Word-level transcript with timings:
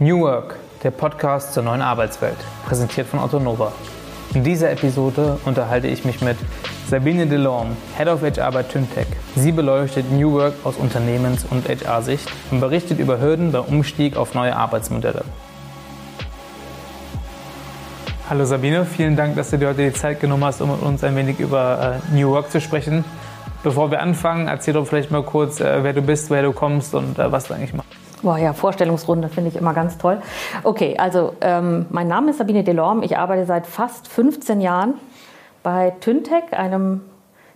New 0.00 0.22
Work, 0.22 0.56
der 0.82 0.90
Podcast 0.90 1.54
zur 1.54 1.62
neuen 1.62 1.80
Arbeitswelt, 1.80 2.36
präsentiert 2.66 3.06
von 3.06 3.20
Otto 3.20 3.38
Nova. 3.38 3.70
In 4.34 4.42
dieser 4.42 4.72
Episode 4.72 5.38
unterhalte 5.44 5.86
ich 5.86 6.04
mich 6.04 6.20
mit 6.20 6.36
Sabine 6.88 7.28
Delorme, 7.28 7.76
Head 7.96 8.08
of 8.08 8.22
HR 8.22 8.50
bei 8.50 8.64
Tymtech. 8.64 9.06
Sie 9.36 9.52
beleuchtet 9.52 10.10
New 10.10 10.32
Work 10.32 10.54
aus 10.64 10.74
Unternehmens- 10.78 11.46
und 11.48 11.68
HR-Sicht 11.68 12.28
und 12.50 12.58
berichtet 12.58 12.98
über 12.98 13.20
Hürden 13.20 13.52
beim 13.52 13.62
Umstieg 13.66 14.16
auf 14.16 14.34
neue 14.34 14.56
Arbeitsmodelle. 14.56 15.22
Hallo 18.28 18.46
Sabine, 18.46 18.86
vielen 18.86 19.14
Dank, 19.14 19.36
dass 19.36 19.50
du 19.50 19.58
dir 19.58 19.68
heute 19.68 19.88
die 19.88 19.92
Zeit 19.92 20.18
genommen 20.18 20.44
hast, 20.44 20.60
um 20.60 20.72
mit 20.72 20.82
uns 20.82 21.04
ein 21.04 21.14
wenig 21.14 21.38
über 21.38 22.00
äh, 22.10 22.16
New 22.16 22.30
Work 22.30 22.50
zu 22.50 22.60
sprechen. 22.60 23.04
Bevor 23.62 23.92
wir 23.92 24.02
anfangen, 24.02 24.48
erzähl 24.48 24.74
doch 24.74 24.88
vielleicht 24.88 25.12
mal 25.12 25.22
kurz, 25.22 25.60
äh, 25.60 25.84
wer 25.84 25.92
du 25.92 26.02
bist, 26.02 26.30
woher 26.30 26.42
du 26.42 26.52
kommst 26.52 26.96
und 26.96 27.16
äh, 27.16 27.30
was 27.30 27.46
du 27.46 27.54
eigentlich 27.54 27.74
machst. 27.74 28.03
Boah, 28.24 28.38
ja, 28.38 28.54
Vorstellungsrunde 28.54 29.28
finde 29.28 29.50
ich 29.50 29.56
immer 29.56 29.74
ganz 29.74 29.98
toll. 29.98 30.18
Okay, 30.62 30.96
also 30.96 31.34
ähm, 31.42 31.84
mein 31.90 32.08
Name 32.08 32.30
ist 32.30 32.38
Sabine 32.38 32.64
Delorme. 32.64 33.04
Ich 33.04 33.18
arbeite 33.18 33.44
seit 33.44 33.66
fast 33.66 34.08
15 34.08 34.62
Jahren 34.62 34.94
bei 35.62 35.90
Tyntech, 36.00 36.44
einem 36.52 37.02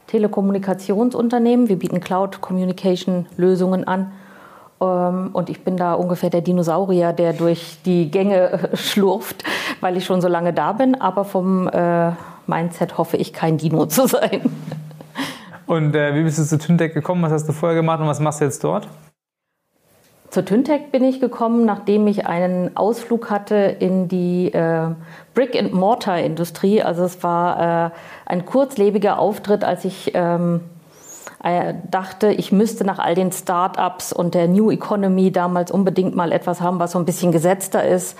Telekommunikationsunternehmen. 0.08 1.70
Wir 1.70 1.78
bieten 1.78 2.00
Cloud 2.00 2.42
Communication 2.42 3.24
Lösungen 3.38 3.88
an. 3.88 4.12
Ähm, 4.82 5.30
und 5.32 5.48
ich 5.48 5.64
bin 5.64 5.78
da 5.78 5.94
ungefähr 5.94 6.28
der 6.28 6.42
Dinosaurier, 6.42 7.14
der 7.14 7.32
durch 7.32 7.78
die 7.86 8.10
Gänge 8.10 8.68
schlurft, 8.74 9.44
weil 9.80 9.96
ich 9.96 10.04
schon 10.04 10.20
so 10.20 10.28
lange 10.28 10.52
da 10.52 10.72
bin. 10.74 11.00
Aber 11.00 11.24
vom 11.24 11.66
äh, 11.68 12.10
Mindset 12.46 12.98
hoffe 12.98 13.16
ich, 13.16 13.32
kein 13.32 13.56
Dino 13.56 13.86
zu 13.86 14.06
sein. 14.06 14.42
Und 15.64 15.96
äh, 15.96 16.14
wie 16.14 16.24
bist 16.24 16.38
du 16.38 16.42
zu 16.44 16.58
Tyntech 16.58 16.92
gekommen? 16.92 17.22
Was 17.22 17.32
hast 17.32 17.48
du 17.48 17.54
vorher 17.54 17.74
gemacht 17.74 18.00
und 18.00 18.06
was 18.06 18.20
machst 18.20 18.42
du 18.42 18.44
jetzt 18.44 18.62
dort? 18.62 18.86
Zur 20.30 20.44
Tyntech 20.44 20.90
bin 20.92 21.04
ich 21.04 21.20
gekommen, 21.20 21.64
nachdem 21.64 22.06
ich 22.06 22.26
einen 22.26 22.76
Ausflug 22.76 23.30
hatte 23.30 23.54
in 23.54 24.08
die 24.08 24.52
äh, 24.52 24.88
Brick-and-Mortar-Industrie. 25.34 26.82
Also 26.82 27.04
es 27.04 27.22
war 27.22 27.86
äh, 27.86 27.90
ein 28.26 28.44
kurzlebiger 28.44 29.18
Auftritt, 29.18 29.64
als 29.64 29.86
ich 29.86 30.12
ähm, 30.14 30.60
äh, 30.60 30.77
dachte, 31.90 32.32
ich 32.32 32.50
müsste 32.50 32.84
nach 32.84 32.98
all 32.98 33.14
den 33.14 33.30
Start-ups 33.30 34.12
und 34.12 34.34
der 34.34 34.48
New 34.48 34.72
Economy 34.72 35.30
damals 35.30 35.70
unbedingt 35.70 36.16
mal 36.16 36.32
etwas 36.32 36.60
haben, 36.60 36.80
was 36.80 36.92
so 36.92 36.98
ein 36.98 37.04
bisschen 37.04 37.30
gesetzter 37.30 37.86
ist, 37.86 38.18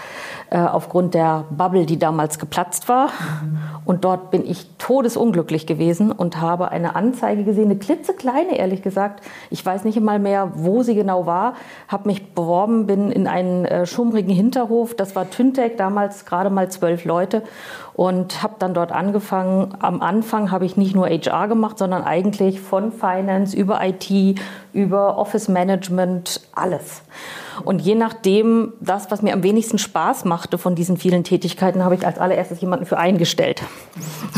äh, 0.51 0.59
aufgrund 0.59 1.15
der 1.15 1.45
Bubble, 1.51 1.85
die 1.85 1.99
damals 1.99 2.39
geplatzt 2.39 2.89
war. 2.89 3.09
Mhm. 3.09 3.59
Und 3.85 4.05
dort 4.05 4.31
bin 4.31 4.49
ich 4.49 4.67
todesunglücklich 4.79 5.67
gewesen 5.67 6.13
und 6.13 6.41
habe 6.41 6.71
eine 6.71 6.95
Anzeige 6.95 7.43
gesehen, 7.43 7.71
eine 7.71 7.79
klitzekleine, 7.79 8.57
ehrlich 8.57 8.83
gesagt. 8.83 9.25
Ich 9.51 9.67
weiß 9.67 9.85
nicht 9.85 9.97
einmal 9.97 10.21
mehr, 10.21 10.53
wo 10.55 10.83
sie 10.85 10.95
genau 10.95 11.27
war. 11.27 11.55
Habe 11.89 12.09
mich 12.09 12.35
beworben, 12.35 12.87
bin 12.87 13.11
in 13.11 13.27
einen 13.27 13.65
äh, 13.65 13.85
schummrigen 13.85 14.33
Hinterhof. 14.33 14.95
Das 14.95 15.17
war 15.17 15.29
Tyntec, 15.29 15.77
damals 15.77 16.25
gerade 16.25 16.51
mal 16.51 16.71
zwölf 16.71 17.05
Leute 17.05 17.43
und 17.99 18.45
habe 18.45 18.55
dann 18.61 18.75
dort 18.75 18.93
angefangen. 18.93 19.75
Am 19.81 20.03
Anfang 20.03 20.53
habe 20.53 20.65
ich 20.65 20.77
nicht 20.77 20.95
nur 20.95 21.09
HR 21.09 21.49
gemacht, 21.49 21.79
sondern 21.79 22.05
eigentlich 22.05 22.61
von 22.61 22.93
Finance 22.93 23.57
über 23.57 23.81
IT, 23.85 24.39
über 24.73 25.19
Office 25.19 25.49
Management, 25.49 26.41
alles. 26.55 27.03
Und 27.65 27.81
je 27.81 27.97
nachdem, 27.97 28.75
das, 28.81 29.11
was 29.11 29.21
mir 29.21 29.33
am 29.33 29.43
wenigsten 29.43 29.79
Spaß 29.79 30.27
machte 30.27 30.59
von 30.59 30.77
diesen 30.77 30.97
vielen 30.97 31.25
Tätigkeiten, 31.25 31.83
habe 31.83 31.97
ich 31.97 32.07
als 32.07 32.21
allererstes 32.21 32.61
jemanden 32.61 32.87
für 32.87 32.99
eingestellt. 32.99 33.65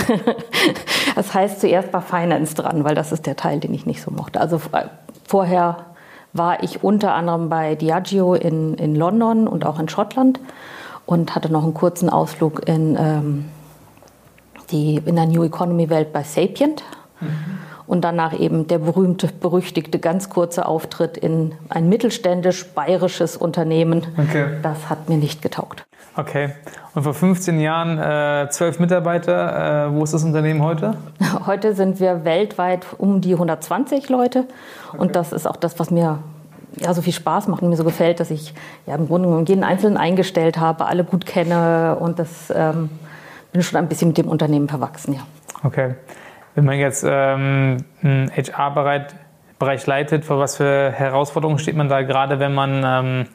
das 1.15 1.35
heißt, 1.35 1.61
zuerst 1.61 1.93
war 1.93 2.01
Finance 2.01 2.55
dran, 2.55 2.83
weil 2.85 2.95
das 2.95 3.13
ist 3.13 3.27
der 3.27 3.37
Teil, 3.37 3.61
den 3.61 3.75
ich 3.75 3.85
nicht 3.85 4.01
so 4.01 4.11
mochte. 4.11 4.41
Also 4.41 4.57
äh, 4.73 4.87
vorher 5.29 5.85
war 6.33 6.63
ich 6.63 6.83
unter 6.83 7.13
anderem 7.13 7.51
bei 7.51 7.75
Diageo 7.75 8.33
in, 8.33 8.73
in 8.77 8.97
London 8.97 9.47
und 9.47 9.67
auch 9.67 9.79
in 9.79 9.91
Schottland 9.91 10.41
und 11.11 11.35
hatte 11.35 11.53
noch 11.53 11.65
einen 11.65 11.75
kurzen 11.75 12.09
Ausflug 12.09 12.69
in, 12.69 12.97
ähm, 12.97 13.45
die, 14.71 15.03
in 15.05 15.17
der 15.17 15.27
New 15.27 15.43
Economy 15.43 15.91
Welt 15.91 16.13
bei 16.13 16.23
Sapient. 16.23 16.85
Mhm. 17.21 17.29
Und 17.89 18.03
danach 18.03 18.39
eben 18.39 18.69
der 18.69 18.79
berühmte, 18.79 19.27
berüchtigte, 19.27 19.99
ganz 19.99 20.31
kurze 20.31 20.67
Auftritt 20.67 21.17
in 21.17 21.55
ein 21.69 21.89
mittelständisch-bayerisches 21.89 23.37
Unternehmen. 23.37 24.07
Okay. 24.17 24.59
Das 24.63 24.89
hat 24.89 25.09
mir 25.09 25.17
nicht 25.17 25.43
getaugt. 25.43 25.83
Okay. 26.15 26.51
Und 26.95 27.03
vor 27.03 27.15
15 27.15 27.59
Jahren 27.59 27.99
äh, 27.99 28.49
zwölf 28.51 28.79
Mitarbeiter. 28.79 29.89
Äh, 29.89 29.93
wo 29.93 30.05
ist 30.05 30.15
das 30.15 30.23
Unternehmen 30.23 30.63
heute? 30.63 30.95
Heute 31.47 31.75
sind 31.75 31.99
wir 31.99 32.25
weltweit 32.25 32.87
um 32.99 33.21
die 33.21 33.33
120 33.33 34.09
Leute. 34.09 34.45
Okay. 34.91 34.99
Und 34.99 35.17
das 35.17 35.33
ist 35.33 35.49
auch 35.49 35.57
das, 35.57 35.81
was 35.81 35.91
mir 35.91 36.21
ja, 36.77 36.95
so 36.95 37.03
viel 37.03 37.13
Spaß 37.13 37.49
macht 37.49 37.63
und 37.63 37.71
mir 37.71 37.77
so 37.77 37.85
gefällt, 37.85 38.21
dass 38.21 38.31
ich 38.31 38.55
ja, 38.87 38.95
im 38.95 39.07
Grunde 39.07 39.29
genommen 39.29 39.47
jeden 39.47 39.65
Einzelnen 39.65 39.97
eingestellt 39.97 40.59
habe, 40.59 40.87
alle 40.87 41.05
gut 41.05 41.27
kenne 41.27 41.97
und 41.99 42.19
das 42.19 42.53
ähm, 42.55 42.91
bin 43.53 43.63
schon 43.63 43.79
ein 43.79 43.89
bisschen 43.89 44.09
mit 44.09 44.19
dem 44.19 44.29
Unternehmen 44.29 44.69
verwachsen, 44.69 45.15
ja. 45.15 45.21
Okay. 45.63 45.95
Wenn 46.55 46.65
man 46.65 46.79
jetzt 46.79 47.05
ähm, 47.07 47.79
einen 48.03 48.31
HR-Bereich 48.35 49.87
leitet, 49.87 50.25
vor 50.25 50.39
was 50.39 50.57
für 50.57 50.91
Herausforderungen 50.91 51.59
steht 51.59 51.77
man 51.77 51.89
da 51.89 52.03
gerade, 52.03 52.41
wenn 52.41 52.55
man, 52.55 52.83
ähm, 52.85 53.27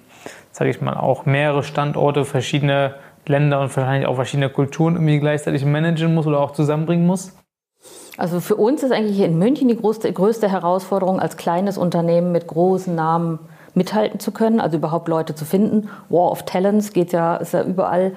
sage 0.52 0.69
ich 0.69 0.81
mal, 0.81 0.96
auch 0.96 1.25
mehrere 1.25 1.63
Standorte, 1.63 2.25
verschiedene 2.25 2.96
Länder 3.28 3.62
und 3.62 3.75
wahrscheinlich 3.75 4.07
auch 4.07 4.16
verschiedene 4.16 4.50
Kulturen 4.50 4.96
irgendwie 4.96 5.19
gleichzeitig 5.19 5.66
managen 5.66 6.13
muss 6.13 6.28
oder 6.28 6.40
auch 6.40 6.52
zusammenbringen 6.52 7.06
muss? 7.06 7.35
Also 8.18 8.40
für 8.40 8.56
uns 8.56 8.81
ist 8.84 8.91
eigentlich 8.91 9.19
in 9.19 9.38
München 9.38 9.68
die 9.68 9.75
größte, 9.75 10.12
größte 10.12 10.50
Herausforderung, 10.50 11.19
als 11.19 11.38
kleines 11.38 11.78
Unternehmen 11.78 12.31
mit 12.31 12.47
großen 12.47 12.96
Namen 12.96 13.40
mithalten 13.75 14.19
zu 14.19 14.31
können, 14.31 14.62
also 14.62 14.78
überhaupt 14.78 15.07
Leute 15.07 15.35
zu 15.35 15.44
finden. 15.46 15.90
War 16.09 16.31
of 16.31 16.44
Talents 16.44 16.94
geht 16.94 17.12
ja, 17.12 17.35
ist 17.35 17.53
ja 17.53 17.62
überall 17.63 18.13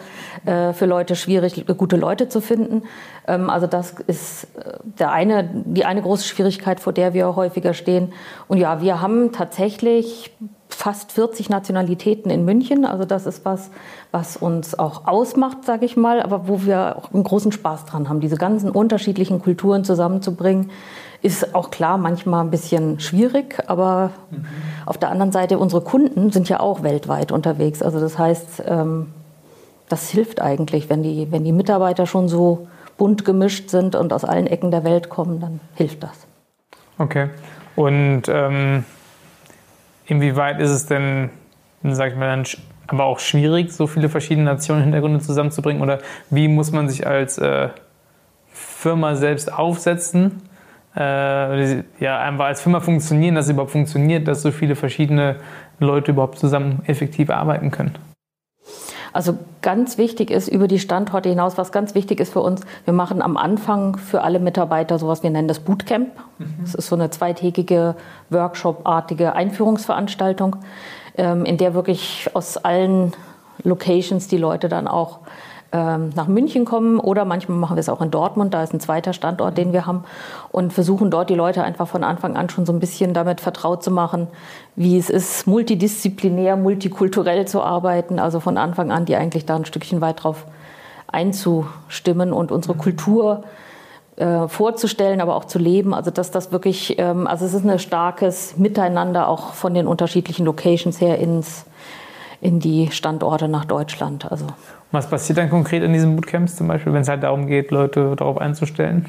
äh, 0.47 0.73
für 0.73 0.87
Leute 0.87 1.17
schwierig, 1.17 1.67
gute 1.77 1.97
Leute 1.97 2.29
zu 2.29 2.41
finden. 2.41 2.84
Ähm, 3.27 3.51
also 3.51 3.67
das 3.67 3.95
ist 4.06 4.45
äh, 4.56 4.79
der 4.84 5.11
eine, 5.11 5.51
die 5.53 5.85
eine 5.85 6.00
große 6.00 6.25
Schwierigkeit, 6.25 6.79
vor 6.79 6.93
der 6.93 7.12
wir 7.12 7.35
häufiger 7.35 7.75
stehen. 7.75 8.12
Und 8.47 8.59
ja, 8.59 8.81
wir 8.81 9.00
haben 9.00 9.33
tatsächlich 9.33 10.31
fast 10.78 11.11
40 11.11 11.50
Nationalitäten 11.50 12.31
in 12.31 12.44
München. 12.44 12.84
Also 12.84 13.05
das 13.05 13.27
ist 13.27 13.44
was, 13.44 13.72
was 14.12 14.37
uns 14.37 14.78
auch 14.78 15.09
ausmacht, 15.09 15.65
sage 15.65 15.84
ich 15.84 15.97
mal, 15.97 16.22
aber 16.22 16.47
wo 16.47 16.62
wir 16.62 16.97
auch 16.97 17.12
einen 17.12 17.25
großen 17.25 17.50
Spaß 17.50 17.84
dran 17.87 18.09
haben, 18.09 18.21
diese 18.21 18.37
ganzen 18.37 18.71
unterschiedlichen 18.71 19.43
Kulturen 19.43 19.83
zusammenzubringen. 19.83 20.71
Ist 21.21 21.53
auch 21.56 21.72
klar 21.72 21.99
manchmal 21.99 22.44
ein 22.44 22.53
bisschen 22.53 23.00
schwierig, 23.00 23.59
aber 23.67 24.12
mhm. 24.31 24.47
auf 24.87 24.99
der 24.99 25.11
anderen 25.11 25.33
Seite, 25.33 25.59
unsere 25.59 25.83
Kunden 25.83 26.31
sind 26.31 26.49
ja 26.49 26.61
auch 26.61 26.84
weltweit 26.84 27.33
unterwegs. 27.33 27.83
Also 27.83 27.99
das 27.99 28.17
heißt, 28.17 28.62
ähm, 28.69 29.09
das 29.88 30.11
hilft 30.11 30.41
eigentlich, 30.41 30.88
wenn 30.88 31.03
die, 31.03 31.33
wenn 31.33 31.43
die 31.43 31.50
Mitarbeiter 31.50 32.06
schon 32.06 32.28
so 32.28 32.69
bunt 32.97 33.25
gemischt 33.25 33.69
sind 33.69 33.97
und 33.97 34.12
aus 34.12 34.25
allen 34.25 34.47
Ecken 34.47 34.71
der 34.71 34.84
Welt 34.84 35.09
kommen, 35.09 35.41
dann 35.41 35.59
hilft 35.75 36.05
das. 36.05 36.28
Okay. 36.99 37.31
Und 37.75 38.22
ähm 38.28 38.84
Inwieweit 40.08 40.58
ist 40.58 40.70
es 40.70 40.86
denn, 40.86 41.30
sag 41.82 42.12
ich 42.12 42.19
mal, 42.19 42.26
dann 42.26 42.44
aber 42.86 43.04
auch 43.04 43.19
schwierig, 43.19 43.70
so 43.72 43.86
viele 43.86 44.08
verschiedene 44.08 44.46
Nationen 44.46 44.82
Hintergründe 44.82 45.20
zusammenzubringen? 45.20 45.82
Oder 45.82 45.98
wie 46.30 46.48
muss 46.48 46.72
man 46.72 46.88
sich 46.88 47.06
als 47.06 47.36
äh, 47.38 47.69
Firma 48.50 49.14
selbst 49.14 49.52
aufsetzen? 49.52 50.42
Äh, 50.96 51.82
ja, 52.00 52.19
einfach 52.20 52.46
als 52.46 52.62
Firma 52.62 52.80
funktionieren, 52.80 53.34
dass 53.34 53.44
es 53.44 53.52
überhaupt 53.52 53.72
funktioniert, 53.72 54.26
dass 54.26 54.41
so 54.41 54.50
viele 54.50 54.74
verschiedene 54.74 55.36
Leute 55.78 56.12
überhaupt 56.12 56.38
zusammen 56.38 56.80
effektiv 56.86 57.28
arbeiten 57.28 57.70
können? 57.70 57.92
Also 59.12 59.38
ganz 59.62 59.98
wichtig 59.98 60.30
ist 60.30 60.48
über 60.48 60.69
die 60.69 60.78
Standorte 60.78 61.28
hinaus, 61.28 61.58
was 61.58 61.72
ganz 61.72 61.94
wichtig 61.94 62.20
ist 62.20 62.32
für 62.32 62.41
uns, 62.41 62.62
wir 62.84 62.94
machen 62.94 63.22
am 63.22 63.36
Anfang 63.36 63.96
für 63.96 64.22
alle 64.22 64.38
Mitarbeiter 64.38 64.98
sowas, 64.98 65.22
wir 65.22 65.30
nennen 65.30 65.48
das 65.48 65.60
Bootcamp. 65.60 66.08
Mhm. 66.38 66.54
Das 66.60 66.74
ist 66.74 66.88
so 66.88 66.96
eine 66.96 67.10
zweitägige 67.10 67.94
Workshop-artige 68.30 69.34
Einführungsveranstaltung, 69.34 70.56
ähm, 71.16 71.44
in 71.44 71.56
der 71.56 71.74
wirklich 71.74 72.30
aus 72.34 72.56
allen 72.56 73.12
Locations 73.64 74.28
die 74.28 74.38
Leute 74.38 74.69
dann 74.69 74.87
auch 74.87 75.20
ähm, 75.70 76.11
nach 76.15 76.29
München 76.29 76.65
kommen 76.65 76.99
oder 76.99 77.25
manchmal 77.25 77.59
machen 77.59 77.76
wir 77.76 77.81
es 77.81 77.88
auch 77.88 78.00
in 78.00 78.11
Dortmund, 78.11 78.55
da 78.55 78.62
ist 78.62 78.73
ein 78.73 78.81
zweiter 78.81 79.12
Standort, 79.12 79.59
den 79.59 79.73
wir 79.73 79.87
haben 79.87 80.05
und 80.50 80.73
versuchen 80.73 81.11
dort 81.11 81.29
die 81.29 81.35
Leute 81.35 81.62
einfach 81.62 81.87
von 81.87 82.05
Anfang 82.05 82.37
an 82.37 82.49
schon 82.49 82.65
so 82.65 82.73
ein 82.73 82.81
bisschen 82.81 83.12
damit 83.12 83.41
vertraut 83.41 83.82
zu 83.82 83.91
machen, 83.91 84.29
wie 84.76 84.97
es 84.97 85.11
ist, 85.11 85.47
multidisziplinär, 85.47 86.56
multikulturell 86.56 87.47
zu 87.47 87.62
arbeiten, 87.62 88.19
also 88.19 88.41
von 88.41 88.56
Anfang 88.56 88.91
an 88.91 89.05
die 89.05 89.17
eigentlich 89.17 89.44
da 89.44 89.56
ein 89.56 89.67
Stückchen 89.67 90.00
weit 90.00 90.25
drauf 90.25 90.47
einzustimmen 91.06 92.32
und 92.32 92.53
unsere 92.53 92.75
Kultur 92.75 93.44
äh, 94.17 94.49
vorzustellen, 94.49 95.21
aber 95.21 95.37
auch 95.37 95.44
zu 95.44 95.59
leben. 95.59 95.94
Also 95.94 96.11
dass 96.11 96.31
das 96.31 96.53
wirklich, 96.53 96.99
ähm, 96.99 97.26
also 97.26 97.44
es 97.44 97.55
ist 97.55 97.64
ein 97.64 97.79
starkes 97.79 98.56
Miteinander 98.56 99.29
auch 99.29 99.53
von 99.53 99.75
den 99.75 99.87
unterschiedlichen 99.87 100.44
Locations 100.44 101.00
her 101.00 101.19
ins 101.19 101.67
in 102.40 102.61
die 102.61 102.90
Standorte 102.90 103.49
nach 103.49 103.64
Deutschland. 103.64 104.31
Also 104.31 104.46
was 104.90 105.08
passiert 105.08 105.38
dann 105.38 105.50
konkret 105.50 105.82
in 105.82 105.93
diesen 105.93 106.17
Bootcamps 106.17 106.56
zum 106.56 106.69
Beispiel, 106.69 106.93
wenn 106.93 107.02
es 107.02 107.08
halt 107.08 107.23
darum 107.23 107.46
geht, 107.46 107.70
Leute 107.70 108.14
darauf 108.17 108.38
einzustellen? 108.38 109.06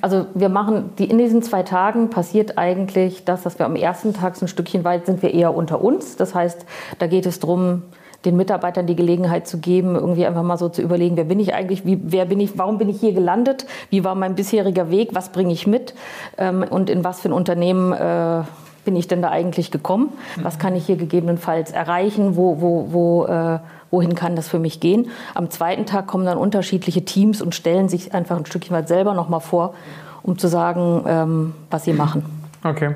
Also 0.00 0.26
wir 0.34 0.48
machen, 0.48 0.90
die, 0.98 1.04
in 1.04 1.18
diesen 1.18 1.42
zwei 1.42 1.62
Tagen 1.62 2.10
passiert 2.10 2.58
eigentlich 2.58 3.24
das, 3.24 3.42
dass 3.42 3.58
wir 3.58 3.66
am 3.66 3.76
ersten 3.76 4.12
Tag 4.12 4.36
so 4.36 4.44
ein 4.44 4.48
Stückchen 4.48 4.84
weit 4.84 5.06
sind 5.06 5.22
wir 5.22 5.32
eher 5.32 5.54
unter 5.54 5.82
uns. 5.82 6.16
Das 6.16 6.34
heißt, 6.34 6.66
da 6.98 7.06
geht 7.06 7.24
es 7.26 7.38
darum, 7.38 7.82
den 8.24 8.36
Mitarbeitern 8.36 8.86
die 8.86 8.96
Gelegenheit 8.96 9.46
zu 9.46 9.58
geben, 9.58 9.94
irgendwie 9.94 10.26
einfach 10.26 10.42
mal 10.42 10.56
so 10.56 10.68
zu 10.68 10.82
überlegen, 10.82 11.16
wer 11.16 11.24
bin 11.24 11.40
ich 11.40 11.54
eigentlich, 11.54 11.84
wie, 11.84 12.00
wer 12.02 12.24
bin 12.24 12.40
ich, 12.40 12.58
warum 12.58 12.78
bin 12.78 12.88
ich 12.88 13.00
hier 13.00 13.12
gelandet, 13.12 13.66
wie 13.90 14.04
war 14.04 14.14
mein 14.14 14.34
bisheriger 14.34 14.90
Weg, 14.90 15.10
was 15.12 15.30
bringe 15.30 15.52
ich 15.52 15.66
mit 15.66 15.94
ähm, 16.38 16.64
und 16.68 16.90
in 16.90 17.04
was 17.04 17.20
für 17.20 17.28
ein 17.28 17.32
Unternehmen 17.32 17.92
äh, 17.92 18.42
bin 18.84 18.96
ich 18.96 19.08
denn 19.08 19.22
da 19.22 19.30
eigentlich 19.30 19.70
gekommen, 19.70 20.12
was 20.42 20.58
kann 20.58 20.74
ich 20.74 20.86
hier 20.86 20.96
gegebenenfalls 20.96 21.70
erreichen, 21.70 22.36
wo, 22.36 22.60
wo, 22.60 22.92
wo, 22.92 23.26
äh, 23.26 23.58
wohin 23.90 24.14
kann 24.14 24.36
das 24.36 24.48
für 24.48 24.58
mich 24.58 24.80
gehen. 24.80 25.10
Am 25.34 25.50
zweiten 25.50 25.86
Tag 25.86 26.06
kommen 26.06 26.24
dann 26.24 26.38
unterschiedliche 26.38 27.04
Teams 27.04 27.40
und 27.40 27.54
stellen 27.54 27.88
sich 27.88 28.14
einfach 28.14 28.36
ein 28.36 28.46
Stückchen 28.46 28.74
weit 28.74 28.88
selber 28.88 29.14
nochmal 29.14 29.40
vor, 29.40 29.74
um 30.22 30.38
zu 30.38 30.48
sagen, 30.48 31.04
ähm, 31.06 31.54
was 31.70 31.84
sie 31.84 31.92
machen. 31.92 32.24
Okay. 32.64 32.94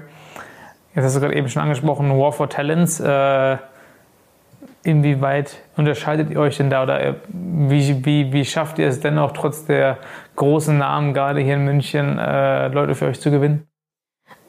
Jetzt 0.95 1.05
hast 1.05 1.17
du 1.17 1.21
gerade 1.21 1.35
eben 1.35 1.49
schon 1.49 1.63
angesprochen, 1.63 2.11
War 2.19 2.33
for 2.33 2.49
Talents. 2.49 3.01
Äh, 3.01 3.59
inwieweit 4.87 5.59
unterscheidet 5.77 6.31
ihr 6.31 6.39
euch 6.39 6.57
denn 6.57 6.71
da 6.71 6.85
oder 6.85 7.01
äh, 7.01 7.15
wie, 7.29 8.05
wie, 8.05 8.33
wie 8.33 8.45
schafft 8.45 8.79
ihr 8.79 8.87
es 8.87 9.01
dennoch 9.01 9.33
trotz 9.33 9.65
der 9.67 9.99
großen 10.37 10.79
Namen 10.79 11.13
gerade 11.13 11.41
hier 11.41 11.55
in 11.55 11.65
München 11.65 12.19
äh, 12.19 12.69
Leute 12.69 12.95
für 12.95 13.07
euch 13.07 13.21
zu 13.21 13.31
gewinnen? 13.31 13.67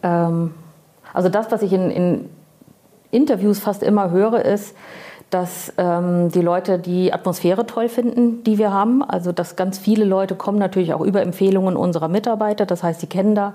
Ähm, 0.03 0.53
also 1.17 1.29
das, 1.29 1.51
was 1.51 1.63
ich 1.63 1.73
in, 1.73 1.89
in, 1.89 2.29
Interviews 3.09 3.57
fast 3.57 3.81
immer 3.81 4.11
höre, 4.11 4.45
ist, 4.45 4.75
dass 5.31 5.73
ähm, 5.77 6.29
die 6.29 6.41
Leute 6.41 6.77
die 6.77 7.11
Atmosphäre 7.11 7.65
toll 7.65 7.89
finden, 7.89 8.43
die 8.43 8.59
wir 8.59 8.71
haben. 8.71 9.01
Also 9.01 9.31
dass 9.31 9.55
ganz 9.55 9.79
viele 9.79 10.05
Leute 10.05 10.35
kommen 10.35 10.59
natürlich 10.59 10.93
auch 10.93 11.01
über 11.01 11.21
Empfehlungen 11.23 11.75
unserer 11.75 12.07
Mitarbeiter. 12.07 12.67
Das 12.67 12.83
heißt, 12.83 12.99
sie 12.99 13.07
kennen 13.07 13.33
da 13.33 13.53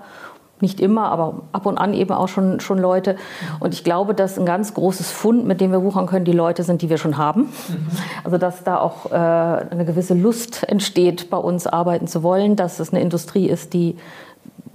nicht 0.60 0.80
immer, 0.80 1.10
aber 1.10 1.42
ab 1.52 1.66
und 1.66 1.78
an 1.78 1.94
eben 1.94 2.12
auch 2.12 2.28
schon, 2.28 2.58
schon 2.58 2.78
Leute. 2.78 3.16
Und 3.60 3.74
ich 3.74 3.84
glaube, 3.84 4.14
dass 4.14 4.38
ein 4.38 4.46
ganz 4.46 4.74
großes 4.74 5.12
Fund, 5.12 5.46
mit 5.46 5.60
dem 5.60 5.70
wir 5.70 5.82
wuchern 5.82 6.06
können, 6.06 6.24
die 6.24 6.32
Leute 6.32 6.64
sind, 6.64 6.82
die 6.82 6.90
wir 6.90 6.98
schon 6.98 7.16
haben. 7.16 7.52
Also 8.24 8.38
dass 8.38 8.64
da 8.64 8.80
auch 8.80 9.10
äh, 9.10 9.14
eine 9.14 9.84
gewisse 9.84 10.14
Lust 10.14 10.64
entsteht, 10.68 11.30
bei 11.30 11.36
uns 11.36 11.68
arbeiten 11.68 12.06
zu 12.08 12.22
wollen, 12.24 12.56
dass 12.56 12.80
es 12.80 12.92
eine 12.92 13.02
Industrie 13.02 13.48
ist, 13.48 13.72
die 13.72 13.96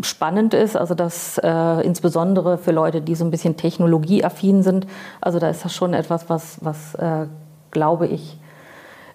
spannend 0.01 0.53
ist, 0.53 0.75
also 0.75 0.93
dass 0.93 1.39
äh, 1.39 1.85
insbesondere 1.85 2.57
für 2.57 2.71
Leute, 2.71 3.01
die 3.01 3.15
so 3.15 3.25
ein 3.25 3.31
bisschen 3.31 3.57
technologieaffin 3.57 4.63
sind, 4.63 4.87
also 5.21 5.39
da 5.39 5.49
ist 5.49 5.65
das 5.65 5.73
schon 5.73 5.93
etwas, 5.93 6.29
was, 6.29 6.57
was 6.61 6.95
äh, 6.95 7.27
glaube 7.71 8.07
ich, 8.07 8.37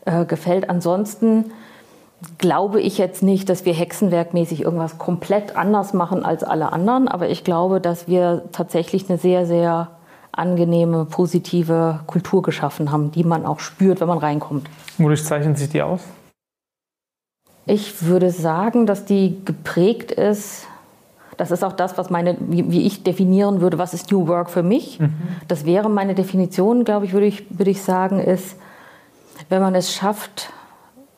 äh, 0.04 0.24
gefällt. 0.24 0.68
Ansonsten 0.68 1.52
glaube 2.38 2.80
ich 2.80 2.98
jetzt 2.98 3.22
nicht, 3.22 3.48
dass 3.48 3.64
wir 3.64 3.74
hexenwerkmäßig 3.74 4.62
irgendwas 4.62 4.98
komplett 4.98 5.56
anders 5.56 5.92
machen 5.92 6.24
als 6.24 6.44
alle 6.44 6.72
anderen, 6.72 7.08
aber 7.08 7.28
ich 7.28 7.44
glaube, 7.44 7.80
dass 7.80 8.08
wir 8.08 8.44
tatsächlich 8.52 9.08
eine 9.08 9.18
sehr, 9.18 9.46
sehr 9.46 9.88
angenehme, 10.32 11.04
positive 11.04 12.00
Kultur 12.06 12.42
geschaffen 12.42 12.90
haben, 12.90 13.12
die 13.12 13.24
man 13.24 13.44
auch 13.44 13.60
spürt, 13.60 14.00
wenn 14.00 14.08
man 14.08 14.18
reinkommt. 14.18 14.68
Wodurch 14.98 15.24
zeichnen 15.24 15.56
sich 15.56 15.68
die 15.68 15.82
aus? 15.82 16.00
Ich 17.66 18.04
würde 18.04 18.30
sagen, 18.30 18.86
dass 18.86 19.04
die 19.04 19.40
geprägt 19.44 20.10
ist. 20.10 20.66
Das 21.42 21.50
ist 21.50 21.64
auch 21.64 21.72
das, 21.72 21.98
was 21.98 22.08
meine, 22.08 22.36
wie, 22.38 22.70
wie 22.70 22.86
ich 22.86 23.02
definieren 23.02 23.60
würde, 23.60 23.76
was 23.76 23.94
ist 23.94 24.12
New 24.12 24.28
Work 24.28 24.48
für 24.48 24.62
mich. 24.62 25.00
Mhm. 25.00 25.12
Das 25.48 25.64
wäre 25.64 25.90
meine 25.90 26.14
Definition, 26.14 26.84
glaube 26.84 27.04
ich, 27.04 27.14
würde 27.14 27.26
ich, 27.26 27.58
würde 27.58 27.72
ich 27.72 27.82
sagen, 27.82 28.20
ist, 28.20 28.54
wenn 29.48 29.60
man 29.60 29.74
es 29.74 29.92
schafft, 29.92 30.50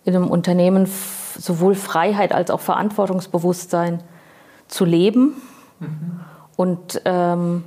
in 0.07 0.17
einem 0.17 0.29
Unternehmen 0.29 0.89
sowohl 1.39 1.75
Freiheit 1.75 2.33
als 2.35 2.51
auch 2.51 2.61
Verantwortungsbewusstsein 2.61 4.03
zu 4.67 4.87
leben 4.87 5.35
mhm. 5.81 6.21
und 6.57 7.03
ähm, 7.05 7.65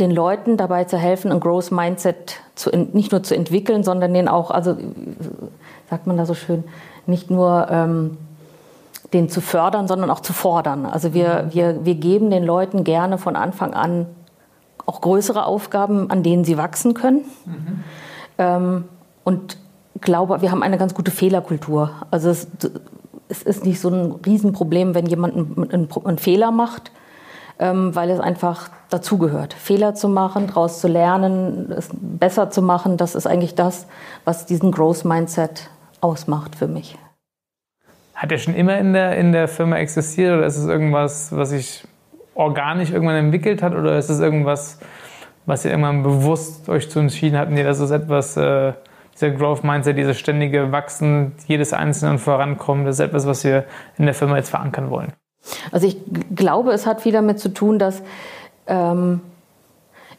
den 0.00 0.10
Leuten 0.10 0.56
dabei 0.56 0.82
zu 0.82 0.98
helfen, 0.98 1.30
ein 1.30 1.38
Growth 1.38 1.70
Mindset 1.70 2.40
zu, 2.56 2.70
nicht 2.70 3.12
nur 3.12 3.22
zu 3.22 3.36
entwickeln, 3.36 3.84
sondern 3.84 4.12
den 4.14 4.26
auch, 4.26 4.50
also 4.50 4.76
sagt 5.88 6.08
man 6.08 6.16
da 6.16 6.26
so 6.26 6.34
schön, 6.34 6.64
nicht 7.06 7.30
nur 7.30 7.68
ähm, 7.70 8.16
den 9.12 9.28
zu 9.28 9.40
fördern, 9.40 9.88
sondern 9.88 10.10
auch 10.10 10.20
zu 10.20 10.32
fordern. 10.32 10.86
Also 10.86 11.14
wir, 11.14 11.44
mhm. 11.44 11.54
wir, 11.54 11.84
wir 11.84 11.94
geben 11.94 12.30
den 12.30 12.44
Leuten 12.44 12.84
gerne 12.84 13.18
von 13.18 13.36
Anfang 13.36 13.74
an 13.74 14.06
auch 14.86 15.00
größere 15.02 15.44
Aufgaben, 15.44 16.10
an 16.10 16.22
denen 16.22 16.44
sie 16.44 16.56
wachsen 16.56 16.94
können. 16.94 17.24
Mhm. 17.44 17.84
Ähm, 18.38 18.84
und 19.24 19.58
glaube, 20.00 20.40
wir 20.40 20.50
haben 20.50 20.62
eine 20.62 20.78
ganz 20.78 20.94
gute 20.94 21.10
Fehlerkultur. 21.10 21.90
Also 22.10 22.30
es, 22.30 22.48
es 23.28 23.42
ist 23.42 23.64
nicht 23.64 23.80
so 23.80 23.90
ein 23.90 24.12
Riesenproblem, 24.24 24.94
wenn 24.94 25.06
jemand 25.06 25.36
einen, 25.36 25.70
einen, 25.70 25.88
einen 26.04 26.18
Fehler 26.18 26.50
macht, 26.50 26.90
ähm, 27.58 27.94
weil 27.94 28.10
es 28.10 28.20
einfach 28.20 28.70
dazugehört. 28.88 29.52
Fehler 29.52 29.94
zu 29.94 30.08
machen, 30.08 30.46
daraus 30.46 30.80
zu 30.80 30.88
lernen, 30.88 31.70
es 31.76 31.90
besser 31.92 32.50
zu 32.50 32.62
machen, 32.62 32.96
das 32.96 33.14
ist 33.14 33.26
eigentlich 33.26 33.54
das, 33.54 33.86
was 34.24 34.46
diesen 34.46 34.72
Growth 34.72 35.04
Mindset 35.04 35.68
ausmacht 36.00 36.56
für 36.56 36.68
mich. 36.68 36.96
Hat 38.18 38.32
er 38.32 38.38
schon 38.38 38.54
immer 38.54 38.76
in 38.78 38.94
der, 38.94 39.16
in 39.16 39.30
der 39.30 39.46
Firma 39.46 39.76
existiert 39.76 40.36
oder 40.36 40.44
ist 40.44 40.56
es 40.56 40.66
irgendwas, 40.66 41.30
was 41.30 41.50
sich 41.50 41.84
organisch 42.34 42.90
irgendwann 42.90 43.14
entwickelt 43.14 43.62
hat 43.62 43.76
oder 43.76 43.96
ist 43.96 44.08
es 44.08 44.18
irgendwas, 44.18 44.80
was 45.46 45.64
ihr 45.64 45.70
irgendwann 45.70 46.02
bewusst 46.02 46.68
euch 46.68 46.90
zu 46.90 46.98
entschieden 46.98 47.38
habt, 47.38 47.52
nee, 47.52 47.62
das 47.62 47.78
ist 47.78 47.92
etwas, 47.92 48.36
äh, 48.36 48.72
dieser 49.14 49.30
Growth 49.30 49.62
Mindset, 49.62 49.96
dieses 49.96 50.18
ständige 50.18 50.72
Wachsen 50.72 51.36
jedes 51.46 51.72
Einzelnen 51.72 52.18
vorankommen, 52.18 52.84
das 52.84 52.96
ist 52.96 53.06
etwas, 53.06 53.24
was 53.24 53.44
wir 53.44 53.66
in 53.98 54.06
der 54.06 54.14
Firma 54.14 54.36
jetzt 54.36 54.50
verankern 54.50 54.90
wollen? 54.90 55.12
Also 55.70 55.86
ich 55.86 55.96
glaube, 56.34 56.72
es 56.72 56.86
hat 56.86 57.00
viel 57.00 57.12
damit 57.12 57.38
zu 57.38 57.54
tun, 57.54 57.78
dass 57.78 58.02
ähm, 58.66 59.20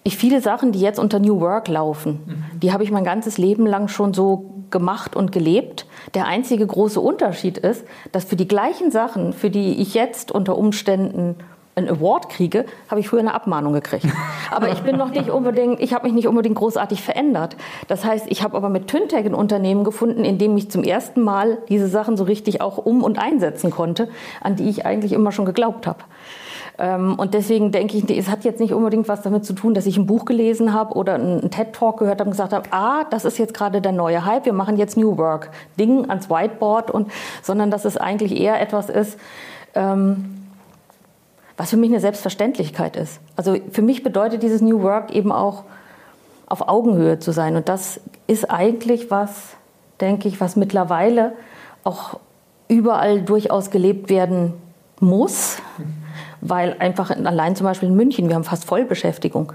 ich 0.04 0.16
viele 0.16 0.40
Sachen, 0.40 0.72
die 0.72 0.80
jetzt 0.80 1.00
unter 1.00 1.20
New 1.20 1.42
Work 1.42 1.68
laufen, 1.68 2.22
mhm. 2.26 2.60
die 2.60 2.72
habe 2.72 2.84
ich 2.86 2.92
mein 2.92 3.04
ganzes 3.04 3.38
Leben 3.38 3.66
lang 3.68 3.90
schon 3.90 4.14
so 4.14 4.59
gemacht 4.72 5.16
und 5.16 5.32
gelebt. 5.32 5.86
Der 6.14 6.26
einzige 6.26 6.66
große 6.66 7.00
Unterschied 7.00 7.58
ist, 7.58 7.86
dass 8.12 8.26
für 8.26 8.36
die 8.36 8.48
gleichen 8.48 8.92
Sachen, 8.92 9.34
für 9.34 9.50
die 9.50 9.82
ich 9.82 9.94
jetzt 9.94 10.32
unter 10.32 10.58
Umständen 10.58 11.36
einen 11.80 11.90
Award 11.90 12.30
kriege, 12.30 12.66
habe 12.90 13.00
ich 13.00 13.10
früher 13.10 13.22
eine 13.22 13.34
Abmahnung 13.34 13.74
gekriegt. 13.74 14.06
Aber 14.52 14.70
ich 14.70 14.80
bin 14.80 14.98
noch 14.98 15.12
nicht 15.12 15.30
unbedingt, 15.30 15.80
ich 15.80 15.94
habe 15.94 16.06
mich 16.06 16.14
nicht 16.14 16.28
unbedingt 16.28 16.56
großartig 16.56 17.02
verändert. 17.02 17.56
Das 17.88 18.06
heißt, 18.06 18.26
ich 18.30 18.44
habe 18.44 18.58
aber 18.58 18.70
mit 18.70 18.88
Tyntech 18.88 19.26
ein 19.26 19.36
Unternehmen 19.36 19.84
gefunden, 19.84 20.26
in 20.26 20.38
dem 20.38 20.58
ich 20.58 20.72
zum 20.72 20.84
ersten 20.84 21.22
Mal 21.22 21.60
diese 21.70 21.88
Sachen 21.88 22.18
so 22.18 22.24
richtig 22.24 22.62
auch 22.62 22.78
um 22.78 23.04
und 23.04 23.20
einsetzen 23.20 23.72
konnte, 23.72 24.10
an 24.42 24.56
die 24.56 24.68
ich 24.68 24.86
eigentlich 24.86 25.14
immer 25.14 25.32
schon 25.32 25.46
geglaubt 25.46 25.88
habe. 25.88 26.00
Ähm, 26.80 27.16
und 27.16 27.34
deswegen 27.34 27.74
denke 27.74 27.98
ich, 27.98 28.10
es 28.18 28.30
hat 28.30 28.46
jetzt 28.46 28.62
nicht 28.62 28.74
unbedingt 28.74 29.10
was 29.10 29.22
damit 29.22 29.44
zu 29.44 29.52
tun, 29.54 29.74
dass 29.74 29.86
ich 29.86 29.98
ein 29.98 30.06
Buch 30.06 30.24
gelesen 30.24 30.74
habe 30.74 30.96
oder 30.96 31.16
einen 31.16 31.52
TED-Talk 31.52 32.00
gehört 32.00 32.22
habe 32.22 32.30
und 32.30 32.32
gesagt 32.32 32.54
habe, 32.54 32.70
ah, 32.72 33.04
das 33.10 33.26
ist 33.26 33.38
jetzt 33.38 33.54
gerade 33.54 33.82
der 33.82 33.92
neue 33.92 34.24
Hype, 34.26 34.46
wir 34.46 34.54
machen 34.54 34.78
jetzt 34.78 34.96
New 34.96 35.18
Work, 35.18 35.52
Ding 35.78 36.10
ans 36.10 36.30
Whiteboard, 36.30 36.90
und, 36.90 37.12
sondern 37.44 37.70
dass 37.70 37.84
es 37.84 37.98
eigentlich 37.98 38.40
eher 38.40 38.62
etwas 38.62 38.90
ist, 38.90 39.20
ähm, 39.76 40.46
was 41.58 41.72
für 41.72 41.78
mich 41.78 41.90
eine 41.90 42.00
Selbstverständlichkeit 42.00 42.96
ist. 42.96 43.20
Also 43.36 43.58
für 43.72 43.82
mich 43.82 44.02
bedeutet 44.02 44.42
dieses 44.42 44.62
New 44.62 44.82
Work 44.82 45.14
eben 45.14 45.34
auch 45.34 45.66
auf 46.48 46.70
Augenhöhe 46.70 47.20
zu 47.20 47.34
sein. 47.34 47.58
Und 47.58 47.68
das 47.68 48.00
ist 48.26 48.50
eigentlich 48.50 49.12
was, 49.12 49.58
denke 50.00 50.30
ich, 50.30 50.40
was 50.40 50.56
mittlerweile 50.56 51.34
auch 51.84 52.22
überall 52.70 53.22
durchaus 53.22 53.70
gelebt 53.70 54.10
werden 54.10 54.54
muss 55.02 55.58
weil 56.42 56.76
einfach 56.80 57.10
allein 57.12 57.56
zum 57.56 57.66
Beispiel 57.66 57.90
in 57.90 57.96
München, 57.96 58.28
wir 58.30 58.36
haben 58.36 58.44
fast 58.44 58.66
Vollbeschäftigung. 58.66 59.54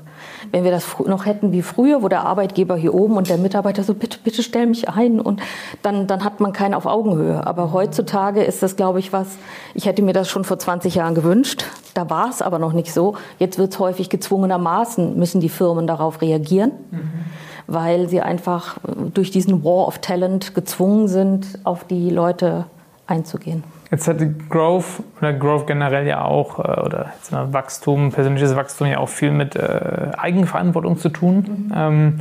Wenn 0.50 0.64
wir 0.64 0.70
das 0.70 0.86
noch 1.06 1.26
hätten 1.26 1.52
wie 1.52 1.62
früher, 1.62 2.02
wo 2.02 2.08
der 2.08 2.24
Arbeitgeber 2.26 2.76
hier 2.76 2.94
oben 2.94 3.16
und 3.16 3.28
der 3.28 3.38
Mitarbeiter 3.38 3.82
so, 3.82 3.94
bitte, 3.94 4.18
bitte 4.22 4.42
stell 4.42 4.66
mich 4.66 4.88
ein 4.88 5.20
und 5.20 5.40
dann, 5.82 6.06
dann 6.06 6.24
hat 6.24 6.40
man 6.40 6.52
keinen 6.52 6.74
auf 6.74 6.86
Augenhöhe. 6.86 7.46
Aber 7.46 7.72
heutzutage 7.72 8.42
ist 8.42 8.62
das, 8.62 8.76
glaube 8.76 8.98
ich, 8.98 9.12
was, 9.12 9.38
ich 9.74 9.86
hätte 9.86 10.02
mir 10.02 10.12
das 10.12 10.28
schon 10.28 10.44
vor 10.44 10.58
20 10.58 10.94
Jahren 10.94 11.14
gewünscht. 11.14 11.64
Da 11.94 12.10
war 12.10 12.28
es 12.28 12.42
aber 12.42 12.58
noch 12.58 12.72
nicht 12.72 12.92
so. 12.92 13.16
Jetzt 13.38 13.58
wird 13.58 13.72
es 13.72 13.78
häufig 13.78 14.10
gezwungenermaßen, 14.10 15.18
müssen 15.18 15.40
die 15.40 15.48
Firmen 15.48 15.86
darauf 15.86 16.20
reagieren. 16.20 16.72
Mhm 16.90 17.24
weil 17.66 18.08
sie 18.08 18.20
einfach 18.20 18.76
durch 19.14 19.30
diesen 19.30 19.64
War 19.64 19.88
of 19.88 19.98
Talent 19.98 20.54
gezwungen 20.54 21.08
sind, 21.08 21.58
auf 21.64 21.84
die 21.84 22.10
Leute 22.10 22.66
einzugehen. 23.06 23.64
Jetzt 23.94 24.08
hat 24.08 24.18
Growth 24.50 25.04
oder 25.20 25.32
Growth 25.32 25.68
generell 25.68 26.04
ja 26.04 26.24
auch, 26.24 26.58
äh, 26.58 26.80
oder 26.80 27.12
Wachstum, 27.30 28.10
persönliches 28.10 28.56
Wachstum 28.56 28.88
ja 28.88 28.98
auch 28.98 29.08
viel 29.08 29.30
mit 29.30 29.54
äh, 29.54 30.10
Eigenverantwortung 30.16 30.98
zu 30.98 31.10
tun. 31.10 31.68
Mhm. 31.68 31.72
Ähm, 31.76 32.20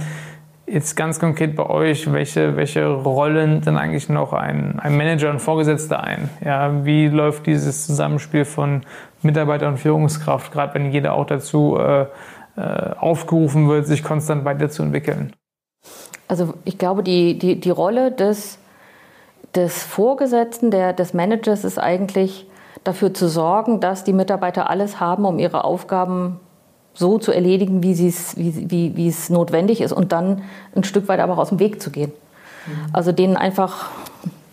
jetzt 0.67 0.95
ganz 0.95 1.19
konkret 1.19 1.55
bei 1.55 1.65
euch, 1.67 2.13
welche, 2.13 2.57
welche 2.57 2.85
Rollen 2.85 3.61
denn 3.61 3.75
eigentlich 3.77 4.07
noch 4.07 4.33
ein, 4.33 4.79
ein 4.81 4.95
Manager 4.95 5.31
und 5.31 5.39
Vorgesetzter 5.39 6.03
ein? 6.03 6.29
Ja, 6.45 6.85
wie 6.85 7.07
läuft 7.07 7.47
dieses 7.47 7.87
Zusammenspiel 7.87 8.45
von 8.45 8.81
Mitarbeiter 9.23 9.67
und 9.67 9.77
Führungskraft, 9.77 10.51
gerade 10.51 10.75
wenn 10.75 10.91
jeder 10.91 11.13
auch 11.13 11.25
dazu 11.25 11.79
äh, 11.79 12.03
äh, 12.55 12.93
aufgerufen 12.99 13.67
wird, 13.67 13.87
sich 13.87 14.03
konstant 14.03 14.45
weiterzuentwickeln? 14.45 15.33
Also 16.27 16.53
ich 16.65 16.77
glaube, 16.77 17.01
die, 17.01 17.39
die, 17.39 17.59
die 17.59 17.71
Rolle 17.71 18.11
des 18.11 18.59
des 19.55 19.83
Vorgesetzten, 19.83 20.71
der, 20.71 20.93
des 20.93 21.13
Managers 21.13 21.63
ist 21.63 21.77
eigentlich 21.77 22.47
dafür 22.83 23.13
zu 23.13 23.27
sorgen, 23.27 23.79
dass 23.79 24.03
die 24.03 24.13
Mitarbeiter 24.13 24.69
alles 24.69 24.99
haben, 24.99 25.25
um 25.25 25.39
ihre 25.39 25.63
Aufgaben 25.63 26.39
so 26.93 27.17
zu 27.17 27.31
erledigen, 27.31 27.81
wie, 27.81 27.97
wie, 27.97 28.71
wie, 28.71 28.95
wie 28.95 29.07
es 29.07 29.29
notwendig 29.29 29.81
ist 29.81 29.91
und 29.91 30.11
dann 30.11 30.43
ein 30.75 30.83
Stück 30.83 31.07
weit 31.07 31.19
aber 31.19 31.33
auch 31.33 31.39
aus 31.39 31.49
dem 31.49 31.59
Weg 31.59 31.81
zu 31.81 31.89
gehen. 31.89 32.11
Mhm. 32.67 32.89
Also 32.93 33.11
denen 33.11 33.37
einfach 33.37 33.89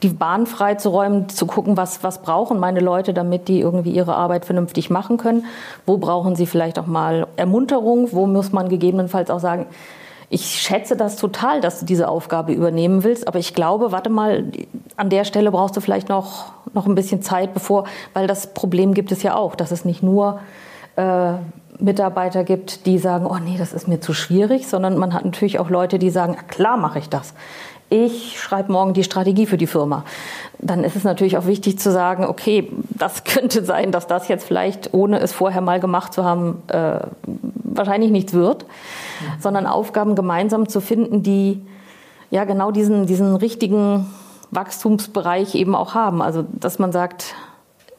die 0.03 0.09
Bahn 0.09 0.47
freizuräumen, 0.47 1.29
zu 1.29 1.47
gucken, 1.47 1.77
was, 1.77 2.03
was 2.03 2.23
brauchen 2.23 2.59
meine 2.59 2.81
Leute, 2.81 3.13
damit 3.13 3.49
die 3.49 3.61
irgendwie 3.61 3.91
ihre 3.91 4.15
Arbeit 4.15 4.47
vernünftig 4.47 4.89
machen 4.89 5.19
können. 5.19 5.45
Wo 5.85 5.99
brauchen 5.99 6.37
sie 6.37 6.47
vielleicht 6.47 6.79
auch 6.79 6.87
mal 6.87 7.27
Ermunterung? 7.37 8.09
Wo 8.13 8.27
muss 8.27 8.53
man 8.53 8.71
gegebenenfalls 8.71 9.31
auch 9.31 9.41
sagen, 9.41 9.67
ich 10.33 10.63
schätze 10.63 10.97
das 10.97 11.17
total, 11.17 11.61
dass 11.61 11.81
du 11.81 11.87
diese 11.87 12.09
Aufgabe 12.09 12.53
übernehmen 12.53 13.03
willst, 13.03 13.27
aber 13.27 13.41
ich 13.41 13.53
glaube, 13.53 13.91
warte 13.91 14.11
mal, 14.11 14.45
an 14.97 15.11
der 15.11 15.25
Stelle 15.25 15.51
brauchst 15.51 15.77
du 15.77 15.81
vielleicht 15.81 16.09
noch, 16.09 16.53
noch 16.73 16.87
ein 16.87 16.95
bisschen 16.95 17.21
Zeit, 17.21 17.53
bevor, 17.53 17.85
weil 18.15 18.29
das 18.29 18.55
Problem 18.55 18.95
gibt 18.95 19.11
es 19.11 19.25
ja 19.25 19.35
auch, 19.35 19.57
dass 19.57 19.73
es 19.73 19.85
nicht 19.85 20.05
nur 20.05 20.39
äh, 20.95 21.33
Mitarbeiter 21.81 22.45
gibt, 22.45 22.87
die 22.87 22.99
sagen, 22.99 23.27
oh 23.27 23.39
nee, 23.45 23.57
das 23.59 23.73
ist 23.73 23.89
mir 23.89 24.01
zu 24.01 24.15
schwierig, 24.15 24.69
sondern 24.69 24.97
man 24.97 25.15
hat 25.15 25.25
natürlich 25.25 25.59
auch 25.59 25.69
Leute, 25.69 25.99
die 25.99 26.11
sagen, 26.11 26.37
klar 26.47 26.77
mache 26.77 27.01
ich 27.01 27.09
das. 27.09 27.35
Ich 27.89 28.41
schreibe 28.41 28.71
morgen 28.71 28.93
die 28.93 29.03
Strategie 29.03 29.47
für 29.47 29.57
die 29.57 29.67
Firma. 29.67 30.05
Dann 30.63 30.85
ist 30.85 30.97
es 30.97 31.05
natürlich 31.05 31.39
auch 31.39 31.47
wichtig 31.47 31.79
zu 31.79 31.91
sagen, 31.91 32.25
okay, 32.25 32.71
das 32.91 33.25
könnte 33.25 33.65
sein, 33.65 33.93
dass 33.93 34.07
das 34.07 34.29
jetzt 34.29 34.45
vielleicht, 34.45 34.93
ohne 34.93 35.21
es 35.21 35.33
vorher 35.33 35.61
mal 35.61 35.81
gemacht 35.81 36.13
zu 36.13 36.25
haben, 36.25 36.63
äh, 36.69 37.01
wahrscheinlich 37.65 38.11
nichts 38.11 38.33
wird, 38.33 38.65
mhm. 38.65 39.41
sondern 39.41 39.67
Aufgaben 39.67 40.15
gemeinsam 40.15 40.69
zu 40.69 40.81
finden, 40.81 41.23
die 41.23 41.65
ja 42.31 42.45
genau 42.45 42.71
diesen, 42.71 43.07
diesen 43.07 43.37
richtigen 43.37 44.07
Wachstumsbereich 44.51 45.55
eben 45.55 45.75
auch 45.75 45.95
haben. 45.95 46.23
Also, 46.23 46.45
dass 46.53 46.79
man 46.79 46.93
sagt, 46.93 47.35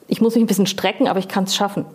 ich 0.07 0.21
muss 0.21 0.35
mich 0.35 0.43
ein 0.43 0.47
bisschen 0.47 0.67
strecken, 0.67 1.07
aber 1.07 1.19
ich 1.19 1.27
kann 1.27 1.45
es 1.45 1.55
schaffen. 1.55 1.85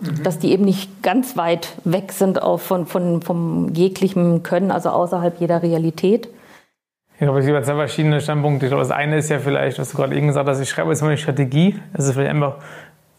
Mhm. 0.00 0.22
Dass 0.22 0.38
die 0.38 0.52
eben 0.52 0.64
nicht 0.64 1.02
ganz 1.02 1.36
weit 1.36 1.68
weg 1.84 2.12
sind 2.12 2.42
auch 2.42 2.60
von, 2.60 2.86
von, 2.86 3.22
vom 3.22 3.70
jeglichen 3.74 4.42
Können, 4.42 4.70
also 4.70 4.90
außerhalb 4.90 5.40
jeder 5.40 5.62
Realität. 5.62 6.28
Ich 7.22 7.24
glaube, 7.24 7.38
es 7.38 7.46
gibt 7.46 7.64
zwei 7.64 7.76
verschiedene 7.76 8.20
Standpunkte. 8.20 8.66
Ich 8.66 8.70
glaube, 8.70 8.82
das 8.82 8.90
eine 8.90 9.18
ist 9.18 9.30
ja 9.30 9.38
vielleicht, 9.38 9.78
was 9.78 9.92
du 9.92 9.96
gerade 9.96 10.16
eben 10.16 10.26
gesagt 10.26 10.48
hast, 10.48 10.58
ich 10.58 10.68
schreibe 10.68 10.90
jetzt 10.90 11.02
mal 11.02 11.06
eine 11.06 11.16
Strategie. 11.16 11.80
Das 11.92 12.06
ist 12.06 12.14
vielleicht 12.14 12.32
einfach 12.32 12.56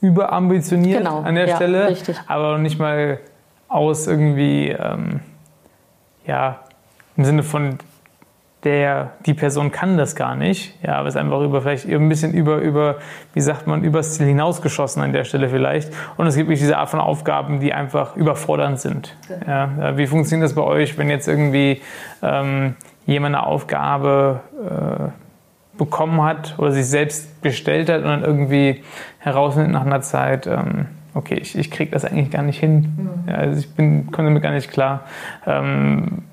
überambitioniert 0.02 0.98
genau, 0.98 1.22
an 1.22 1.36
der 1.36 1.48
ja, 1.48 1.56
Stelle, 1.56 1.88
richtig. 1.88 2.20
aber 2.28 2.58
nicht 2.58 2.78
mal 2.78 3.20
aus 3.70 4.06
irgendwie, 4.08 4.68
ähm, 4.72 5.22
ja, 6.28 6.60
im 7.16 7.24
Sinne 7.24 7.44
von 7.44 7.78
der, 8.66 9.12
die 9.26 9.34
Person 9.34 9.72
kann 9.72 9.98
das 9.98 10.18
gar 10.18 10.36
nicht, 10.36 10.78
ja, 10.84 10.96
aber 10.96 11.08
es 11.08 11.16
ist 11.16 11.22
einfach 11.22 11.40
über, 11.40 11.62
vielleicht 11.62 11.88
ein 11.88 12.10
bisschen 12.10 12.34
über, 12.34 12.58
über, 12.58 12.98
wie 13.34 13.42
sagt 13.42 13.68
man, 13.68 13.86
übers 13.86 14.16
Ziel 14.16 14.28
hinausgeschossen 14.28 15.02
an 15.02 15.14
der 15.14 15.24
Stelle 15.24 15.48
vielleicht. 15.48 15.94
Und 16.18 16.28
es 16.28 16.36
gibt 16.36 16.50
wirklich 16.50 16.60
diese 16.60 16.78
Art 16.78 16.90
von 16.90 17.00
Aufgaben, 17.00 17.62
die 17.62 17.74
einfach 17.74 18.18
überfordernd 18.18 18.82
sind. 18.82 19.16
Ja, 19.48 19.96
wie 19.96 20.08
funktioniert 20.08 20.50
das 20.50 20.56
bei 20.56 20.62
euch, 20.62 20.98
wenn 20.98 21.10
jetzt 21.10 21.30
irgendwie 21.30 21.82
ähm, 22.22 22.76
jemand 23.06 23.36
eine 23.36 23.46
Aufgabe 23.46 24.42
äh, 24.64 25.78
bekommen 25.78 26.22
hat 26.22 26.56
oder 26.58 26.72
sich 26.72 26.86
selbst 26.86 27.42
gestellt 27.42 27.90
hat 27.90 27.98
und 27.98 28.08
dann 28.08 28.24
irgendwie 28.24 28.84
herausnimmt 29.20 29.72
nach 29.72 29.86
einer 29.86 30.02
Zeit, 30.02 30.48
ähm, 30.48 30.88
okay, 31.14 31.36
ich, 31.36 31.58
ich 31.58 31.72
kriege 31.72 31.92
das 31.92 32.06
eigentlich 32.06 32.32
gar 32.32 32.44
nicht 32.44 32.60
hin. 32.60 32.96
Mhm. 33.26 33.30
Ja, 33.30 33.36
also 33.36 33.60
ich 33.60 33.74
bin, 33.74 34.12
komme 34.12 34.30
damit 34.30 34.44
gar 34.44 34.52
nicht 34.52 34.70
klar. 34.70 35.02
Ähm, 35.46 36.24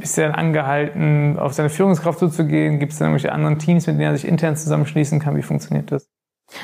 ist 0.00 0.16
er 0.18 0.36
angehalten, 0.36 1.38
auf 1.38 1.52
seine 1.52 1.68
Führungskraft 1.68 2.18
zuzugehen? 2.18 2.78
Gibt 2.78 2.92
es 2.92 2.98
dann 2.98 3.08
irgendwelche 3.08 3.32
anderen 3.32 3.58
Teams, 3.58 3.86
mit 3.86 3.96
denen 3.96 4.12
er 4.12 4.16
sich 4.16 4.26
intern 4.26 4.56
zusammenschließen 4.56 5.20
kann? 5.20 5.36
Wie 5.36 5.42
funktioniert 5.42 5.92
das? 5.92 6.08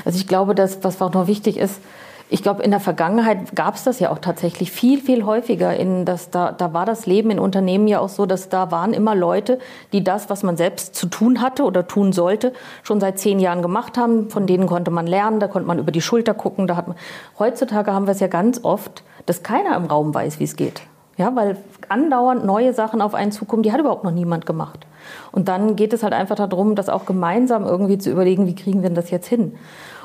Also 0.05 0.19
ich 0.19 0.27
glaube, 0.27 0.55
dass, 0.55 0.83
was 0.85 1.01
auch 1.03 1.13
noch 1.13 1.27
wichtig 1.27 1.59
ist, 1.59 1.81
ich 2.29 2.43
glaube, 2.43 2.63
in 2.65 2.73
der 2.73 2.81
Vergangenheit 2.81 3.55
gab 3.55 3.77
es 3.77 3.85
das 3.85 4.01
ja 4.01 4.11
auch 4.11 4.19
tatsächlich 4.19 4.73
viel, 4.73 5.01
viel 5.01 5.25
häufiger. 5.25 5.77
In 5.77 6.05
das, 6.05 6.31
da, 6.31 6.51
da 6.51 6.73
war 6.73 6.85
das 6.85 7.07
Leben 7.07 7.31
in 7.31 7.39
Unternehmen 7.39 7.87
ja 7.87 8.01
auch 8.01 8.09
so, 8.09 8.27
dass 8.27 8.49
da 8.49 8.73
waren 8.73 8.93
immer 8.93 9.15
Leute, 9.15 9.61
die 9.93 10.03
das, 10.03 10.29
was 10.29 10.43
man 10.43 10.57
selbst 10.57 10.97
zu 10.97 11.07
tun 11.07 11.41
hatte 11.41 11.63
oder 11.63 11.87
tun 11.87 12.13
sollte, 12.13 12.53
schon 12.83 12.99
seit 12.99 13.21
zehn 13.21 13.39
Jahren 13.39 13.63
gemacht 13.63 13.97
haben. 13.97 14.29
Von 14.29 14.49
denen 14.49 14.67
konnte 14.67 14.91
man 14.91 15.07
lernen, 15.07 15.39
da 15.39 15.47
konnte 15.47 15.69
man 15.69 15.79
über 15.79 15.93
die 15.93 16.01
Schulter 16.01 16.35
gucken. 16.35 16.67
Da 16.67 16.75
hat 16.75 16.89
man, 16.89 16.97
heutzutage 17.39 17.93
haben 17.93 18.07
wir 18.07 18.13
es 18.13 18.21
ja 18.21 18.27
ganz 18.27 18.65
oft, 18.65 19.05
dass 19.27 19.45
keiner 19.45 19.77
im 19.77 19.85
Raum 19.85 20.13
weiß, 20.13 20.41
wie 20.41 20.45
es 20.45 20.57
geht. 20.57 20.83
Ja, 21.17 21.35
weil 21.35 21.57
andauernd 21.89 22.45
neue 22.45 22.75
Sachen 22.75 23.01
auf 23.01 23.15
einen 23.15 23.33
zukommen, 23.33 23.63
die 23.63 23.73
hat 23.73 23.81
überhaupt 23.81 24.05
noch 24.05 24.11
niemand 24.11 24.45
gemacht. 24.45 24.87
Und 25.33 25.49
dann 25.49 25.75
geht 25.77 25.93
es 25.95 26.03
halt 26.03 26.13
einfach 26.13 26.37
darum, 26.37 26.75
das 26.75 26.91
auch 26.91 27.07
gemeinsam 27.07 27.65
irgendwie 27.65 27.97
zu 27.97 28.11
überlegen, 28.11 28.47
wie 28.47 28.55
kriegen 28.55 28.83
wir 28.83 28.91
denn 28.91 28.97
das 28.97 29.11
jetzt 29.11 29.29
hin? 29.29 29.55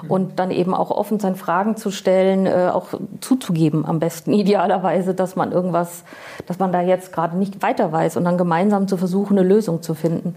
Und 0.09 0.39
dann 0.39 0.51
eben 0.51 0.73
auch 0.73 0.91
offen 0.91 1.19
sein, 1.19 1.35
Fragen 1.35 1.77
zu 1.77 1.91
stellen, 1.91 2.45
äh, 2.45 2.69
auch 2.73 2.87
zuzugeben 3.19 3.85
am 3.85 3.99
besten, 3.99 4.33
idealerweise, 4.33 5.13
dass 5.13 5.35
man 5.35 5.51
irgendwas, 5.51 6.03
dass 6.47 6.59
man 6.59 6.71
da 6.71 6.81
jetzt 6.81 7.13
gerade 7.13 7.37
nicht 7.37 7.61
weiter 7.61 7.91
weiß 7.91 8.17
und 8.17 8.25
dann 8.25 8.37
gemeinsam 8.37 8.87
zu 8.87 8.97
versuchen, 8.97 9.37
eine 9.37 9.47
Lösung 9.47 9.81
zu 9.81 9.93
finden 9.93 10.35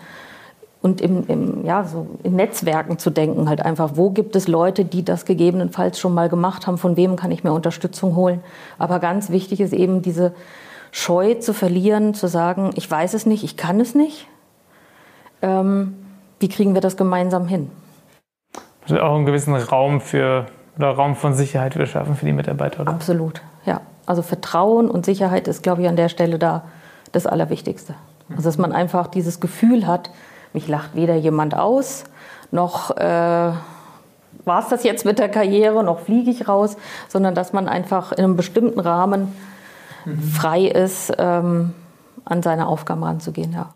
und 0.85 1.00
im, 1.00 1.26
im, 1.28 1.64
ja, 1.64 1.85
so 1.85 2.06
in 2.25 2.37
Netzwerken 2.37 2.99
zu 2.99 3.09
denken, 3.09 3.49
halt 3.49 3.64
einfach, 3.64 3.92
wo 3.94 4.11
gibt 4.11 4.37
es 4.37 4.49
Leute, 4.49 4.85
die 4.85 5.02
das 5.02 5.25
gegebenenfalls 5.25 5.99
schon 5.99 6.12
mal 6.12 6.28
gemacht 6.28 6.66
haben, 6.66 6.76
von 6.76 6.99
wem 6.99 7.16
kann 7.16 7.30
ich 7.30 7.42
mir 7.42 7.54
Unterstützung 7.54 8.16
holen. 8.16 8.42
Aber 8.76 8.99
ganz 8.99 9.30
wichtig 9.30 9.62
ist 9.62 9.73
eben 9.73 10.02
diese 10.02 10.35
Scheu 10.92 11.37
zu 11.37 11.54
verlieren, 11.54 12.12
zu 12.12 12.28
sagen, 12.28 12.73
ich 12.75 12.90
weiß 12.90 13.14
es 13.14 13.25
nicht, 13.25 13.44
ich 13.44 13.56
kann 13.56 13.80
es 13.80 13.94
nicht. 13.94 14.28
Ähm, 15.40 15.94
wie 16.38 16.49
kriegen 16.49 16.75
wir 16.75 16.83
das 16.83 16.99
gemeinsam 16.99 17.49
hin? 17.49 17.71
Also 18.84 19.00
auch 19.00 19.14
einen 19.14 19.26
gewissen 19.26 19.54
Raum 19.54 20.00
für 20.00 20.46
oder 20.76 20.90
Raum 20.90 21.14
von 21.14 21.34
Sicherheit 21.34 21.76
wir 21.76 21.86
schaffen 21.86 22.16
für 22.16 22.26
die 22.26 22.32
Mitarbeiter, 22.32 22.80
oder? 22.80 22.92
Absolut, 22.92 23.42
ja. 23.64 23.80
Also 24.06 24.22
Vertrauen 24.22 24.90
und 24.90 25.06
Sicherheit 25.06 25.48
ist, 25.48 25.62
glaube 25.62 25.82
ich, 25.82 25.88
an 25.88 25.96
der 25.96 26.08
Stelle 26.08 26.38
da 26.38 26.64
das 27.12 27.26
Allerwichtigste. 27.26 27.94
Also 28.30 28.42
dass 28.42 28.58
man 28.58 28.72
einfach 28.72 29.06
dieses 29.06 29.40
Gefühl 29.40 29.86
hat, 29.86 30.10
mich 30.52 30.68
lacht 30.68 30.94
weder 30.94 31.14
jemand 31.14 31.56
aus, 31.56 32.04
noch 32.50 32.96
äh, 32.96 33.02
war 33.02 34.58
es 34.58 34.68
das 34.68 34.84
jetzt 34.84 35.04
mit 35.04 35.18
der 35.18 35.28
Karriere, 35.28 35.82
noch 35.84 36.00
fliege 36.00 36.30
ich 36.30 36.48
raus, 36.48 36.76
sondern 37.08 37.34
dass 37.34 37.52
man 37.52 37.68
einfach 37.68 38.12
in 38.12 38.24
einem 38.24 38.36
bestimmten 38.36 38.80
Rahmen 38.80 39.34
frei 40.32 40.66
ist, 40.66 41.12
ähm, 41.18 41.72
an 42.24 42.42
seine 42.42 42.66
Aufgaben 42.66 43.04
ranzugehen. 43.04 43.52
Ja. 43.52 43.74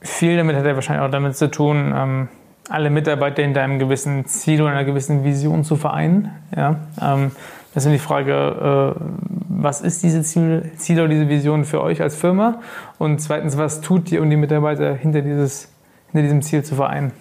Viel 0.00 0.36
damit 0.36 0.56
hat 0.56 0.64
er 0.64 0.74
wahrscheinlich 0.74 1.04
auch 1.06 1.10
damit 1.10 1.36
zu 1.36 1.50
tun, 1.50 1.92
ähm, 1.94 2.28
alle 2.68 2.90
Mitarbeiter 2.90 3.42
hinter 3.42 3.62
einem 3.62 3.78
gewissen 3.78 4.26
Ziel 4.26 4.60
oder 4.60 4.72
einer 4.72 4.84
gewissen 4.84 5.24
Vision 5.24 5.64
zu 5.64 5.76
vereinen. 5.76 6.30
Ja? 6.54 6.80
Ähm, 7.00 7.32
das 7.74 7.84
ist 7.84 7.92
die 7.92 7.98
Frage, 7.98 8.94
äh, 8.96 9.00
was 9.48 9.80
ist 9.80 10.02
diese 10.02 10.22
Ziel, 10.22 10.72
Ziel 10.76 10.98
oder 10.98 11.08
diese 11.08 11.28
Vision 11.28 11.64
für 11.64 11.82
euch 11.82 12.00
als 12.02 12.16
Firma? 12.16 12.60
Und 12.98 13.20
zweitens, 13.20 13.56
was 13.56 13.80
tut 13.80 14.10
ihr, 14.10 14.22
um 14.22 14.30
die 14.30 14.36
Mitarbeiter 14.36 14.94
hinter, 14.94 15.22
dieses, 15.22 15.68
hinter 16.10 16.22
diesem 16.22 16.42
Ziel 16.42 16.64
zu 16.64 16.74
vereinen? 16.74 17.12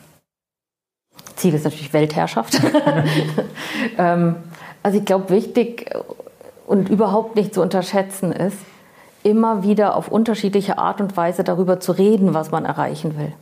Ziel 1.35 1.53
ist 1.53 1.65
natürlich 1.65 1.93
Weltherrschaft. 1.93 2.59
ähm, 3.97 4.35
also 4.81 4.97
ich 4.97 5.05
glaube, 5.05 5.29
wichtig 5.29 5.91
und 6.65 6.89
überhaupt 6.89 7.35
nicht 7.35 7.53
zu 7.53 7.61
unterschätzen 7.61 8.31
ist, 8.31 8.57
immer 9.23 9.63
wieder 9.63 9.95
auf 9.95 10.07
unterschiedliche 10.07 10.77
Art 10.77 11.01
und 11.01 11.17
Weise 11.17 11.43
darüber 11.43 11.79
zu 11.79 11.91
reden, 11.91 12.33
was 12.33 12.51
man 12.51 12.65
erreichen 12.65 13.17
will. 13.17 13.33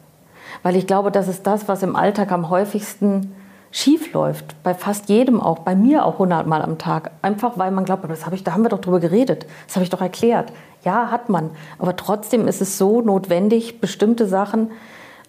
Weil 0.63 0.75
ich 0.75 0.88
glaube, 0.88 1.12
das 1.12 1.27
ist 1.27 1.46
das, 1.46 1.67
was 1.67 1.84
im 1.84 1.96
Alltag 1.96 2.32
am 2.32 2.50
häufigsten 2.50 3.36
schief 3.70 4.13
läuft. 4.13 4.55
Bei 4.63 4.74
fast 4.74 5.10
jedem 5.10 5.41
auch, 5.41 5.60
bei 5.60 5.75
mir 5.75 6.05
auch 6.05 6.20
hundertmal 6.20 6.62
am 6.62 6.77
Tag. 6.77 7.12
Einfach 7.22 7.58
weil 7.58 7.72
man 7.72 7.86
glaubt, 7.86 8.10
das 8.10 8.25
hab 8.25 8.34
ich, 8.34 8.43
da 8.43 8.53
haben 8.53 8.63
wir 8.63 8.70
doch 8.70 8.79
drüber 8.79 9.00
geredet, 9.00 9.46
das 9.67 9.75
habe 9.75 9.84
ich 9.84 9.89
doch 9.89 10.01
erklärt. 10.01 10.53
Ja, 10.84 11.12
hat 11.12 11.29
man. 11.29 11.50
Aber 11.79 11.96
trotzdem 11.96 12.48
ist 12.48 12.62
es 12.62 12.77
so 12.77 13.01
notwendig, 13.01 13.82
bestimmte 13.82 14.27
Sachen 14.27 14.72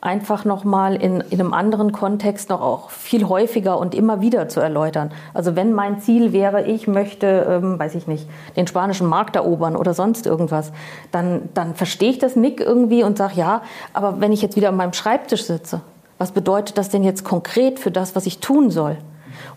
einfach 0.04 0.44
nochmal 0.44 0.96
in, 0.96 1.22
in 1.30 1.40
einem 1.40 1.54
anderen 1.54 1.90
Kontext 1.90 2.50
noch 2.50 2.60
auch 2.60 2.90
viel 2.90 3.26
häufiger 3.26 3.78
und 3.78 3.94
immer 3.94 4.20
wieder 4.20 4.50
zu 4.50 4.60
erläutern. 4.60 5.10
Also 5.32 5.56
wenn 5.56 5.72
mein 5.72 5.98
Ziel 5.98 6.34
wäre, 6.34 6.66
ich 6.66 6.86
möchte, 6.86 7.46
ähm, 7.48 7.78
weiß 7.78 7.94
ich 7.94 8.06
nicht, 8.06 8.28
den 8.54 8.66
spanischen 8.66 9.06
Markt 9.06 9.34
erobern 9.34 9.76
oder 9.76 9.94
sonst 9.94 10.26
irgendwas, 10.26 10.72
dann, 11.10 11.48
dann 11.54 11.74
verstehe 11.74 12.10
ich 12.10 12.18
das 12.18 12.36
Nick 12.36 12.60
irgendwie 12.60 13.02
und 13.02 13.16
sage, 13.16 13.34
ja, 13.36 13.62
aber 13.94 14.20
wenn 14.20 14.30
ich 14.30 14.42
jetzt 14.42 14.56
wieder 14.56 14.68
an 14.68 14.76
meinem 14.76 14.92
Schreibtisch 14.92 15.44
sitze, 15.44 15.80
was 16.18 16.32
bedeutet 16.32 16.76
das 16.76 16.90
denn 16.90 17.02
jetzt 17.02 17.24
konkret 17.24 17.80
für 17.80 17.90
das, 17.90 18.14
was 18.14 18.26
ich 18.26 18.40
tun 18.40 18.70
soll? 18.70 18.98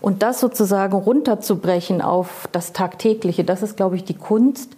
Und 0.00 0.22
das 0.22 0.40
sozusagen 0.40 0.94
runterzubrechen 0.94 2.00
auf 2.00 2.48
das 2.52 2.72
Tagtägliche, 2.72 3.44
das 3.44 3.62
ist, 3.62 3.76
glaube 3.76 3.96
ich, 3.96 4.04
die 4.04 4.14
Kunst, 4.14 4.76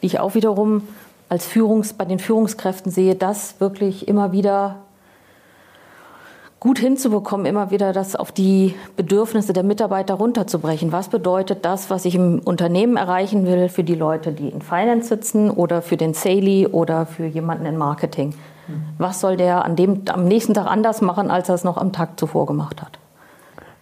die 0.00 0.06
ich 0.06 0.18
auch 0.18 0.34
wiederum 0.34 0.82
als 1.28 1.46
Führungs, 1.46 1.92
bei 1.92 2.06
den 2.06 2.18
Führungskräften 2.18 2.90
sehe, 2.90 3.14
das 3.14 3.60
wirklich 3.60 4.08
immer 4.08 4.32
wieder 4.32 4.76
gut 6.60 6.78
hinzubekommen, 6.78 7.46
immer 7.46 7.70
wieder 7.70 7.94
das 7.94 8.14
auf 8.14 8.32
die 8.32 8.74
Bedürfnisse 8.96 9.54
der 9.54 9.62
Mitarbeiter 9.62 10.14
runterzubrechen. 10.14 10.92
Was 10.92 11.08
bedeutet 11.08 11.64
das, 11.64 11.88
was 11.88 12.04
ich 12.04 12.14
im 12.14 12.38
Unternehmen 12.40 12.98
erreichen 12.98 13.46
will 13.46 13.70
für 13.70 13.82
die 13.82 13.94
Leute, 13.94 14.32
die 14.32 14.50
in 14.50 14.60
Finance 14.60 15.08
sitzen 15.08 15.50
oder 15.50 15.80
für 15.80 15.96
den 15.96 16.12
Saley 16.12 16.66
oder 16.66 17.06
für 17.06 17.24
jemanden 17.24 17.64
in 17.64 17.78
Marketing? 17.78 18.34
Was 18.98 19.20
soll 19.20 19.36
der 19.36 19.64
an 19.64 19.74
dem, 19.74 20.02
am 20.12 20.26
nächsten 20.26 20.54
Tag 20.54 20.66
anders 20.66 21.00
machen, 21.00 21.30
als 21.30 21.48
er 21.48 21.54
es 21.54 21.64
noch 21.64 21.78
am 21.78 21.92
Tag 21.92 22.20
zuvor 22.20 22.46
gemacht 22.46 22.82
hat? 22.82 22.98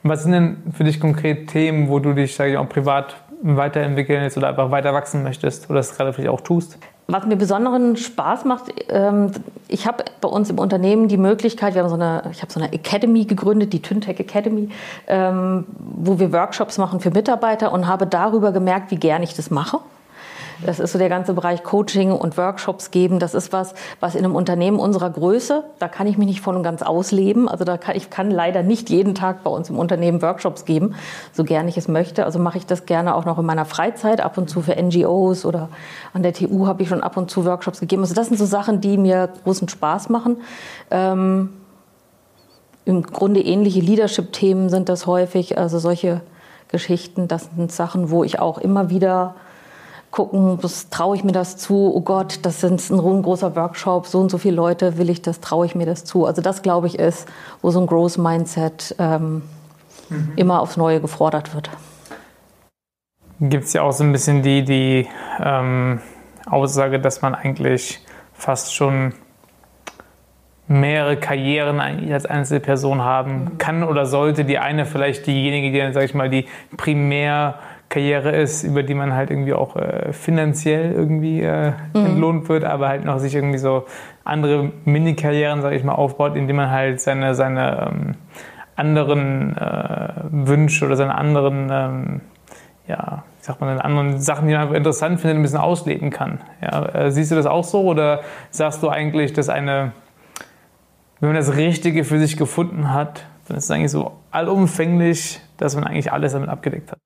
Was 0.05 0.23
sind 0.23 0.33
denn 0.33 0.63
für 0.73 0.85
dich 0.85 1.01
konkret 1.01 1.51
Themen, 1.51 1.89
wo 1.89 1.99
du 1.99 2.15
dich, 2.15 2.37
sage 2.37 2.53
ich 2.53 2.57
auch 2.57 2.69
privat 2.69 3.17
weiterentwickeln 3.43 4.23
willst 4.23 4.37
oder 4.37 4.49
einfach 4.49 4.71
weiter 4.71 4.95
wachsen 4.95 5.25
möchtest 5.25 5.69
oder 5.69 5.81
es 5.81 5.97
gerade 5.97 6.13
vielleicht 6.13 6.31
auch 6.31 6.41
tust? 6.41 6.79
Was 7.11 7.25
mir 7.25 7.37
besonderen 7.37 7.97
Spaß 7.97 8.45
macht, 8.45 8.65
ähm, 8.91 9.33
ich 9.67 9.87
habe 9.87 10.05
bei 10.21 10.29
uns 10.29 10.51
im 10.51 10.59
Unternehmen 10.59 11.09
die 11.09 11.17
Möglichkeit, 11.17 11.75
wir 11.75 11.83
haben 11.83 11.89
so 11.89 11.95
eine, 11.95 12.25
ich 12.31 12.43
habe 12.43 12.53
so 12.53 12.61
eine 12.61 12.71
Academy 12.71 13.25
gegründet, 13.25 13.73
die 13.73 13.81
Tyntech 13.81 14.21
Academy, 14.21 14.69
ähm, 15.07 15.65
wo 15.79 16.19
wir 16.19 16.35
Workshops 16.35 16.77
machen 16.77 17.01
für 17.01 17.11
Mitarbeiter 17.11 17.73
und 17.73 17.87
habe 17.87 18.07
darüber 18.07 18.53
gemerkt, 18.53 18.91
wie 18.91 18.97
gern 18.97 19.23
ich 19.23 19.33
das 19.33 19.51
mache. 19.51 19.79
Das 20.65 20.81
ist 20.81 20.93
so 20.93 20.99
der 20.99 21.09
ganze 21.09 21.35
Bereich 21.35 21.63
Coaching 21.63 22.11
und 22.11 22.37
Workshops 22.37 22.91
geben. 22.91 23.19
Das 23.21 23.35
ist 23.35 23.53
was, 23.53 23.75
was 24.01 24.15
in 24.15 24.25
einem 24.25 24.35
Unternehmen 24.35 24.81
unserer 24.81 25.11
Größe, 25.11 25.65
da 25.79 25.89
kann 25.89 26.07
ich 26.07 26.19
mich 26.19 26.27
nicht 26.27 26.41
voll 26.41 26.57
und 26.57 26.63
ganz 26.63 26.83
ausleben. 26.83 27.49
Also 27.49 27.65
da 27.65 27.77
kann, 27.77 27.97
ich 27.97 28.11
kann 28.11 28.31
leider 28.31 28.63
nicht 28.63 28.91
jeden 28.91 29.15
Tag 29.15 29.45
bei 29.45 29.51
uns 29.51 29.71
im 29.71 29.79
Unternehmen 29.79 30.21
Workshops 30.21 30.65
geben, 30.65 30.95
so 31.33 31.45
gern 31.45 31.69
ich 31.69 31.77
es 31.77 31.87
möchte. 31.87 32.25
Also 32.25 32.39
mache 32.39 32.59
ich 32.59 32.67
das 32.67 32.87
gerne 32.87 33.15
auch 33.15 33.25
noch 33.25 33.39
in 33.39 33.47
meiner 33.47 33.65
Freizeit, 33.65 34.21
ab 34.21 34.37
und 34.37 34.51
zu 34.51 34.61
für 34.63 34.75
NGOs 34.75 35.45
oder 35.45 35.69
an 36.13 36.23
der 36.23 36.33
TU 36.33 36.67
habe 36.67 36.83
ich 36.83 36.89
schon 36.89 37.03
ab 37.03 37.17
und 37.17 37.31
zu 37.31 37.45
Workshops 37.45 37.81
gegeben. 37.81 38.03
Also 38.03 38.15
das 38.15 38.29
sind 38.29 38.37
so 38.37 38.47
Sachen, 38.47 38.81
die 38.81 38.99
mir 38.99 39.29
großen 39.45 39.69
Spaß 39.69 40.09
machen. 40.09 40.39
Ähm, 40.91 41.51
Im 42.85 43.03
Grunde 43.03 43.41
ähnliche 43.41 43.81
Leadership-Themen 43.81 44.71
sind 44.71 44.89
das 44.89 45.07
häufig, 45.07 45.57
also 45.57 45.79
solche 45.79 46.21
Geschichten. 46.69 47.29
Das 47.29 47.49
sind 47.57 47.71
Sachen, 47.71 48.11
wo 48.11 48.25
ich 48.25 48.41
auch 48.41 48.59
immer 48.59 48.91
wieder 48.91 49.37
gucken, 50.11 50.59
was 50.63 50.89
traue 50.91 51.17
ich 51.17 51.25
mir 51.25 51.33
das 51.33 51.57
zu? 51.57 51.93
Oh 51.95 52.01
Gott, 52.01 52.41
das 52.43 52.63
ist 52.63 52.91
ein 52.91 53.23
großer 53.23 53.55
Workshop, 53.57 54.07
so 54.07 54.21
und 54.21 54.31
so 54.31 54.39
viele 54.39 54.57
Leute 54.57 54.99
will 54.99 55.11
ich 55.11 55.23
das, 55.23 55.41
traue 55.41 55.67
ich 55.67 55.75
mir 55.75 55.87
das 55.87 56.05
zu? 56.05 56.27
Also 56.27 56.43
das 56.43 56.63
glaube 56.63 56.87
ich 56.87 56.99
ist, 56.99 57.29
wo 57.63 57.71
so 57.71 57.81
ein 57.81 57.87
Growth 57.87 58.19
Mindset 58.19 58.95
ähm, 58.99 59.43
mhm. 60.09 60.33
immer 60.37 60.61
aufs 60.61 60.77
Neue 60.77 61.01
gefordert 61.01 61.55
wird. 61.55 61.71
Gibt 63.41 63.65
es 63.65 63.73
ja 63.73 63.83
auch 63.83 63.93
so 63.93 64.03
ein 64.03 64.13
bisschen 64.13 64.43
die, 64.43 64.65
die 64.65 65.09
ähm, 65.41 66.01
Aussage, 66.47 66.99
dass 66.99 67.23
man 67.23 67.35
eigentlich 67.35 68.01
fast 68.33 68.75
schon 68.75 69.13
mehrere 70.67 71.17
Karrieren 71.17 71.81
als 71.81 72.27
Einzelperson 72.27 73.03
haben 73.03 73.45
mhm. 73.45 73.59
kann 73.59 73.83
oder 73.83 74.07
sollte. 74.07 74.45
Die 74.45 74.59
eine 74.59 74.87
vielleicht 74.87 75.27
diejenige, 75.27 75.73
die 75.73 75.79
dann, 75.79 75.93
sage 75.93 76.07
ich 76.07 76.15
mal, 76.15 76.29
die 76.29 76.47
primär 76.77 77.59
Karriere 77.89 78.37
ist, 78.37 78.65
über 78.65 78.83
die 78.83 78.95
man 78.95 79.15
halt 79.15 79.31
irgendwie 79.31 79.55
auch 79.55 79.77
äh, 79.77 80.13
finanziell 80.13 80.93
irgendwie 80.93 81.43
äh, 81.43 81.73
mhm. 81.95 82.07
entlohnt 82.07 82.49
wird, 82.49 82.65
aber 82.65 82.89
halt 82.89 83.05
noch 83.05 83.19
sich 83.19 83.35
irgendwie 83.35 83.59
so 83.59 83.87
andere 84.25 84.71
Mini-Karrieren, 84.85 85.63
sage 85.63 85.77
ich 85.77 85.85
mal, 85.85 85.95
aufbaut, 85.95 86.37
indem 86.37 86.57
man 86.57 86.71
halt 86.71 87.01
seine, 87.01 87.35
seine 87.35 87.91
ähm, 87.91 88.15
anderen 88.77 89.57
äh, 89.57 90.13
Wünsche 90.31 90.85
oder 90.85 90.97
seine 90.97 91.15
anderen, 91.15 91.69
ähm, 91.73 92.21
ja, 92.87 93.25
wie 93.39 93.45
sagt 93.45 93.61
man, 93.61 93.81
anderen 93.81 94.21
Sachen, 94.21 94.49
die 94.49 94.53
man 94.53 94.63
einfach 94.63 94.77
interessant 94.77 95.21
findet, 95.21 95.39
ein 95.39 95.43
bisschen 95.43 95.59
ausleben 95.59 96.11
kann. 96.11 96.41
Ja, 96.61 96.85
äh, 96.95 97.11
siehst 97.11 97.31
du 97.31 97.37
das 97.37 97.47
auch 97.47 97.65
so 97.65 97.83
oder 97.85 98.21
sagst 98.51 98.83
du 98.83 98.91
eigentlich, 98.91 99.33
dass 99.33 99.49
eine, 99.49 99.93
wenn 101.21 101.31
man 101.31 101.37
das 101.37 101.57
Richtige 101.57 102.05
für 102.05 102.19
sich 102.19 102.37
gefunden 102.37 102.93
hat, 102.93 103.25
dann 103.49 103.57
ist 103.57 103.65
es 103.65 103.71
eigentlich 103.71 103.91
so 103.91 104.13
allumfänglich, 104.31 105.41
dass 105.57 105.75
man 105.75 105.85
eigentlich 105.85 106.13
alles 106.13 106.35
damit 106.35 106.51
abgedeckt 106.51 106.93
hat? 106.93 106.99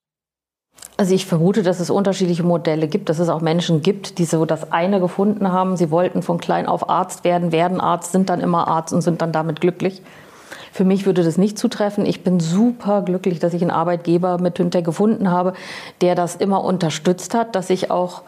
Also 1.02 1.16
ich 1.16 1.26
vermute, 1.26 1.64
dass 1.64 1.80
es 1.80 1.90
unterschiedliche 1.90 2.44
Modelle 2.44 2.86
gibt, 2.86 3.08
dass 3.08 3.18
es 3.18 3.28
auch 3.28 3.40
Menschen 3.40 3.82
gibt, 3.82 4.18
die 4.18 4.24
so 4.24 4.44
das 4.44 4.70
eine 4.70 5.00
gefunden 5.00 5.50
haben. 5.50 5.76
Sie 5.76 5.90
wollten 5.90 6.22
von 6.22 6.38
klein 6.38 6.68
auf 6.68 6.88
Arzt 6.88 7.24
werden, 7.24 7.50
werden 7.50 7.80
Arzt, 7.80 8.12
sind 8.12 8.30
dann 8.30 8.38
immer 8.38 8.68
Arzt 8.68 8.92
und 8.92 9.02
sind 9.02 9.20
dann 9.20 9.32
damit 9.32 9.60
glücklich. 9.60 10.00
Für 10.70 10.84
mich 10.84 11.04
würde 11.04 11.24
das 11.24 11.38
nicht 11.38 11.58
zutreffen. 11.58 12.06
Ich 12.06 12.22
bin 12.22 12.38
super 12.38 13.02
glücklich, 13.02 13.40
dass 13.40 13.52
ich 13.52 13.62
einen 13.62 13.72
Arbeitgeber 13.72 14.38
mit 14.38 14.54
Tüntec 14.54 14.84
gefunden 14.84 15.28
habe, 15.28 15.54
der 16.02 16.14
das 16.14 16.36
immer 16.36 16.62
unterstützt 16.62 17.34
hat, 17.34 17.56
dass 17.56 17.68
ich 17.68 17.90
auch 17.90 18.22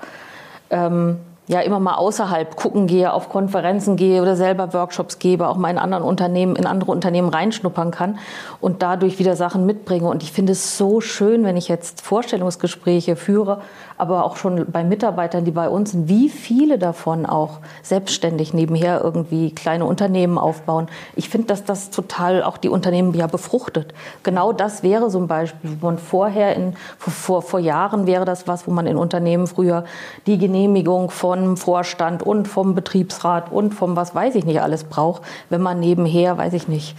ähm, 0.71 1.19
ja 1.47 1.61
immer 1.61 1.79
mal 1.79 1.97
außerhalb 1.97 2.57
gucken 2.57 2.87
gehe, 2.87 3.13
auf 3.13 3.29
Konferenzen 3.29 3.97
gehe 3.97 4.23
oder 4.23 4.35
selber 4.35 4.73
Workshops 4.73 5.19
gebe, 5.19 5.49
auch 5.49 5.57
mal 5.57 5.71
in 5.71 5.79
anderen 5.79 6.03
Unternehmen, 6.03 6.57
in 6.57 6.67
andere 6.67 6.91
Unternehmen 6.91 7.29
reinschnuppern 7.29 7.91
kann 7.91 8.19
und 8.61 8.83
dadurch 8.83 9.19
wieder 9.19 9.37
Sachen 9.37 9.67
mitbringe. 9.67 10.09
Und 10.09 10.23
ich 10.23 10.33
finde 10.33 10.53
es 10.53 10.79
so 10.79 11.03
schön, 11.03 11.45
wenn 11.45 11.57
ich 11.57 11.69
jetzt 11.69 12.01
Vorstellungsgespräche 12.01 13.15
führe, 13.15 13.61
aber 13.99 14.25
auch 14.25 14.37
schon 14.37 14.67
bei 14.73 14.85
Mitarbeitern, 14.85 15.45
die 15.45 15.51
bei 15.51 15.69
uns 15.69 15.93
sind, 15.93 16.09
wie 16.09 16.31
viele 16.31 16.79
davon 16.79 17.27
auch 17.27 17.59
selbstständig 17.83 18.55
nebenher 18.55 19.03
irgendwie 19.03 19.55
kleine 19.55 19.85
Unternehmen 19.85 20.39
aufbauen. 20.39 20.89
Ich 21.15 21.29
finde, 21.29 21.49
dass 21.49 21.65
das 21.65 21.91
total 21.91 22.43
auch 22.43 22.57
die 22.57 22.71
Unternehmen 22.71 23.13
ja 23.15 23.27
befruchtet. 23.27 23.93
Genau 24.23 24.53
das 24.53 24.83
wäre 24.83 25.11
so 25.11 25.19
ein 25.19 25.29
Beispiel, 25.29 25.77
wo 25.81 25.87
man 25.87 25.99
vorher 25.99 26.57
in, 26.57 26.75
vor, 26.99 27.43
vor 27.43 27.61
Jahren 27.61 28.07
wäre 28.07 28.25
das 28.25 28.49
was, 28.49 28.67
wo 28.67 28.71
man 28.71 28.87
in 28.87 28.97
Unternehmen 28.97 29.47
früher 29.47 29.85
die 30.27 30.39
Genehmigung 30.39 31.11
von 31.11 31.34
Vorstand 31.57 32.23
und 32.23 32.49
vom 32.49 32.75
Betriebsrat 32.75 33.53
und 33.53 33.75
vom 33.75 33.97
was 33.97 34.15
weiß 34.15 34.35
ich 34.35 34.45
nicht 34.45 34.61
alles 34.61 34.85
braucht, 34.85 35.23
wenn 35.51 35.61
man 35.61 35.81
nebenher, 35.81 36.39
weiß 36.39 36.53
ich 36.55 36.69
nicht, 36.69 36.97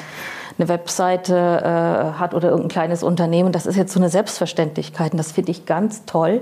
eine 0.58 0.70
Webseite 0.70 1.36
äh, 1.36 2.20
hat 2.20 2.34
oder 2.34 2.50
irgendein 2.50 2.70
kleines 2.70 3.04
Unternehmen. 3.04 3.52
Das 3.52 3.66
ist 3.66 3.76
jetzt 3.76 3.94
so 3.94 4.00
eine 4.00 4.10
Selbstverständlichkeit 4.10 5.12
und 5.12 5.18
das 5.18 5.32
finde 5.32 5.52
ich 5.52 5.66
ganz 5.66 6.06
toll 6.06 6.42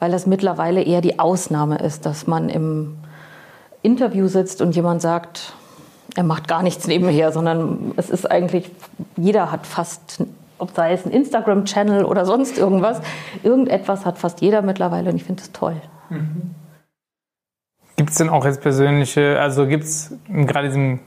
weil 0.00 0.10
das 0.10 0.26
mittlerweile 0.26 0.82
eher 0.82 1.02
die 1.02 1.20
Ausnahme 1.20 1.78
ist, 1.78 2.04
dass 2.06 2.26
man 2.26 2.48
im 2.48 2.96
Interview 3.82 4.26
sitzt 4.26 4.60
und 4.60 4.74
jemand 4.74 5.00
sagt, 5.00 5.52
er 6.16 6.24
macht 6.24 6.48
gar 6.48 6.62
nichts 6.64 6.88
nebenher, 6.88 7.30
sondern 7.30 7.92
es 7.96 8.10
ist 8.10 8.28
eigentlich, 8.28 8.70
jeder 9.16 9.52
hat 9.52 9.66
fast, 9.66 10.24
ob 10.58 10.74
sei 10.74 10.92
es 10.92 11.06
ein 11.06 11.12
Instagram-Channel 11.12 12.04
oder 12.04 12.26
sonst 12.26 12.58
irgendwas, 12.58 13.00
irgendetwas 13.44 14.04
hat 14.04 14.18
fast 14.18 14.40
jeder 14.40 14.62
mittlerweile 14.62 15.10
und 15.10 15.16
ich 15.16 15.24
finde 15.24 15.42
es 15.42 15.52
toll. 15.52 15.76
Mhm. 16.08 16.54
Gibt 18.00 18.12
es 18.12 18.16
denn 18.16 18.30
auch 18.30 18.46
jetzt 18.46 18.62
persönliche, 18.62 19.38
also 19.38 19.66
gibt 19.66 19.84
es 19.84 20.16
gerade 20.46 20.68
diesem 20.68 21.00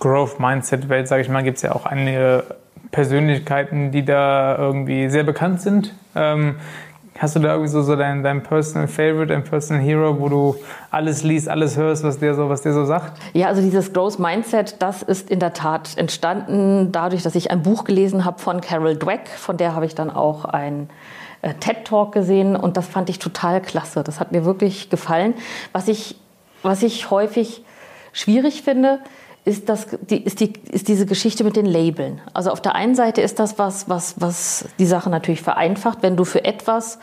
Growth-Mindset-Welt, 0.00 1.08
sage 1.08 1.22
ich 1.22 1.30
mal, 1.30 1.42
gibt 1.42 1.56
es 1.56 1.62
ja 1.62 1.74
auch 1.74 1.86
einige 1.86 2.44
Persönlichkeiten, 2.90 3.90
die 3.90 4.04
da 4.04 4.54
irgendwie 4.58 5.08
sehr 5.08 5.24
bekannt 5.24 5.62
sind. 5.62 5.94
Ähm, 6.14 6.56
Hast 7.18 7.36
du 7.36 7.40
da 7.40 7.52
irgendwie 7.52 7.70
so, 7.70 7.80
so 7.80 7.96
dein, 7.96 8.22
dein 8.22 8.42
Personal 8.42 8.86
Favorite, 8.86 9.28
dein 9.28 9.44
Personal 9.44 9.82
Hero, 9.82 10.20
wo 10.20 10.28
du 10.28 10.56
alles 10.90 11.22
liest, 11.22 11.48
alles 11.48 11.78
hörst, 11.78 12.02
was 12.02 12.18
der 12.18 12.34
so, 12.34 12.50
was 12.50 12.60
der 12.60 12.74
so 12.74 12.84
sagt? 12.84 13.18
Ja, 13.32 13.46
also 13.46 13.62
dieses 13.62 13.94
Growth 13.94 14.18
Mindset, 14.18 14.82
das 14.82 15.02
ist 15.02 15.30
in 15.30 15.38
der 15.38 15.54
Tat 15.54 15.96
entstanden 15.96 16.92
dadurch, 16.92 17.22
dass 17.22 17.34
ich 17.34 17.50
ein 17.50 17.62
Buch 17.62 17.84
gelesen 17.84 18.26
habe 18.26 18.40
von 18.40 18.60
Carol 18.60 18.96
Dweck. 18.96 19.28
Von 19.28 19.56
der 19.56 19.74
habe 19.74 19.86
ich 19.86 19.94
dann 19.94 20.10
auch 20.10 20.44
ein 20.44 20.90
TED 21.52 21.84
Talk 21.84 22.12
gesehen 22.12 22.56
und 22.56 22.76
das 22.76 22.86
fand 22.86 23.10
ich 23.10 23.18
total 23.18 23.60
klasse. 23.60 24.02
Das 24.02 24.20
hat 24.20 24.32
mir 24.32 24.44
wirklich 24.44 24.88
gefallen. 24.90 25.34
Was 25.72 25.88
ich, 25.88 26.16
was 26.62 26.82
ich 26.82 27.10
häufig 27.10 27.62
schwierig 28.12 28.62
finde, 28.62 29.00
ist, 29.44 29.68
das, 29.68 29.86
die, 30.08 30.22
ist, 30.22 30.40
die, 30.40 30.54
ist 30.70 30.88
diese 30.88 31.04
Geschichte 31.04 31.44
mit 31.44 31.56
den 31.56 31.66
Labeln. 31.66 32.20
Also 32.32 32.50
auf 32.50 32.62
der 32.62 32.74
einen 32.74 32.94
Seite 32.94 33.20
ist 33.20 33.38
das 33.38 33.58
was, 33.58 33.88
was, 33.88 34.14
was 34.18 34.64
die 34.78 34.86
Sache 34.86 35.10
natürlich 35.10 35.42
vereinfacht, 35.42 35.98
wenn 36.00 36.16
du 36.16 36.24
für 36.24 36.44
etwas, 36.44 36.98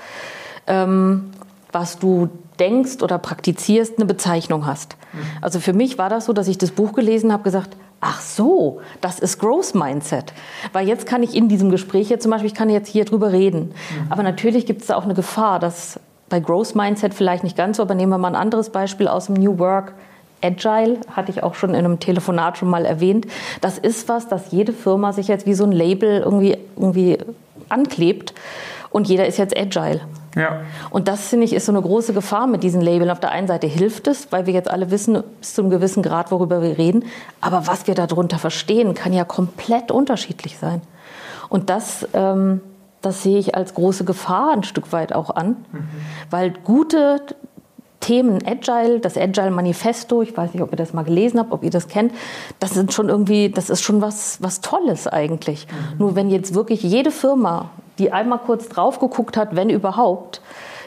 ähm, 0.65 1.31
was 1.71 1.99
du 1.99 2.29
denkst 2.59 3.03
oder 3.03 3.19
praktizierst, 3.19 3.97
eine 3.97 4.05
Bezeichnung 4.05 4.65
hast. 4.65 4.97
Mhm. 5.13 5.19
Also 5.41 5.59
für 5.59 5.73
mich 5.73 5.99
war 5.99 6.09
das 6.09 6.25
so, 6.25 6.33
dass 6.33 6.47
ich 6.47 6.57
das 6.57 6.71
Buch 6.71 6.93
gelesen 6.93 7.31
habe, 7.31 7.43
gesagt, 7.43 7.77
ach 8.01 8.19
so, 8.19 8.81
das 8.99 9.19
ist 9.19 9.39
Growth 9.39 9.75
Mindset. 9.75 10.33
Weil 10.73 10.87
jetzt 10.87 11.05
kann 11.05 11.23
ich 11.23 11.35
in 11.35 11.47
diesem 11.47 11.69
Gespräch 11.69 12.09
jetzt 12.09 12.23
zum 12.23 12.31
Beispiel, 12.31 12.47
ich 12.47 12.55
kann 12.55 12.69
jetzt 12.69 12.89
hier 12.89 13.05
drüber 13.05 13.31
reden. 13.31 13.67
Mhm. 13.69 14.11
Aber 14.11 14.23
natürlich 14.23 14.65
gibt 14.65 14.81
es 14.81 14.87
da 14.87 14.95
auch 14.95 15.05
eine 15.05 15.13
Gefahr, 15.13 15.59
dass 15.59 15.99
bei 16.27 16.39
Growth 16.39 16.75
Mindset 16.75 17.13
vielleicht 17.13 17.43
nicht 17.43 17.55
ganz 17.55 17.77
so, 17.77 17.83
aber 17.83 17.93
nehmen 17.93 18.11
wir 18.11 18.17
mal 18.17 18.29
ein 18.29 18.35
anderes 18.35 18.71
Beispiel 18.71 19.07
aus 19.07 19.27
dem 19.27 19.35
New 19.35 19.59
Work 19.59 19.93
Agile, 20.43 20.99
hatte 21.15 21.31
ich 21.31 21.43
auch 21.43 21.53
schon 21.53 21.71
in 21.71 21.85
einem 21.85 21.99
Telefonat 21.99 22.57
schon 22.57 22.69
mal 22.69 22.85
erwähnt. 22.85 23.27
Das 23.61 23.77
ist 23.77 24.09
was, 24.09 24.27
dass 24.27 24.51
jede 24.51 24.73
Firma 24.73 25.13
sich 25.13 25.27
jetzt 25.27 25.45
wie 25.45 25.53
so 25.53 25.65
ein 25.65 25.71
Label 25.71 26.21
irgendwie, 26.21 26.57
irgendwie 26.75 27.19
anklebt 27.69 28.33
und 28.89 29.07
jeder 29.07 29.27
ist 29.27 29.37
jetzt 29.37 29.55
Agile. 29.55 30.01
Ja. 30.35 30.61
Und 30.89 31.07
das, 31.07 31.27
finde 31.27 31.45
ich, 31.45 31.53
ist 31.53 31.65
so 31.65 31.71
eine 31.71 31.81
große 31.81 32.13
Gefahr 32.13 32.47
mit 32.47 32.63
diesen 32.63 32.81
Labeln. 32.81 33.09
Auf 33.09 33.19
der 33.19 33.31
einen 33.31 33.47
Seite 33.47 33.67
hilft 33.67 34.07
es, 34.07 34.31
weil 34.31 34.45
wir 34.45 34.53
jetzt 34.53 34.69
alle 34.69 34.91
wissen, 34.91 35.23
bis 35.39 35.53
zu 35.55 35.61
einem 35.61 35.71
gewissen 35.71 36.03
Grad, 36.03 36.31
worüber 36.31 36.61
wir 36.61 36.77
reden. 36.77 37.05
Aber 37.41 37.67
was 37.67 37.87
wir 37.87 37.95
darunter 37.95 38.39
verstehen, 38.39 38.93
kann 38.93 39.13
ja 39.13 39.25
komplett 39.25 39.91
unterschiedlich 39.91 40.57
sein. 40.57 40.81
Und 41.49 41.69
das, 41.69 42.07
ähm, 42.13 42.61
das 43.01 43.23
sehe 43.23 43.37
ich 43.37 43.55
als 43.55 43.73
große 43.73 44.05
Gefahr 44.05 44.53
ein 44.53 44.63
Stück 44.63 44.93
weit 44.93 45.13
auch 45.13 45.35
an, 45.35 45.57
mhm. 45.71 45.89
weil 46.29 46.51
gute 46.63 47.21
Themen 47.99 48.39
Agile, 48.45 48.99
das 48.99 49.15
Agile 49.15 49.51
Manifesto, 49.51 50.21
ich 50.21 50.35
weiß 50.35 50.53
nicht, 50.53 50.63
ob 50.63 50.71
ihr 50.71 50.77
das 50.77 50.93
mal 50.93 51.03
gelesen 51.03 51.39
habt, 51.39 51.51
ob 51.51 51.63
ihr 51.63 51.69
das 51.69 51.87
kennt, 51.87 52.13
das 52.59 52.71
sind 52.71 52.93
schon 52.93 53.09
irgendwie, 53.09 53.49
das 53.49 53.69
ist 53.69 53.81
schon 53.81 54.01
was, 54.01 54.41
was 54.41 54.61
Tolles 54.61 55.07
eigentlich. 55.07 55.67
Mhm. 55.67 55.97
Nur 55.99 56.15
wenn 56.15 56.29
jetzt 56.29 56.53
wirklich 56.53 56.83
jede 56.83 57.11
Firma, 57.11 57.69
die 58.01 58.11
einmal 58.11 58.39
kurz 58.39 58.67
drauf 58.67 58.99
geguckt 58.99 59.37
hat, 59.37 59.55
wenn 59.55 59.69
überhaupt, 59.69 60.41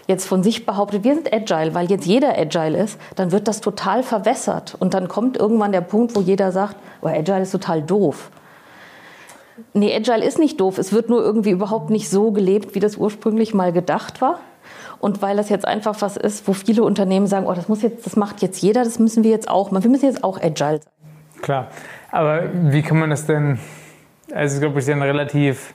jetzt 0.07 0.27
von 0.27 0.42
sich 0.42 0.66
behauptet, 0.66 1.05
wir 1.05 1.14
sind 1.14 1.33
agile, 1.33 1.74
weil 1.74 1.90
jetzt 1.90 2.05
jeder 2.05 2.38
agile 2.38 2.77
ist, 2.77 2.98
dann 3.16 3.33
wird 3.33 3.48
das 3.48 3.61
total 3.61 4.03
verwässert. 4.03 4.77
Und 4.79 4.92
dann 4.92 5.09
kommt 5.09 5.37
irgendwann 5.37 5.72
der 5.72 5.81
Punkt, 5.81 6.14
wo 6.14 6.20
jeder 6.20 6.53
sagt, 6.53 6.77
oh, 7.00 7.09
agile 7.09 7.40
ist 7.42 7.53
total 7.53 7.81
doof. 7.83 8.31
Nee, 9.72 9.94
Agile 9.94 10.24
ist 10.24 10.38
nicht 10.38 10.61
doof. 10.61 10.79
Es 10.79 10.92
wird 10.92 11.09
nur 11.09 11.22
irgendwie 11.22 11.50
überhaupt 11.50 11.90
nicht 11.90 12.11
so 12.11 12.33
gelebt, 12.33 12.74
wie 12.74 12.81
das 12.81 12.96
ursprünglich 12.96 13.55
mal 13.55 13.72
gedacht 13.72 14.20
war. 14.20 14.40
Und 14.98 15.22
weil 15.22 15.37
das 15.37 15.48
jetzt 15.48 15.66
einfach 15.66 16.00
was 16.00 16.16
ist, 16.16 16.48
wo 16.48 16.55
viele 16.55 16.83
Unternehmen 16.83 17.27
sagen, 17.27 17.46
oh, 17.46 17.53
das 17.53 17.68
muss 17.68 17.83
jetzt, 17.83 18.05
das 18.05 18.16
macht 18.16 18.42
jetzt 18.42 18.62
jeder, 18.62 18.85
das 18.85 18.98
müssen 18.98 19.22
wir 19.22 19.31
jetzt 19.31 19.48
auch 19.48 19.70
machen. 19.70 19.85
Wir 19.85 19.90
müssen 19.90 20.07
jetzt 20.07 20.24
auch 20.24 20.40
agile 20.40 20.81
sein. 20.81 20.92
Klar. 21.42 21.68
Aber 22.11 22.42
wie 22.53 22.83
kann 22.83 22.98
man 22.98 23.11
das 23.11 23.27
denn, 23.27 23.59
also 24.33 24.57
ich 24.57 24.61
glaube, 24.61 24.79
es 24.79 24.85
ist 24.85 24.88
ja 24.88 24.96
ein 24.96 25.03
relativ, 25.03 25.74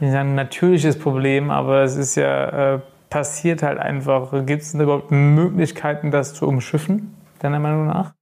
ich 0.00 0.12
sagen, 0.12 0.34
natürliches 0.34 0.98
Problem, 0.98 1.50
aber 1.50 1.82
es 1.82 1.96
ist 1.96 2.14
ja, 2.14 2.74
äh, 2.74 2.80
passiert 3.10 3.62
halt 3.62 3.78
einfach. 3.78 4.30
Gibt 4.46 4.62
es 4.62 4.74
überhaupt 4.74 5.10
Möglichkeiten, 5.10 6.10
das 6.10 6.34
zu 6.34 6.46
umschiffen, 6.46 7.14
deiner 7.40 7.58
Meinung 7.58 7.86
nach? 7.86 8.12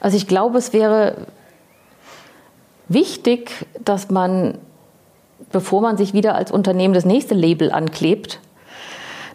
Also 0.00 0.16
ich 0.16 0.26
glaube, 0.26 0.58
es 0.58 0.72
wäre 0.72 1.26
wichtig, 2.88 3.66
dass 3.82 4.10
man, 4.10 4.58
bevor 5.52 5.80
man 5.80 5.96
sich 5.96 6.12
wieder 6.12 6.34
als 6.34 6.50
Unternehmen 6.50 6.94
das 6.94 7.04
nächste 7.04 7.34
Label 7.34 7.72
anklebt, 7.72 8.40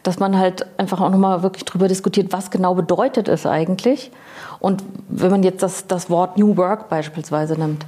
dass 0.04 0.20
man 0.20 0.38
halt 0.38 0.66
einfach 0.80 1.00
auch 1.00 1.10
nochmal 1.10 1.44
wirklich 1.44 1.66
drüber 1.66 1.88
diskutiert, 1.88 2.34
was 2.34 2.50
genau 2.50 2.74
bedeutet 2.74 3.28
es 3.28 3.46
eigentlich. 3.46 4.12
Und 4.60 4.84
wenn 5.10 5.32
man 5.32 5.44
jetzt 5.44 5.62
das, 5.62 5.88
das 5.88 6.10
Wort 6.10 6.38
New 6.38 6.58
Work 6.58 6.90
beispielsweise 6.90 7.60
nimmt, 7.60 7.86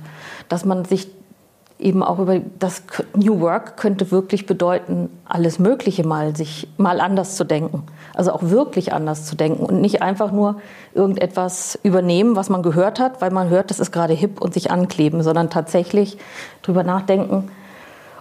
dass 0.49 0.65
man 0.65 0.85
sich 0.85 1.07
eben 1.84 2.02
auch 2.02 2.17
über 2.17 2.39
das 2.60 2.84
New 3.15 3.41
Work 3.41 3.78
könnte 3.78 4.10
wirklich 4.10 4.46
bedeuten, 4.46 5.10
alles 5.26 5.60
Mögliche 5.60 6.08
mal 6.08 6.36
sich 6.36 6.67
mal 6.78 7.02
anders 7.02 7.36
zu 7.36 7.43
denken. 7.43 7.84
Also 8.13 8.32
auch 8.32 8.43
wirklich 8.43 8.93
anders 8.93 9.26
zu 9.26 9.36
denken 9.36 9.65
und 9.65 9.82
nicht 9.82 10.02
einfach 10.02 10.32
nur 10.32 10.58
irgendetwas 10.93 11.78
übernehmen, 11.84 12.36
was 12.36 12.50
man 12.50 12.63
gehört 12.63 13.00
hat, 13.00 13.22
weil 13.22 13.32
man 13.32 13.50
hört, 13.50 13.69
das 13.69 13.80
ist 13.80 13.91
gerade 13.91 14.13
hip 14.13 14.41
und 14.41 14.54
sich 14.54 14.72
ankleben, 14.72 15.22
sondern 15.24 15.50
tatsächlich 15.50 16.17
drüber 16.62 16.84
nachdenken 16.84 17.50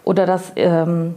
oder 0.05 0.27
das 0.27 0.53
ähm, 0.57 1.15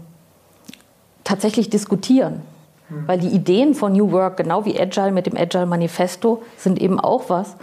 tatsächlich 1.24 1.70
diskutieren. 1.70 2.42
Mhm. 2.90 3.08
Weil 3.08 3.20
die 3.20 3.30
Ideen 3.30 3.74
von 3.74 3.94
New 3.94 4.12
Work, 4.12 4.38
genau 4.38 4.66
wie 4.66 4.80
Agile 4.80 5.12
mit 5.12 5.26
dem 5.26 5.36
Agile 5.36 5.66
Manifesto, 5.66 6.44
sind 6.58 6.80
eben 6.80 7.00
auch 7.00 7.30
was, 7.30 7.56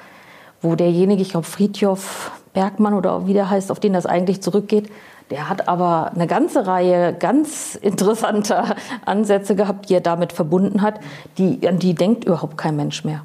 wo 0.61 0.75
derjenige, 0.75 1.23
ich 1.23 1.31
glaube 1.31 1.47
Friedhof 1.47 2.33
Bergmann 2.53 2.95
oder 2.95 3.27
wie 3.27 3.33
der 3.33 3.51
heißt, 3.51 3.71
auf 3.71 3.81
den 3.81 3.93
das 3.93 4.07
eigentlich 4.07 4.43
zurückgeht, 4.43 4.91
der 5.31 5.49
hat 5.49 5.69
aber 5.69 6.13
eine 6.15 6.27
ganze 6.27 6.67
Reihe 6.67 7.15
ganz 7.15 7.75
interessanter 7.75 8.77
Ansätze 9.07 9.57
gehabt, 9.57 9.89
die 9.89 9.95
er 9.95 10.01
damit 10.01 10.33
verbunden 10.33 10.83
hat, 10.83 11.01
die, 11.39 11.67
an 11.67 11.79
die 11.79 11.95
denkt 11.95 12.25
überhaupt 12.25 12.59
kein 12.59 12.77
Mensch 12.77 13.05
mehr. 13.05 13.23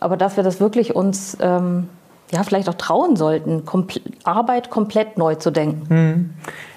Aber 0.00 0.16
dass 0.16 0.36
wir 0.36 0.44
das 0.44 0.60
wirklich 0.60 0.94
uns 0.94 1.36
ähm, 1.40 1.88
ja, 2.30 2.42
vielleicht 2.42 2.68
auch 2.68 2.74
trauen 2.74 3.16
sollten, 3.16 3.64
Kompl 3.64 4.00
Arbeit 4.24 4.70
komplett 4.70 5.18
neu 5.18 5.34
zu 5.34 5.50
denken. 5.50 5.86
Mhm. 5.88 6.34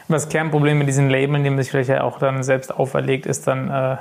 Das 0.09 0.27
Kernproblem 0.27 0.79
mit 0.79 0.87
diesen 0.87 1.09
Labeln, 1.09 1.43
die 1.43 1.49
man 1.49 1.59
sich 1.59 1.69
vielleicht 1.69 1.89
ja 1.89 2.03
auch 2.03 2.17
dann 2.17 2.41
selbst 2.41 2.73
auferlegt, 2.73 3.27
ist 3.27 3.47
dann, 3.47 3.69
äh, 3.69 3.97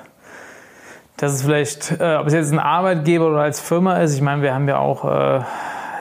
dass 1.18 1.34
es 1.34 1.42
vielleicht, 1.42 2.00
äh, 2.00 2.16
ob 2.16 2.26
es 2.26 2.32
jetzt 2.32 2.50
ein 2.50 2.58
Arbeitgeber 2.58 3.28
oder 3.28 3.42
als 3.42 3.60
Firma 3.60 3.98
ist, 3.98 4.14
ich 4.14 4.22
meine, 4.22 4.42
wir 4.42 4.54
haben 4.54 4.66
ja 4.68 4.78
auch 4.78 5.04
äh, 5.04 5.40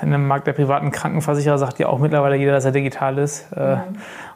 in 0.01 0.13
einem 0.13 0.27
Markt 0.27 0.47
der 0.47 0.53
privaten 0.53 0.91
Krankenversicherer 0.91 1.57
sagt 1.57 1.79
ja 1.79 1.87
auch 1.87 1.99
mittlerweile 1.99 2.35
jeder, 2.35 2.51
dass 2.51 2.65
er 2.65 2.71
digital 2.71 3.17
ist, 3.17 3.51
äh, 3.53 3.77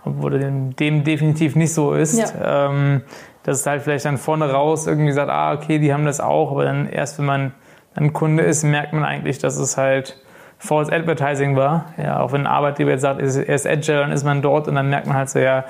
obwohl 0.06 0.40
dem, 0.40 0.76
dem, 0.76 1.04
definitiv 1.04 1.56
nicht 1.56 1.74
so 1.74 1.94
ist. 1.94 2.20
Ja. 2.20 2.70
Ähm, 2.70 3.02
dass 3.44 3.62
es 3.62 3.66
halt 3.66 3.82
vielleicht 3.82 4.06
dann 4.06 4.18
vorne 4.18 4.52
raus 4.52 4.86
irgendwie 4.86 5.12
sagt, 5.12 5.32
ah, 5.32 5.54
okay, 5.54 5.80
die 5.80 5.94
haben 5.94 6.06
das 6.06 6.20
auch, 6.20 6.52
aber 6.52 6.64
dann 6.64 6.88
erst, 6.88 7.18
wenn 7.18 7.26
man 7.26 7.52
ein 7.96 8.14
Kunde 8.14 8.44
ist, 8.44 8.64
merkt 8.64 8.94
man 8.94 9.04
eigentlich, 9.04 9.40
dass 9.40 9.58
es 9.58 9.78
halt 9.78 10.20
False 10.60 10.94
Advertising 10.94 11.56
war. 11.56 11.86
Ja, 11.98 12.20
auch 12.20 12.34
wenn 12.34 12.42
ein 12.42 12.48
Arbeitgeber 12.48 12.92
jetzt 12.92 13.02
sagt, 13.02 13.20
er 13.20 13.26
ist 13.26 13.66
Agile, 13.66 14.02
dann 14.02 14.12
ist 14.12 14.24
man 14.24 14.44
dort 14.44 14.68
und 14.68 14.76
dann 14.76 14.90
merkt 14.90 15.08
man 15.08 15.18
halt 15.18 15.30
so, 15.30 15.40
ja, 15.40 15.66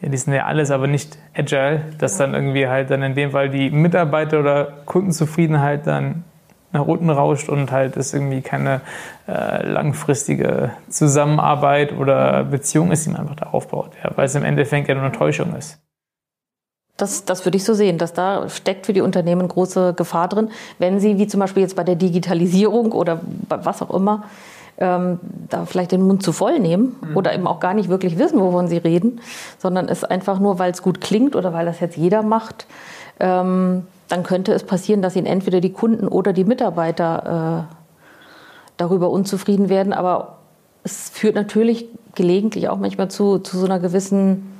ja, 0.00 0.08
die 0.08 0.16
sind 0.16 0.32
ja 0.32 0.44
alles, 0.44 0.70
aber 0.70 0.86
nicht 0.86 1.18
agile, 1.36 1.80
dass 1.98 2.16
dann 2.18 2.34
irgendwie 2.34 2.68
halt 2.68 2.90
dann 2.90 3.02
in 3.02 3.14
dem 3.14 3.32
Fall 3.32 3.50
die 3.50 3.70
Mitarbeiter 3.70 4.38
oder 4.38 4.68
Kundenzufriedenheit 4.84 5.86
dann 5.86 6.24
nach 6.72 6.86
unten 6.86 7.10
rauscht 7.10 7.48
und 7.48 7.72
halt 7.72 7.96
es 7.96 8.12
irgendwie 8.12 8.42
keine 8.42 8.80
äh, 9.26 9.66
langfristige 9.66 10.72
Zusammenarbeit 10.88 11.92
oder 11.96 12.44
Beziehung 12.44 12.92
ist, 12.92 13.06
die 13.06 13.10
man 13.10 13.22
einfach 13.22 13.36
da 13.36 13.46
aufbaut, 13.46 13.92
ja, 14.02 14.10
weil 14.16 14.26
es 14.26 14.34
im 14.34 14.44
Endeffekt 14.44 14.88
ja 14.88 14.94
nur 14.94 15.04
eine 15.04 15.12
Täuschung 15.12 15.54
ist. 15.56 15.78
Das, 16.96 17.24
das 17.24 17.46
würde 17.46 17.56
ich 17.56 17.64
so 17.64 17.74
sehen, 17.74 17.96
dass 17.96 18.12
da 18.12 18.48
steckt 18.48 18.86
für 18.86 18.92
die 18.92 19.00
Unternehmen 19.00 19.46
große 19.46 19.94
Gefahr 19.94 20.28
drin, 20.28 20.50
wenn 20.78 20.98
sie, 20.98 21.16
wie 21.16 21.28
zum 21.28 21.40
Beispiel 21.40 21.62
jetzt 21.62 21.76
bei 21.76 21.84
der 21.84 21.94
Digitalisierung 21.94 22.90
oder 22.92 23.20
was 23.48 23.82
auch 23.82 23.94
immer, 23.94 24.24
ähm, 24.78 25.20
da 25.48 25.64
vielleicht 25.64 25.92
den 25.92 26.02
Mund 26.02 26.22
zu 26.22 26.32
voll 26.32 26.58
nehmen 26.58 26.96
mhm. 27.00 27.16
oder 27.16 27.34
eben 27.34 27.46
auch 27.46 27.60
gar 27.60 27.74
nicht 27.74 27.88
wirklich 27.88 28.18
wissen, 28.18 28.40
wovon 28.40 28.68
sie 28.68 28.78
reden, 28.78 29.20
sondern 29.58 29.88
es 29.88 30.04
einfach 30.04 30.40
nur, 30.40 30.58
weil 30.58 30.72
es 30.72 30.82
gut 30.82 31.00
klingt 31.00 31.36
oder 31.36 31.52
weil 31.52 31.66
das 31.66 31.80
jetzt 31.80 31.96
jeder 31.96 32.22
macht, 32.22 32.66
ähm, 33.20 33.86
dann 34.08 34.22
könnte 34.22 34.52
es 34.52 34.64
passieren, 34.64 35.02
dass 35.02 35.16
ihnen 35.16 35.26
entweder 35.26 35.60
die 35.60 35.72
Kunden 35.72 36.08
oder 36.08 36.32
die 36.32 36.44
Mitarbeiter 36.44 37.68
äh, 37.68 37.74
darüber 38.76 39.10
unzufrieden 39.10 39.68
werden. 39.68 39.92
Aber 39.92 40.38
es 40.82 41.10
führt 41.10 41.34
natürlich 41.34 41.86
gelegentlich 42.14 42.68
auch 42.68 42.78
manchmal 42.78 43.10
zu, 43.10 43.38
zu 43.38 43.58
so 43.58 43.66
einer 43.66 43.78
gewissen, 43.78 44.58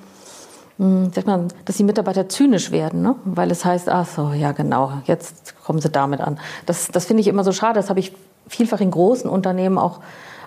mh, 0.76 0.86
hm, 0.86 1.12
sagt 1.12 1.26
man, 1.26 1.48
dass 1.64 1.76
die 1.76 1.84
Mitarbeiter 1.84 2.28
zynisch 2.28 2.70
werden, 2.70 3.02
ne? 3.02 3.16
weil 3.24 3.50
es 3.50 3.64
heißt, 3.64 3.88
ach 3.88 4.06
so, 4.06 4.32
ja 4.32 4.52
genau, 4.52 4.92
jetzt 5.06 5.54
kommen 5.64 5.80
sie 5.80 5.88
damit 5.88 6.20
an. 6.20 6.38
Das, 6.66 6.88
das 6.88 7.06
finde 7.06 7.22
ich 7.22 7.28
immer 7.28 7.44
so 7.44 7.52
schade. 7.52 7.74
Das 7.74 7.88
habe 7.88 8.00
ich 8.00 8.12
vielfach 8.48 8.80
in 8.80 8.90
großen 8.90 9.30
Unternehmen 9.30 9.78
auch 9.78 10.00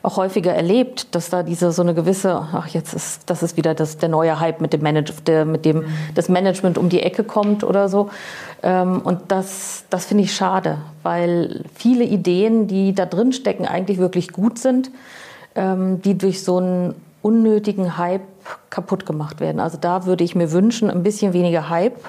auch 0.04 0.18
häufiger 0.18 0.54
erlebt, 0.54 1.14
dass 1.14 1.30
da 1.30 1.44
diese 1.44 1.72
so 1.72 1.82
eine 1.82 1.94
gewisse, 1.94 2.36
ach 2.36 2.68
jetzt 2.68 2.94
ist 2.94 3.30
das 3.30 3.44
ist 3.44 3.58
wieder 3.58 3.76
das, 3.76 3.98
der 3.98 4.10
neue 4.10 4.40
Hype 4.40 4.60
mit 4.60 4.74
dem 4.74 4.82
Manage, 4.82 5.14
der, 5.26 5.46
mit 5.46 5.64
dem 5.64 5.86
das 6.16 6.28
Management 6.28 6.78
um 6.78 6.90
die 6.90 7.02
Ecke 7.02 7.24
kommt 7.24 7.64
oder 7.64 7.88
so. 7.88 8.10
Ähm, 8.64 9.02
und 9.04 9.32
das, 9.32 9.86
das 9.90 10.06
finde 10.06 10.24
ich 10.24 10.34
schade, 10.34 10.78
weil 11.04 11.64
viele 11.76 12.04
Ideen, 12.04 12.68
die 12.68 12.94
da 12.94 13.06
drin 13.06 13.32
stecken, 13.32 13.66
eigentlich 13.66 14.00
wirklich 14.00 14.32
gut 14.32 14.58
sind, 14.58 14.90
ähm, 15.56 16.02
die 16.02 16.18
durch 16.18 16.44
so 16.44 16.58
einen 16.58 16.96
unnötigen 17.22 17.98
Hype 17.98 18.22
kaputt 18.72 19.06
gemacht 19.06 19.40
werden. 19.40 19.60
Also 19.60 19.78
da 19.80 20.06
würde 20.06 20.24
ich 20.24 20.34
mir 20.34 20.52
wünschen, 20.52 20.90
ein 20.90 21.04
bisschen 21.04 21.34
weniger 21.34 21.70
Hype 21.70 22.00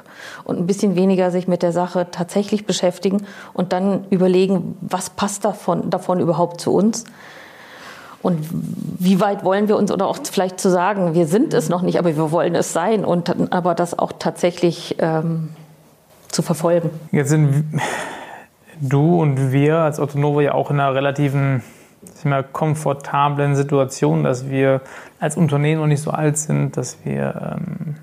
und 0.44 0.58
ein 0.58 0.66
bisschen 0.66 0.96
weniger 0.96 1.30
sich 1.30 1.48
mit 1.48 1.62
der 1.62 1.72
Sache 1.72 2.06
tatsächlich 2.10 2.64
beschäftigen 2.64 3.26
und 3.52 3.74
dann 3.74 4.06
überlegen, 4.08 4.76
was 4.80 5.10
passt 5.10 5.44
davon, 5.44 5.90
davon 5.90 6.20
überhaupt 6.20 6.60
zu 6.62 6.72
uns. 6.72 7.04
Und 8.22 8.38
wie 8.50 9.20
weit 9.20 9.44
wollen 9.44 9.68
wir 9.68 9.76
uns, 9.76 9.90
oder 9.90 10.06
auch 10.06 10.18
vielleicht 10.22 10.60
zu 10.60 10.70
sagen, 10.70 11.14
wir 11.14 11.26
sind 11.26 11.54
es 11.54 11.68
noch 11.68 11.82
nicht, 11.82 11.98
aber 11.98 12.16
wir 12.16 12.30
wollen 12.30 12.54
es 12.54 12.72
sein 12.72 13.04
und 13.04 13.52
aber 13.52 13.74
das 13.74 13.98
auch 13.98 14.12
tatsächlich 14.18 14.96
ähm, 15.00 15.50
zu 16.28 16.42
verfolgen. 16.42 16.90
Jetzt 17.10 17.30
sind 17.30 17.64
du 18.80 19.20
und 19.20 19.52
wir 19.52 19.78
als 19.78 19.98
Otto 19.98 20.40
ja 20.40 20.54
auch 20.54 20.70
in 20.70 20.80
einer 20.80 20.94
relativen 20.94 21.62
mal, 22.24 22.44
komfortablen 22.44 23.54
Situation, 23.56 24.24
dass 24.24 24.48
wir 24.48 24.80
als 25.20 25.36
Unternehmen 25.36 25.80
noch 25.80 25.88
nicht 25.88 26.02
so 26.02 26.10
alt 26.10 26.38
sind, 26.38 26.76
dass 26.76 26.98
wir 27.04 27.56
ähm, 27.56 27.96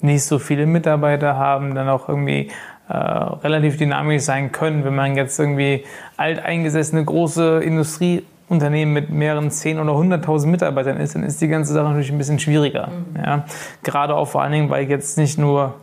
nicht 0.00 0.24
so 0.24 0.38
viele 0.38 0.66
Mitarbeiter 0.66 1.36
haben, 1.36 1.74
dann 1.74 1.88
auch 1.88 2.08
irgendwie 2.08 2.50
äh, 2.88 2.94
relativ 2.94 3.76
dynamisch 3.76 4.22
sein 4.22 4.52
können. 4.52 4.84
Wenn 4.84 4.94
man 4.94 5.16
jetzt 5.16 5.38
irgendwie 5.38 5.84
alteingesessene 6.16 7.04
große 7.04 7.60
Industrie 7.62 8.24
Unternehmen 8.48 8.92
mit 8.92 9.10
mehreren 9.10 9.50
zehn 9.50 9.78
oder 9.78 9.94
hunderttausend 9.94 10.50
Mitarbeitern 10.50 10.98
ist, 10.98 11.14
dann 11.14 11.22
ist 11.22 11.40
die 11.40 11.48
ganze 11.48 11.72
Sache 11.72 11.84
natürlich 11.84 12.10
ein 12.10 12.18
bisschen 12.18 12.38
schwieriger. 12.38 12.88
Mhm. 12.88 13.22
Ja? 13.22 13.44
Gerade 13.82 14.14
auch 14.14 14.26
vor 14.26 14.42
allen 14.42 14.52
Dingen, 14.52 14.70
weil 14.70 14.88
jetzt 14.88 15.18
nicht 15.18 15.38
nur 15.38 15.74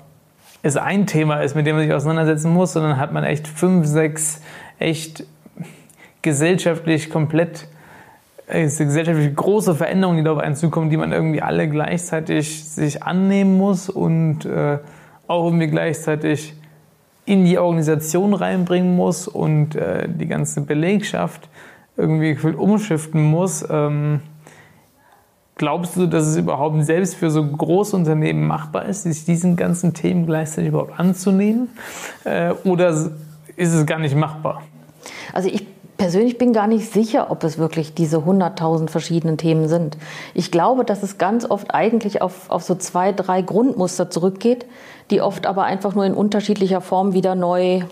es 0.64 0.78
ein 0.78 1.06
Thema 1.06 1.42
ist, 1.42 1.56
mit 1.56 1.68
dem 1.68 1.76
man 1.76 1.86
sich 1.86 1.94
auseinandersetzen 1.94 2.52
muss, 2.52 2.74
sondern 2.74 2.98
hat 2.98 3.14
man 3.14 3.24
echt 3.24 3.48
fünf, 3.48 3.86
sechs 3.86 4.42
echt 4.80 5.26
gesellschaftlich 6.24 7.12
komplett 7.12 7.68
äh, 8.48 8.64
gesellschaftlich 8.64 9.36
große 9.36 9.76
Veränderungen, 9.76 10.18
die 10.18 10.24
darauf 10.24 10.42
einen 10.42 10.56
zukommen, 10.56 10.90
die 10.90 10.98
man 10.98 11.12
irgendwie 11.12 11.42
alle 11.42 11.70
gleichzeitig 11.70 12.68
sich 12.68 13.04
annehmen 13.04 13.58
muss 13.58 13.90
und 13.90 14.46
äh, 14.46 14.80
auch 15.28 15.46
irgendwie 15.46 15.68
gleichzeitig 15.68 16.54
in 17.26 17.46
die 17.46 17.58
Organisation 17.58 18.34
reinbringen 18.34 18.96
muss 18.96 19.28
und 19.28 19.76
äh, 19.76 20.08
die 20.08 20.28
ganze 20.28 20.62
Belegschaft 20.62 21.50
irgendwie 21.98 22.34
gefühlt 22.34 22.58
umschiften 22.58 23.22
muss. 23.24 23.66
Ähm, 23.70 24.22
glaubst 25.56 25.96
du, 25.96 26.08
dass 26.08 26.26
es 26.26 26.38
überhaupt 26.38 26.84
selbst 26.86 27.16
für 27.16 27.30
so 27.30 27.46
große 27.46 27.96
Unternehmen 27.96 28.46
machbar 28.46 28.86
ist, 28.86 29.04
sich 29.04 29.26
diesen 29.26 29.56
ganzen 29.56 29.94
Themen 29.94 30.26
gleichzeitig 30.26 30.70
überhaupt 30.70 31.00
anzunehmen? 31.00 31.70
Äh, 32.24 32.52
oder 32.64 32.90
ist 33.56 33.74
es 33.74 33.86
gar 33.86 34.00
nicht 34.00 34.16
machbar? 34.16 34.62
Also 35.34 35.50
ich 35.50 35.66
persönlich 35.98 36.38
bin 36.38 36.54
gar 36.54 36.68
nicht 36.68 36.92
sicher, 36.92 37.32
ob 37.32 37.44
es 37.44 37.58
wirklich 37.58 37.94
diese 37.94 38.18
100.000 38.18 38.90
verschiedenen 38.90 39.38
Themen 39.38 39.68
sind. 39.68 39.98
Ich 40.34 40.52
glaube, 40.52 40.84
dass 40.84 41.04
es 41.04 41.18
ganz 41.18 41.50
oft 41.50 41.74
eigentlich 41.74 42.22
auf, 42.22 42.50
auf 42.50 42.64
so 42.64 42.76
zwei, 42.76 43.12
drei 43.12 43.42
Grundmuster 43.42 44.10
zurückgeht, 44.10 44.66
die 45.12 45.22
oft 45.22 45.46
aber 45.46 45.64
einfach 45.64 45.96
nur 45.96 46.06
in 46.06 46.14
unterschiedlicher 46.14 46.82
Form 46.82 47.14
wieder 47.14 47.36
neu 47.36 47.84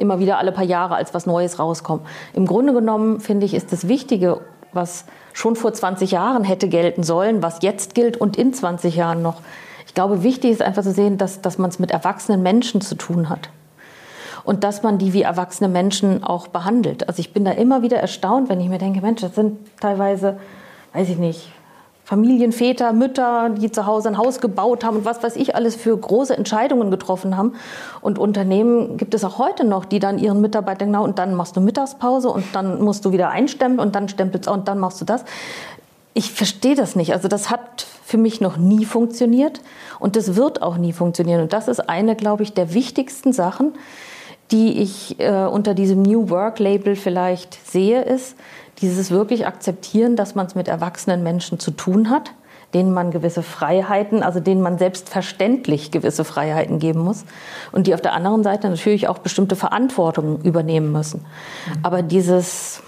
immer 0.00 0.18
wieder 0.18 0.38
alle 0.38 0.52
paar 0.52 0.64
Jahre 0.64 0.94
als 0.94 1.14
was 1.14 1.26
Neues 1.26 1.58
rauskommen. 1.58 2.04
Im 2.32 2.46
Grunde 2.46 2.72
genommen 2.72 3.20
finde 3.20 3.46
ich, 3.46 3.54
ist 3.54 3.72
das 3.72 3.88
Wichtige 3.88 4.40
was 4.72 5.04
schon 5.32 5.56
vor 5.56 5.72
20 5.72 6.10
Jahren 6.10 6.44
hätte 6.44 6.68
gelten 6.68 7.02
sollen, 7.02 7.42
was 7.42 7.62
jetzt 7.62 7.94
gilt 7.94 8.16
und 8.16 8.36
in 8.36 8.52
20 8.52 8.96
Jahren 8.96 9.22
noch. 9.22 9.40
Ich 9.86 9.94
glaube, 9.94 10.22
wichtig 10.22 10.52
ist 10.52 10.62
einfach 10.62 10.82
zu 10.82 10.92
sehen, 10.92 11.18
dass, 11.18 11.40
dass 11.40 11.58
man 11.58 11.70
es 11.70 11.78
mit 11.78 11.90
erwachsenen 11.90 12.42
Menschen 12.42 12.80
zu 12.80 12.94
tun 12.94 13.28
hat. 13.28 13.50
Und 14.44 14.64
dass 14.64 14.82
man 14.82 14.98
die 14.98 15.12
wie 15.12 15.22
erwachsene 15.22 15.68
Menschen 15.68 16.24
auch 16.24 16.48
behandelt. 16.48 17.08
Also 17.08 17.20
ich 17.20 17.32
bin 17.32 17.44
da 17.44 17.52
immer 17.52 17.82
wieder 17.82 17.98
erstaunt, 17.98 18.48
wenn 18.48 18.60
ich 18.60 18.68
mir 18.68 18.78
denke, 18.78 19.00
Mensch, 19.02 19.20
das 19.20 19.34
sind 19.34 19.58
teilweise, 19.80 20.38
weiß 20.94 21.08
ich 21.10 21.18
nicht, 21.18 21.52
Familienväter, 22.10 22.92
Mütter, 22.92 23.50
die 23.50 23.70
zu 23.70 23.86
Hause 23.86 24.08
ein 24.08 24.18
Haus 24.18 24.40
gebaut 24.40 24.82
haben 24.82 24.96
und 24.96 25.04
was 25.04 25.22
weiß 25.22 25.36
ich 25.36 25.54
alles 25.54 25.76
für 25.76 25.96
große 25.96 26.36
Entscheidungen 26.36 26.90
getroffen 26.90 27.36
haben. 27.36 27.54
Und 28.00 28.18
Unternehmen 28.18 28.96
gibt 28.96 29.14
es 29.14 29.22
auch 29.22 29.38
heute 29.38 29.62
noch, 29.62 29.84
die 29.84 30.00
dann 30.00 30.18
ihren 30.18 30.40
Mitarbeitern 30.40 30.88
genau 30.88 31.04
und 31.04 31.20
dann 31.20 31.36
machst 31.36 31.56
du 31.56 31.60
Mittagspause 31.60 32.28
und 32.28 32.46
dann 32.52 32.82
musst 32.82 33.04
du 33.04 33.12
wieder 33.12 33.30
einstempeln 33.30 33.78
und 33.78 33.94
dann 33.94 34.08
stempelst 34.08 34.48
und 34.48 34.66
dann 34.66 34.80
machst 34.80 35.00
du 35.00 35.04
das. 35.04 35.24
Ich 36.12 36.32
verstehe 36.32 36.74
das 36.74 36.96
nicht. 36.96 37.12
Also 37.12 37.28
das 37.28 37.48
hat 37.48 37.86
für 38.04 38.18
mich 38.18 38.40
noch 38.40 38.56
nie 38.56 38.84
funktioniert 38.84 39.60
und 40.00 40.16
das 40.16 40.34
wird 40.34 40.62
auch 40.62 40.78
nie 40.78 40.92
funktionieren. 40.92 41.42
Und 41.42 41.52
das 41.52 41.68
ist 41.68 41.88
eine, 41.88 42.16
glaube 42.16 42.42
ich, 42.42 42.54
der 42.54 42.74
wichtigsten 42.74 43.32
Sachen, 43.32 43.74
die 44.50 44.82
ich 44.82 45.20
äh, 45.20 45.44
unter 45.44 45.74
diesem 45.74 46.02
New 46.02 46.28
Work 46.28 46.58
Label 46.58 46.96
vielleicht 46.96 47.64
sehe, 47.70 48.02
ist, 48.02 48.34
dieses 48.80 49.10
wirklich 49.10 49.46
akzeptieren, 49.46 50.16
dass 50.16 50.34
man 50.34 50.46
es 50.46 50.54
mit 50.54 50.68
erwachsenen 50.68 51.22
Menschen 51.22 51.58
zu 51.58 51.70
tun 51.70 52.10
hat, 52.10 52.32
denen 52.74 52.92
man 52.92 53.10
gewisse 53.10 53.42
Freiheiten, 53.42 54.22
also 54.22 54.40
denen 54.40 54.60
man 54.60 54.78
selbstverständlich 54.78 55.90
gewisse 55.90 56.24
Freiheiten 56.24 56.78
geben 56.78 57.00
muss 57.00 57.24
und 57.72 57.86
die 57.86 57.94
auf 57.94 58.00
der 58.00 58.12
anderen 58.12 58.42
Seite 58.42 58.68
natürlich 58.68 59.08
auch 59.08 59.18
bestimmte 59.18 59.56
Verantwortung 59.56 60.40
übernehmen 60.42 60.92
müssen. 60.92 61.24
Aber 61.82 62.02
dieses 62.02 62.82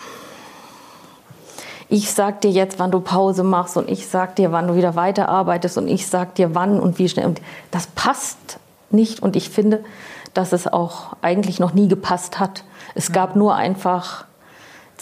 ich 1.93 2.11
sag 2.11 2.41
dir 2.41 2.51
jetzt, 2.51 2.79
wann 2.79 2.91
du 2.91 3.01
Pause 3.01 3.43
machst 3.43 3.77
und 3.77 3.91
ich 3.91 4.07
sag 4.07 4.35
dir, 4.37 4.51
wann 4.51 4.67
du 4.67 4.77
wieder 4.77 4.97
weiterarbeitest 4.97 5.77
und 5.77 5.89
ich 5.89 6.07
sag 6.07 6.35
dir, 6.37 6.55
wann 6.55 6.81
und 6.81 6.99
wie 6.99 7.07
schnell. 7.07 7.27
Und 7.27 7.43
das 7.71 7.87
passt 7.89 8.59
nicht 8.91 9.23
und 9.23 9.37
ich 9.37 9.51
finde, 9.51 9.85
dass 10.33 10.53
es 10.53 10.67
auch 10.67 11.15
eigentlich 11.21 11.61
noch 11.61 11.75
nie 11.75 11.89
gepasst 11.89 12.41
hat. 12.41 12.65
Es 12.95 13.13
gab 13.13 13.37
nur 13.37 13.57
einfach 13.57 14.25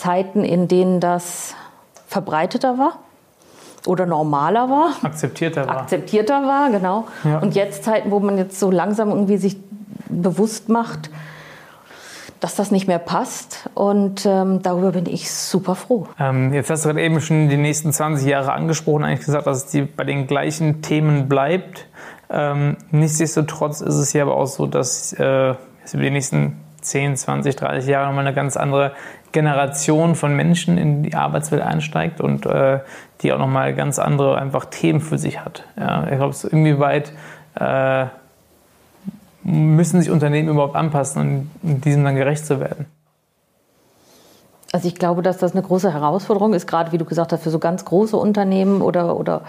Zeiten, 0.00 0.44
in 0.44 0.66
denen 0.66 0.98
das 0.98 1.54
verbreiteter 2.06 2.78
war 2.78 2.98
oder 3.86 4.06
normaler 4.06 4.70
war. 4.70 4.92
Akzeptierter 5.02 5.66
war. 5.66 5.82
Akzeptierter 5.82 6.42
war, 6.42 6.70
genau. 6.70 7.06
Ja. 7.22 7.38
Und 7.38 7.54
jetzt 7.54 7.84
Zeiten, 7.84 8.10
wo 8.10 8.18
man 8.18 8.38
jetzt 8.38 8.58
so 8.58 8.70
langsam 8.70 9.10
irgendwie 9.10 9.36
sich 9.36 9.58
bewusst 10.08 10.70
macht, 10.70 11.10
dass 12.40 12.54
das 12.54 12.70
nicht 12.70 12.88
mehr 12.88 12.98
passt. 12.98 13.68
Und 13.74 14.24
ähm, 14.24 14.62
darüber 14.62 14.92
bin 14.92 15.04
ich 15.04 15.30
super 15.30 15.74
froh. 15.74 16.06
Ähm, 16.18 16.54
jetzt 16.54 16.70
hast 16.70 16.84
du 16.84 16.88
gerade 16.88 17.02
eben 17.02 17.20
schon 17.20 17.50
die 17.50 17.58
nächsten 17.58 17.92
20 17.92 18.26
Jahre 18.26 18.52
angesprochen, 18.52 19.04
eigentlich 19.04 19.26
gesagt, 19.26 19.46
dass 19.46 19.64
es 19.64 19.66
die 19.66 19.82
bei 19.82 20.04
den 20.04 20.26
gleichen 20.26 20.80
Themen 20.80 21.28
bleibt. 21.28 21.86
Ähm, 22.30 22.78
nichtsdestotrotz 22.90 23.82
ist 23.82 23.96
es 23.96 24.14
ja 24.14 24.22
aber 24.22 24.36
auch 24.36 24.46
so, 24.46 24.66
dass 24.66 25.12
äh, 25.12 25.54
es 25.84 25.92
über 25.92 26.04
die 26.04 26.10
nächsten 26.10 26.58
10, 26.80 27.16
20, 27.16 27.56
30 27.56 27.88
Jahre 27.88 28.06
nochmal 28.06 28.26
eine 28.26 28.34
ganz 28.34 28.56
andere 28.56 28.92
Generation 29.32 30.14
von 30.14 30.34
Menschen 30.34 30.78
in 30.78 31.02
die 31.02 31.14
Arbeitswelt 31.14 31.62
einsteigt 31.62 32.20
und 32.20 32.46
äh, 32.46 32.80
die 33.22 33.32
auch 33.32 33.38
nochmal 33.38 33.74
ganz 33.74 33.98
andere 33.98 34.36
einfach 34.38 34.66
Themen 34.66 35.00
für 35.00 35.18
sich 35.18 35.44
hat. 35.44 35.64
Ja, 35.78 36.04
ich 36.04 36.16
glaube, 36.16 36.32
so 36.32 36.48
inwieweit 36.48 37.12
äh, 37.54 38.06
müssen 39.42 40.00
sich 40.00 40.10
Unternehmen 40.10 40.48
überhaupt 40.48 40.76
anpassen, 40.76 41.50
um 41.62 41.80
diesem 41.80 42.04
dann 42.04 42.16
gerecht 42.16 42.44
zu 42.44 42.60
werden? 42.60 42.86
Also 44.72 44.86
ich 44.86 44.94
glaube, 44.94 45.22
dass 45.22 45.38
das 45.38 45.52
eine 45.52 45.62
große 45.62 45.92
Herausforderung 45.92 46.54
ist, 46.54 46.66
gerade 46.66 46.92
wie 46.92 46.98
du 46.98 47.04
gesagt 47.04 47.32
hast, 47.32 47.42
für 47.42 47.50
so 47.50 47.58
ganz 47.58 47.84
große 47.84 48.16
Unternehmen 48.16 48.82
oder, 48.82 49.16
oder 49.16 49.42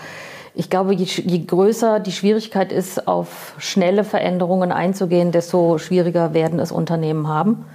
ich 0.56 0.70
glaube, 0.70 0.94
je, 0.94 1.06
je, 1.06 1.46
größer 1.46 2.00
die 2.00 2.12
Schwierigkeit 2.12 2.72
ist, 2.72 3.08
auf 3.08 3.54
schnelle 3.58 4.04
Veränderungen 4.04 4.72
einzugehen, 4.72 5.32
desto 5.32 5.78
schwieriger 5.78 6.34
werden 6.34 6.60
es 6.60 6.72
Unternehmen 6.72 7.28
haben. 7.28 7.66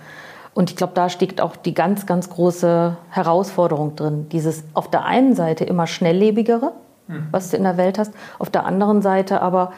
Und 0.57 0.71
ich 0.71 0.77
glaube, 0.77 0.95
da 0.95 1.11
steckt 1.11 1.42
auch 1.42 1.55
die 1.55 1.75
ganz, 1.75 2.07
ganz 2.07 2.31
große 2.31 2.97
Herausforderung 3.11 3.95
drin. 3.95 4.27
Dieses 4.33 4.64
auf 4.73 4.88
der 4.88 5.05
einen 5.05 5.35
Seite 5.35 5.64
immer 5.64 5.87
schnelllebigere, 5.87 6.73
mhm. 7.09 7.29
was 7.31 7.51
du 7.51 7.59
in 7.59 7.64
der 7.64 7.77
Welt 7.77 7.99
hast, 7.99 8.14
auf 8.38 8.49
der 8.49 8.64
anderen 8.64 9.03
Seite 9.03 9.42
aber 9.42 9.75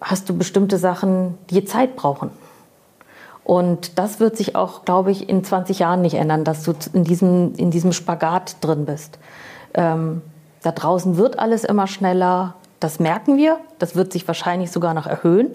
hast 0.00 0.28
du 0.28 0.38
bestimmte 0.38 0.78
Sachen, 0.78 1.36
die 1.50 1.64
Zeit 1.64 1.96
brauchen. 1.96 2.30
Und 3.42 3.98
das 3.98 4.20
wird 4.20 4.36
sich 4.36 4.54
auch, 4.54 4.84
glaube 4.84 5.10
ich, 5.10 5.28
in 5.28 5.42
20 5.42 5.80
Jahren 5.80 6.00
nicht 6.00 6.14
ändern, 6.14 6.44
dass 6.44 6.62
du 6.62 6.74
in 6.92 7.02
diesem, 7.02 7.56
in 7.56 7.72
diesem 7.72 7.92
Spagat 7.92 8.58
drin 8.60 8.84
bist. 8.86 9.18
Ähm, 9.74 10.22
da 10.62 10.70
draußen 10.70 11.16
wird 11.16 11.40
alles 11.40 11.64
immer 11.64 11.88
schneller. 11.88 12.54
Das 12.82 12.98
merken 12.98 13.36
wir. 13.36 13.58
Das 13.78 13.94
wird 13.94 14.12
sich 14.12 14.26
wahrscheinlich 14.26 14.72
sogar 14.72 14.92
noch 14.92 15.06
erhöhen. 15.06 15.54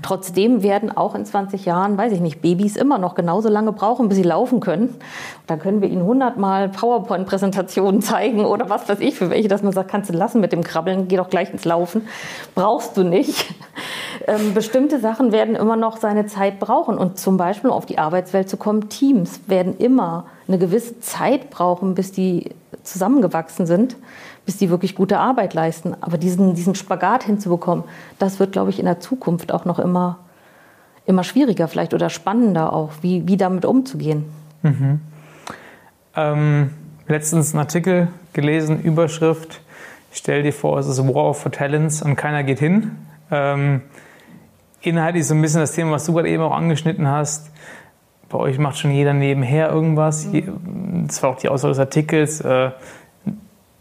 Trotzdem 0.00 0.62
werden 0.62 0.96
auch 0.96 1.16
in 1.16 1.24
20 1.24 1.64
Jahren, 1.64 1.98
weiß 1.98 2.12
ich 2.12 2.20
nicht, 2.20 2.40
Babys 2.40 2.76
immer 2.76 2.98
noch 2.98 3.16
genauso 3.16 3.48
lange 3.48 3.72
brauchen, 3.72 4.08
bis 4.08 4.16
sie 4.16 4.22
laufen 4.22 4.60
können. 4.60 4.94
Da 5.48 5.56
können 5.56 5.82
wir 5.82 5.88
ihnen 5.88 6.04
hundertmal 6.04 6.68
PowerPoint-Präsentationen 6.68 8.00
zeigen 8.00 8.44
oder 8.44 8.70
was 8.70 8.88
weiß 8.88 9.00
ich 9.00 9.16
für 9.16 9.28
welche, 9.28 9.48
dass 9.48 9.64
man 9.64 9.72
sagt, 9.72 9.90
kannst 9.90 10.10
du 10.10 10.14
lassen 10.14 10.40
mit 10.40 10.52
dem 10.52 10.62
Krabbeln, 10.62 11.08
geh 11.08 11.16
doch 11.16 11.30
gleich 11.30 11.50
ins 11.52 11.64
Laufen. 11.64 12.06
Brauchst 12.54 12.96
du 12.96 13.02
nicht. 13.02 13.52
Ähm, 14.26 14.54
bestimmte 14.54 15.00
Sachen 15.00 15.32
werden 15.32 15.54
immer 15.56 15.76
noch 15.76 15.96
seine 15.96 16.26
Zeit 16.26 16.60
brauchen. 16.60 16.98
Und 16.98 17.18
zum 17.18 17.36
Beispiel, 17.36 17.70
auf 17.70 17.86
die 17.86 17.98
Arbeitswelt 17.98 18.48
zu 18.48 18.56
kommen, 18.56 18.88
Teams 18.88 19.40
werden 19.46 19.76
immer 19.78 20.26
eine 20.48 20.58
gewisse 20.58 21.00
Zeit 21.00 21.50
brauchen, 21.50 21.94
bis 21.94 22.12
die 22.12 22.50
zusammengewachsen 22.82 23.66
sind 23.66 23.96
bis 24.44 24.56
die 24.56 24.70
wirklich 24.70 24.94
gute 24.94 25.18
Arbeit 25.18 25.54
leisten. 25.54 25.94
Aber 26.00 26.18
diesen, 26.18 26.54
diesen 26.54 26.74
Spagat 26.74 27.24
hinzubekommen, 27.24 27.84
das 28.18 28.40
wird, 28.40 28.52
glaube 28.52 28.70
ich, 28.70 28.78
in 28.78 28.86
der 28.86 29.00
Zukunft 29.00 29.52
auch 29.52 29.64
noch 29.64 29.78
immer, 29.78 30.18
immer 31.06 31.24
schwieriger 31.24 31.68
vielleicht 31.68 31.94
oder 31.94 32.10
spannender 32.10 32.72
auch, 32.72 32.90
wie, 33.02 33.26
wie 33.26 33.36
damit 33.36 33.64
umzugehen. 33.64 34.24
Mhm. 34.62 35.00
Ähm, 36.16 36.70
letztens 37.06 37.52
einen 37.52 37.60
Artikel 37.60 38.08
gelesen, 38.32 38.82
Überschrift, 38.82 39.60
stell 40.10 40.42
dir 40.42 40.52
vor, 40.52 40.78
es 40.78 40.86
ist 40.86 40.98
War 40.98 41.34
for 41.34 41.52
Talents 41.52 42.02
und 42.02 42.16
keiner 42.16 42.42
geht 42.42 42.58
hin. 42.58 42.92
Ähm, 43.30 43.82
inhaltlich 44.82 45.26
so 45.26 45.34
ein 45.34 45.42
bisschen 45.42 45.60
das 45.60 45.72
Thema, 45.72 45.92
was 45.92 46.06
du 46.06 46.12
gerade 46.12 46.28
eben 46.28 46.42
auch 46.42 46.52
angeschnitten 46.52 47.08
hast. 47.08 47.50
Bei 48.28 48.38
euch 48.38 48.58
macht 48.58 48.78
schon 48.78 48.90
jeder 48.90 49.12
nebenher 49.12 49.70
irgendwas. 49.70 50.26
Mhm. 50.26 51.06
Das 51.06 51.22
war 51.22 51.30
auch 51.30 51.38
die 51.38 51.48
Aussage 51.48 51.72
des 51.72 51.78
Artikels. 51.78 52.40
Äh, 52.40 52.70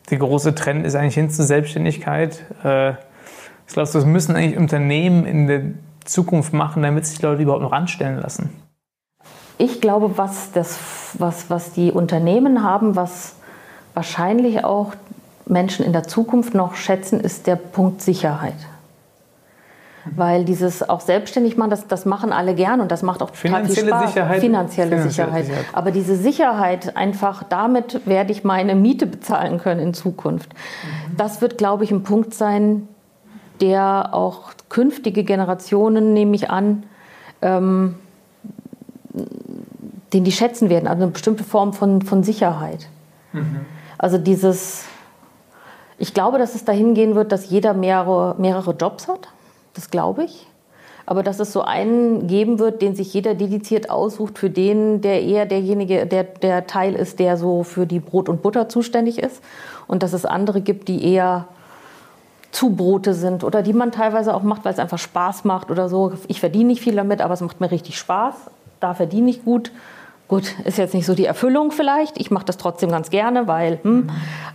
der 0.10 0.18
große 0.18 0.56
Trend 0.56 0.86
ist 0.86 0.96
eigentlich 0.96 1.16
hin 1.16 1.30
zur 1.30 1.46
Selbstständigkeit. 1.46 2.44
Äh, 2.64 2.92
ich 3.68 3.74
glaube, 3.74 3.90
das 3.92 4.06
müssen 4.06 4.36
eigentlich 4.36 4.58
Unternehmen 4.58 5.26
in 5.26 5.48
der 5.48 5.62
Zukunft 6.04 6.52
machen, 6.52 6.84
damit 6.84 7.06
sich 7.06 7.22
Leute 7.22 7.44
überhaupt 7.44 7.64
noch 7.64 7.72
anstellen 7.72 8.20
lassen. 8.20 8.50
Ich 9.58 9.80
glaube, 9.80 10.18
was, 10.18 10.52
das, 10.52 10.80
was, 11.14 11.50
was 11.50 11.72
die 11.72 11.92
Unternehmen 11.92 12.64
haben, 12.64 12.96
was 12.96 13.36
wahrscheinlich 13.94 14.66
auch 14.66 14.94
Menschen 15.46 15.86
in 15.86 15.94
der 15.94 16.04
Zukunft 16.04 16.54
noch 16.54 16.76
schätzen, 16.76 17.20
ist 17.20 17.48
der 17.48 17.56
Punkt 17.56 18.02
Sicherheit. 18.02 18.56
Weil 20.06 20.46
dieses 20.46 20.88
auch 20.88 21.02
selbstständig 21.02 21.58
machen, 21.58 21.70
das, 21.70 21.88
das 21.88 22.06
machen 22.06 22.34
alle 22.34 22.56
gern 22.56 22.82
und 22.82 22.92
das 22.92 23.04
macht 23.04 23.22
auch 23.22 23.30
total 23.30 23.66
viel 23.66 23.88
Spaß. 23.88 24.10
Sicherheit, 24.10 24.42
finanzielle, 24.42 24.90
finanzielle 24.98 25.10
Sicherheit. 25.10 25.46
Sicherheit. 25.46 25.66
Aber 25.74 25.92
diese 25.92 26.16
Sicherheit, 26.16 26.98
einfach 26.98 27.44
damit 27.44 28.06
werde 28.08 28.32
ich 28.32 28.44
meine 28.44 28.74
Miete 28.74 29.06
bezahlen 29.06 29.60
können 29.60 29.80
in 29.80 29.94
Zukunft. 29.94 30.54
Mhm. 30.54 31.18
Das 31.18 31.42
wird, 31.42 31.58
glaube 31.58 31.84
ich, 31.84 31.92
ein 31.92 32.02
Punkt 32.02 32.34
sein, 32.34 32.88
der 33.60 34.10
auch 34.14 34.52
künftige 34.70 35.24
Generationen, 35.24 36.14
nehme 36.14 36.36
ich 36.36 36.50
an, 36.50 36.84
ähm, 37.44 37.96
den 40.14 40.24
die 40.24 40.32
schätzen 40.32 40.70
werden. 40.70 40.88
Also 40.88 41.04
eine 41.04 41.12
bestimmte 41.12 41.44
Form 41.44 41.74
von, 41.74 42.02
von 42.02 42.24
Sicherheit. 42.24 42.88
Mhm. 43.34 43.66
Also 44.00 44.18
dieses, 44.18 44.86
ich 46.00 46.16
glaube, 46.16 46.40
dass 46.40 46.56
es 46.56 46.66
dahin 46.66 46.96
gehen 46.96 47.14
wird, 47.14 47.32
dass 47.32 47.52
jeder 47.52 47.76
mehrere, 47.76 48.36
mehrere 48.40 48.72
Jobs 48.72 49.08
hat 49.08 49.28
das 49.74 49.90
glaube 49.90 50.24
ich. 50.24 50.48
Aber 51.06 51.24
dass 51.24 51.40
es 51.40 51.52
so 51.52 51.62
einen 51.62 52.28
geben 52.28 52.60
wird, 52.60 52.82
den 52.82 52.96
sich 52.96 53.14
jeder 53.14 53.34
dediziert 53.34 53.90
aussucht, 53.90 54.38
für 54.38 54.50
den 54.50 55.02
der 55.02 55.22
eher 55.24 55.46
derjenige, 55.46 56.06
der, 56.06 56.24
der 56.24 56.68
Teil 56.68 56.96
ist, 56.96 57.20
der 57.20 57.38
so 57.38 57.64
für 57.64 57.86
die 57.86 58.00
Brot 58.00 58.30
und 58.30 58.42
Butter 58.42 58.70
zuständig 58.70 59.20
ist. 59.20 59.42
Und 59.88 60.04
dass 60.04 60.14
es 60.14 60.26
andere 60.26 60.62
gibt, 60.62 60.88
die 60.88 61.04
eher 61.04 61.48
zu 62.52 62.72
Brote 62.72 63.14
sind 63.14 63.44
oder 63.44 63.62
die 63.62 63.74
man 63.74 63.92
teilweise 63.92 64.34
auch 64.34 64.44
macht, 64.44 64.66
weil 64.66 64.74
es 64.74 64.80
einfach 64.80 65.00
Spaß 65.00 65.46
macht 65.46 65.72
oder 65.72 65.90
so. 65.90 66.14
Ich 66.28 66.40
verdiene 66.40 66.66
nicht 66.66 66.82
viel 66.82 66.96
damit, 66.96 67.22
aber 67.22 67.34
es 67.34 67.42
macht 67.42 67.62
mir 67.62 67.72
richtig 67.72 67.98
Spaß. 67.98 68.36
Da 68.80 68.94
verdiene 68.94 69.30
ich 69.30 69.44
gut. 69.44 69.72
Gut, 70.28 70.54
ist 70.64 70.78
jetzt 70.78 70.94
nicht 70.94 71.06
so 71.06 71.14
die 71.14 71.26
Erfüllung 71.26 71.72
vielleicht. 71.72 72.18
Ich 72.20 72.32
mache 72.32 72.46
das 72.46 72.56
trotzdem 72.58 72.90
ganz 72.90 73.10
gerne, 73.10 73.48
weil 73.48 73.80
hm, 73.84 74.10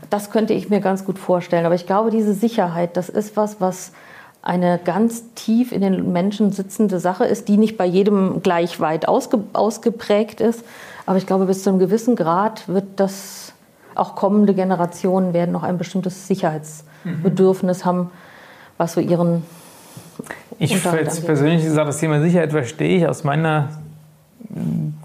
das 0.08 0.30
könnte 0.30 0.54
ich 0.54 0.70
mir 0.70 0.80
ganz 0.80 1.04
gut 1.04 1.18
vorstellen. 1.18 1.66
Aber 1.66 1.74
ich 1.74 1.86
glaube, 1.86 2.10
diese 2.10 2.32
Sicherheit, 2.32 2.96
das 2.96 3.08
ist 3.10 3.36
was, 3.36 3.60
was 3.60 3.92
eine 4.46 4.78
ganz 4.82 5.24
tief 5.34 5.72
in 5.72 5.80
den 5.80 6.12
Menschen 6.12 6.52
sitzende 6.52 7.00
Sache 7.00 7.24
ist, 7.24 7.48
die 7.48 7.56
nicht 7.56 7.76
bei 7.76 7.84
jedem 7.84 8.42
gleich 8.42 8.78
weit 8.78 9.08
ausge, 9.08 9.40
ausgeprägt 9.52 10.40
ist. 10.40 10.64
Aber 11.04 11.18
ich 11.18 11.26
glaube, 11.26 11.46
bis 11.46 11.64
zu 11.64 11.70
einem 11.70 11.80
gewissen 11.80 12.14
Grad 12.14 12.68
wird 12.68 12.84
das 12.96 13.52
auch 13.96 14.14
kommende 14.14 14.54
Generationen 14.54 15.32
werden 15.32 15.50
noch 15.50 15.64
ein 15.64 15.78
bestimmtes 15.78 16.28
Sicherheitsbedürfnis 16.28 17.80
mhm. 17.80 17.88
haben, 17.88 18.10
was 18.78 18.92
so 18.92 19.00
ihren. 19.00 19.42
Ich 20.58 20.80
persönlich 20.80 21.64
gesagt, 21.64 21.88
das 21.88 21.98
Thema 21.98 22.20
Sicherheit 22.20 22.52
verstehe 22.52 22.98
ich 22.98 23.08
aus 23.08 23.24
meiner 23.24 23.70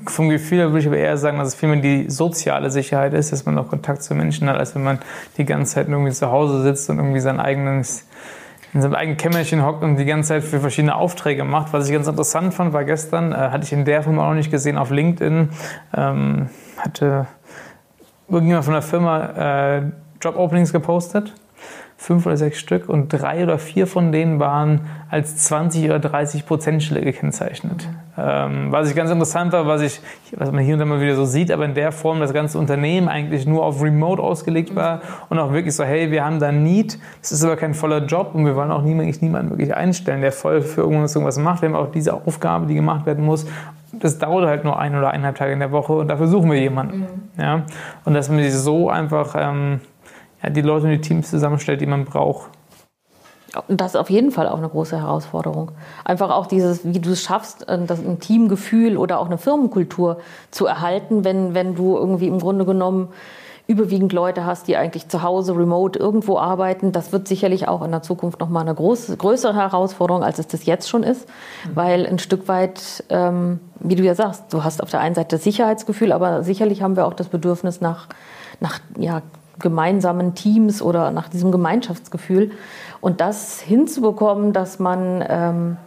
vom 0.06 0.30
Gefühl 0.30 0.60
her 0.60 0.68
würde 0.68 0.80
ich 0.80 0.88
aber 0.88 0.98
eher 0.98 1.18
sagen, 1.18 1.40
dass 1.40 1.50
es 1.50 1.56
vielmehr 1.56 1.82
die 1.82 2.10
soziale 2.12 2.70
Sicherheit 2.70 3.14
ist, 3.14 3.32
dass 3.32 3.46
man 3.46 3.56
noch 3.56 3.70
Kontakt 3.70 4.04
zu 4.04 4.14
Menschen 4.14 4.48
hat, 4.48 4.58
als 4.58 4.76
wenn 4.76 4.84
man 4.84 5.00
die 5.38 5.46
ganze 5.46 5.76
Zeit 5.76 5.88
irgendwie 5.90 6.12
zu 6.12 6.32
Hause 6.32 6.62
sitzt 6.62 6.90
und 6.92 6.98
irgendwie 6.98 7.20
sein 7.20 7.40
eigenes 7.40 8.06
in 8.74 8.82
seinem 8.82 8.96
eigenen 8.96 9.18
Kämmerchen 9.18 9.66
hockt 9.66 9.84
und 9.84 9.98
die 9.98 10.06
ganze 10.06 10.30
Zeit 10.30 10.44
für 10.44 10.60
verschiedene 10.60 10.96
Aufträge 10.96 11.44
macht. 11.44 11.74
Was 11.74 11.88
ich 11.88 11.94
ganz 11.94 12.08
interessant 12.08 12.54
fand, 12.54 12.74
war 12.74 12.86
gestern, 12.86 13.32
äh, 13.32 13.36
hatte 13.36 13.66
ich 13.66 13.74
in 13.74 13.86
der 13.86 14.04
Firma 14.04 14.30
auch 14.30 14.34
nicht 14.34 14.52
gesehen, 14.52 14.78
auf 14.78 14.92
LinkedIn 14.92 15.50
ähm, 15.96 16.50
hatte 16.78 17.28
irgendjemand 18.30 18.66
von 18.66 18.74
der 18.74 18.82
Firma 18.82 19.78
äh, 19.78 19.84
Job-Openings 20.22 20.72
gepostet 20.72 21.34
fünf 22.02 22.26
oder 22.26 22.36
sechs 22.36 22.58
Stück 22.58 22.90
und 22.90 23.10
drei 23.10 23.44
oder 23.44 23.60
vier 23.60 23.86
von 23.86 24.12
denen 24.12 24.40
waren 24.40 24.82
als 25.12 25.38
20 25.38 25.86
oder 25.86 26.00
30 26.00 26.48
Prozent 26.48 26.82
Stelle 26.82 27.02
gekennzeichnet. 27.02 27.88
Ähm, 28.18 28.72
was 28.72 28.90
ich 28.90 28.96
ganz 28.96 29.12
interessant 29.12 29.52
war, 29.52 29.68
was, 29.68 29.84
ich, 29.84 30.02
was 30.36 30.52
man 30.52 30.64
hier 30.64 30.74
und 30.74 30.80
da 30.80 30.86
mal 30.86 31.00
wieder 31.00 31.16
so 31.16 31.26
sieht, 31.26 31.52
aber 31.52 31.64
in 31.64 31.76
der 31.76 31.92
Form 31.92 32.20
das 32.20 32.34
ganze 32.34 32.58
Unternehmen 32.58 33.08
eigentlich 33.08 33.46
nur 33.46 33.64
auf 33.64 33.84
Remote 33.84 34.20
ausgelegt 34.20 34.76
war 34.76 35.02
und 35.30 35.38
auch 35.38 35.54
wirklich 35.54 35.76
so, 35.76 35.84
hey, 35.84 36.10
wir 36.10 36.26
haben 36.26 36.40
da 36.40 36.52
Need, 36.52 36.98
es 37.22 37.32
ist 37.32 37.44
aber 37.44 37.56
kein 37.56 37.76
voller 37.76 38.04
Job 38.04 38.32
und 38.34 38.48
wir 38.48 38.56
wollen 38.56 38.72
auch 38.72 38.82
niemanden, 38.82 39.16
niemanden 39.22 39.52
wirklich 39.52 39.76
einstellen, 39.76 40.22
der 40.22 40.32
voll 40.32 40.64
für 40.64 40.82
irgendwas, 40.82 41.14
irgendwas 41.14 41.38
macht. 41.38 41.62
Wir 41.62 41.70
haben 41.70 41.76
auch 41.76 41.92
diese 41.92 42.16
Aufgabe, 42.16 42.66
die 42.66 42.74
gemacht 42.74 43.06
werden 43.06 43.24
muss 43.24 43.46
das 43.94 44.18
dauert 44.18 44.48
halt 44.48 44.64
nur 44.64 44.80
ein 44.80 44.96
oder 44.96 45.12
eineinhalb 45.12 45.38
Tage 45.38 45.54
in 45.54 45.60
der 45.60 45.72
Woche 45.72 45.94
und 45.94 46.08
dafür 46.08 46.28
suchen 46.28 46.50
wir 46.50 46.60
jemanden. 46.60 47.00
Mhm. 47.00 47.06
Ja? 47.38 47.64
Und 48.06 48.14
dass 48.14 48.30
man 48.30 48.40
sich 48.40 48.54
so 48.54 48.90
einfach 48.90 49.36
ähm, 49.38 49.82
ja, 50.44 50.50
die 50.50 50.62
Leute 50.62 50.86
und 50.86 50.92
die 50.92 51.02
Teams 51.02 51.30
zusammenstellt, 51.30 51.82
die 51.82 51.86
man 51.86 52.06
braucht. 52.06 52.50
Das 53.68 53.92
ist 53.92 53.96
auf 53.98 54.10
jeden 54.10 54.32
Fall 54.32 54.48
auch 54.48 54.58
eine 54.58 54.70
große 54.70 54.98
Herausforderung. 54.98 55.72
Einfach 56.06 56.30
auch 56.30 56.48
dieses, 56.48 56.86
wie 56.86 57.00
du 57.00 57.12
es 57.12 57.22
schaffst, 57.22 57.68
äh, 57.68 57.78
das 57.86 58.00
ein 58.00 58.20
Teamgefühl 58.20 58.98
oder 58.98 59.20
auch 59.20 59.26
eine 59.26 59.38
Firmenkultur 59.38 60.20
zu 60.52 60.66
erhalten, 60.66 61.24
wenn, 61.24 61.54
wenn 61.54 61.76
du 61.76 61.98
irgendwie 61.98 62.28
im 62.28 62.40
Grunde 62.40 62.66
genommen 62.66 63.10
überwiegend 63.68 64.12
Leute 64.12 64.46
hast, 64.46 64.68
die 64.68 64.76
eigentlich 64.76 65.08
zu 65.08 65.22
Hause 65.22 65.56
remote 65.56 65.98
irgendwo 65.98 66.38
arbeiten. 66.38 66.92
Das 66.92 67.12
wird 67.12 67.28
sicherlich 67.28 67.68
auch 67.68 67.84
in 67.84 67.92
der 67.92 68.02
Zukunft 68.02 68.40
nochmal 68.40 68.64
eine 68.64 68.76
große, 68.76 69.16
größere 69.16 69.56
Herausforderung, 69.56 70.24
als 70.24 70.40
es 70.40 70.48
das 70.48 70.66
jetzt 70.66 70.90
schon 70.90 71.04
ist. 71.04 71.28
Mhm. 71.28 71.76
Weil 71.76 72.06
ein 72.06 72.20
Stück 72.20 72.48
weit, 72.48 73.04
ähm, 73.10 73.60
wie 73.80 73.96
du 73.96 74.04
ja 74.04 74.16
sagst, 74.16 74.46
du 74.52 74.64
hast 74.64 74.82
auf 74.82 74.90
der 74.90 75.00
einen 75.00 75.16
Seite 75.16 75.36
das 75.38 75.44
Sicherheitsgefühl, 75.44 76.12
aber 76.12 76.44
sicherlich 76.44 76.82
haben 76.82 76.96
wir 76.96 77.06
auch 77.06 77.14
das 77.14 77.30
Bedürfnis 77.30 77.82
nach, 77.82 78.08
nach 78.60 78.80
ja, 78.98 79.22
gemeinsamen 79.60 80.36
Teams 80.36 80.82
oder 80.82 81.12
nach 81.12 81.30
diesem 81.30 81.52
Gemeinschaftsgefühl. 81.52 82.52
Und 83.00 83.22
das 83.22 83.60
hinzubekommen, 83.60 84.54
dass 84.54 84.80
man 84.80 85.24
ähm, 85.28 85.78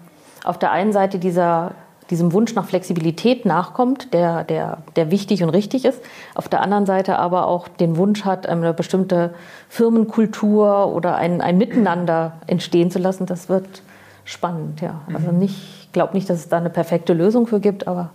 auf 0.44 0.58
der 0.58 0.72
einen 0.72 0.92
Seite 0.92 1.18
dieser, 1.18 1.72
diesem 2.10 2.32
Wunsch 2.32 2.54
nach 2.54 2.66
Flexibilität 2.66 3.46
nachkommt, 3.46 4.12
der, 4.12 4.44
der, 4.44 4.78
der 4.96 5.10
wichtig 5.10 5.42
und 5.42 5.50
richtig 5.50 5.84
ist, 5.84 6.00
auf 6.34 6.48
der 6.48 6.60
anderen 6.60 6.86
Seite 6.86 7.18
aber 7.18 7.46
auch 7.46 7.68
den 7.68 7.96
Wunsch 7.96 8.24
hat, 8.24 8.46
eine 8.46 8.74
bestimmte 8.74 9.34
Firmenkultur 9.68 10.92
oder 10.92 11.16
ein, 11.16 11.40
ein 11.40 11.56
Miteinander 11.56 12.34
entstehen 12.46 12.90
zu 12.90 12.98
lassen, 12.98 13.26
das 13.26 13.48
wird 13.48 13.82
spannend. 14.24 14.80
Ja. 14.80 15.00
Also 15.12 15.32
mhm. 15.32 15.38
nicht, 15.38 15.56
ich 15.80 15.92
glaube 15.92 16.14
nicht, 16.14 16.28
dass 16.28 16.38
es 16.38 16.48
da 16.48 16.58
eine 16.58 16.70
perfekte 16.70 17.12
Lösung 17.12 17.46
für 17.46 17.60
gibt, 17.60 17.86
aber 17.86 18.10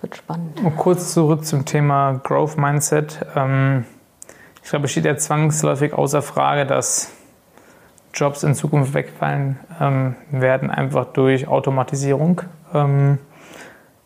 wird 0.00 0.16
spannend. 0.16 0.60
Und 0.62 0.76
kurz 0.76 1.12
zurück 1.14 1.44
zum 1.44 1.64
Thema 1.64 2.20
Growth 2.22 2.58
Mindset. 2.58 3.20
Ähm 3.34 3.84
ich 4.64 4.70
glaube, 4.70 4.86
es 4.86 4.92
steht 4.92 5.04
ja 5.04 5.14
zwangsläufig 5.14 5.92
außer 5.92 6.22
Frage, 6.22 6.64
dass 6.64 7.12
Jobs 8.14 8.42
in 8.42 8.54
Zukunft 8.54 8.94
wegfallen 8.94 9.58
ähm, 9.78 10.14
werden, 10.30 10.70
einfach 10.70 11.04
durch 11.12 11.46
Automatisierung. 11.46 12.40
Ähm, 12.72 13.18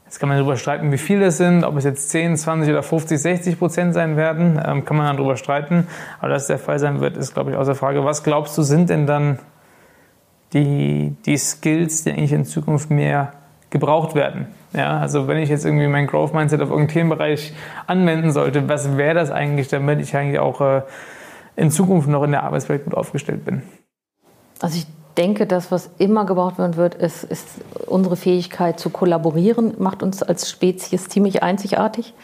jetzt 0.05 0.19
kann 0.19 0.29
man 0.29 0.37
darüber 0.37 0.57
streiten, 0.57 0.91
wie 0.91 0.99
viele 0.99 1.27
es 1.27 1.37
sind, 1.37 1.63
ob 1.63 1.77
es 1.77 1.85
jetzt 1.85 2.11
10, 2.11 2.37
20 2.37 2.71
oder 2.71 2.83
50, 2.83 3.21
60 3.21 3.59
Prozent 3.59 3.95
sein 3.95 4.17
werden, 4.17 4.61
ähm, 4.65 4.85
kann 4.85 4.97
man 4.97 5.07
dann 5.07 5.17
darüber 5.17 5.37
streiten. 5.37 5.87
Aber 6.19 6.31
dass 6.31 6.43
es 6.43 6.49
der 6.49 6.59
Fall 6.59 6.81
sein 6.81 7.01
wird, 7.01 7.17
ist, 7.17 7.35
glaube 7.35 7.53
ich, 7.53 7.57
außer 7.57 7.77
Frage. 7.77 8.05
Was 8.05 8.25
glaubst 8.25 8.59
du, 8.59 8.63
sind 8.63 8.91
denn 8.91 9.07
dann 9.07 9.39
die, 10.55 11.15
die 11.25 11.37
Skills, 11.37 12.03
die 12.03 12.11
eigentlich 12.11 12.33
in 12.33 12.45
Zukunft 12.45 12.91
mehr 12.91 13.33
gebraucht 13.71 14.15
werden. 14.15 14.47
Ja, 14.73 14.99
also 14.99 15.29
wenn 15.29 15.39
ich 15.39 15.49
jetzt 15.49 15.65
irgendwie 15.65 15.87
mein 15.87 16.07
Growth 16.07 16.35
Mindset 16.35 16.61
auf 16.61 16.71
irgendeinen 16.71 16.95
Themenbereich 16.95 17.53
anwenden 17.87 18.33
sollte, 18.33 18.69
was 18.69 18.97
wäre 18.97 19.15
das 19.15 19.31
eigentlich, 19.31 19.69
damit 19.69 20.01
ich 20.01 20.15
eigentlich 20.17 20.39
auch 20.39 20.61
äh, 20.61 20.83
in 21.57 21.71
Zukunft 21.71 22.09
noch 22.09 22.23
in 22.23 22.33
der 22.33 22.43
Arbeitswelt 22.45 22.85
gut 22.85 22.95
aufgestellt 22.95 23.45
bin? 23.45 23.63
Also 24.61 24.79
ich 24.79 24.87
denke, 25.17 25.47
das, 25.47 25.71
was 25.71 25.91
immer 25.99 26.25
gebraucht 26.25 26.59
werden 26.59 26.77
wird, 26.77 26.95
ist, 26.95 27.25
ist 27.25 27.49
unsere 27.87 28.17
Fähigkeit 28.17 28.79
zu 28.79 28.91
kollaborieren, 28.91 29.75
macht 29.79 30.03
uns 30.03 30.23
als 30.23 30.49
Spezies 30.51 31.09
ziemlich 31.09 31.43
einzigartig. 31.43 32.15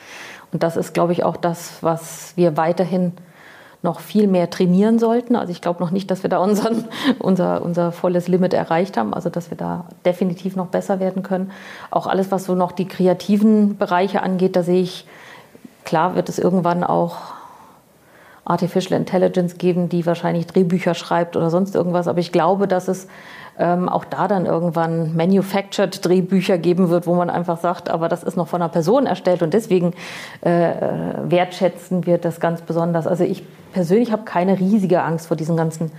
Und 0.52 0.62
das 0.62 0.76
ist, 0.76 0.94
glaube 0.94 1.12
ich, 1.12 1.24
auch 1.24 1.37
das, 1.37 1.83
was 1.83 2.33
wir 2.37 2.57
weiterhin 2.57 3.12
noch 3.84 4.00
viel 4.00 4.26
mehr 4.26 4.50
trainieren 4.50 4.98
sollten. 4.98 5.36
Also 5.36 5.52
ich 5.52 5.60
glaube 5.60 5.80
noch 5.80 5.90
nicht, 5.90 6.10
dass 6.10 6.22
wir 6.24 6.30
da 6.30 6.38
unseren, 6.38 6.86
unser, 7.20 7.62
unser 7.62 7.92
volles 7.92 8.26
Limit 8.26 8.54
erreicht 8.54 8.96
haben, 8.96 9.14
also 9.14 9.28
dass 9.28 9.50
wir 9.50 9.56
da 9.56 9.84
definitiv 10.04 10.56
noch 10.56 10.66
besser 10.66 10.98
werden 10.98 11.22
können. 11.22 11.52
Auch 11.90 12.06
alles, 12.06 12.32
was 12.32 12.44
so 12.44 12.54
noch 12.54 12.72
die 12.72 12.88
kreativen 12.88 13.76
Bereiche 13.76 14.22
angeht, 14.22 14.56
da 14.56 14.62
sehe 14.62 14.82
ich, 14.82 15.06
klar 15.84 16.16
wird 16.16 16.28
es 16.28 16.38
irgendwann 16.38 16.82
auch 16.82 17.18
Artificial 18.46 18.98
Intelligence 18.98 19.56
geben, 19.58 19.88
die 19.88 20.04
wahrscheinlich 20.04 20.46
Drehbücher 20.46 20.94
schreibt 20.94 21.36
oder 21.36 21.50
sonst 21.50 21.74
irgendwas. 21.74 22.08
Aber 22.08 22.18
ich 22.18 22.32
glaube, 22.32 22.66
dass 22.66 22.88
es 22.88 23.06
ähm, 23.58 23.88
auch 23.88 24.04
da 24.04 24.28
dann 24.28 24.46
irgendwann 24.46 25.14
manufactured 25.14 26.04
Drehbücher 26.04 26.58
geben 26.58 26.88
wird, 26.88 27.06
wo 27.06 27.14
man 27.14 27.30
einfach 27.30 27.58
sagt, 27.58 27.88
aber 27.88 28.08
das 28.08 28.22
ist 28.22 28.36
noch 28.36 28.48
von 28.48 28.60
einer 28.60 28.70
Person 28.70 29.06
erstellt 29.06 29.42
und 29.42 29.54
deswegen 29.54 29.94
äh, 30.40 30.72
wertschätzen 31.24 32.06
wir 32.06 32.18
das 32.18 32.40
ganz 32.40 32.62
besonders. 32.62 33.06
Also 33.06 33.24
ich 33.24 33.44
persönlich 33.74 34.10
habe 34.12 34.24
keine 34.24 34.58
riesige 34.58 35.02
Angst 35.02 35.26
vor 35.26 35.37
diesen 35.37 35.56
ganzen 35.56 35.90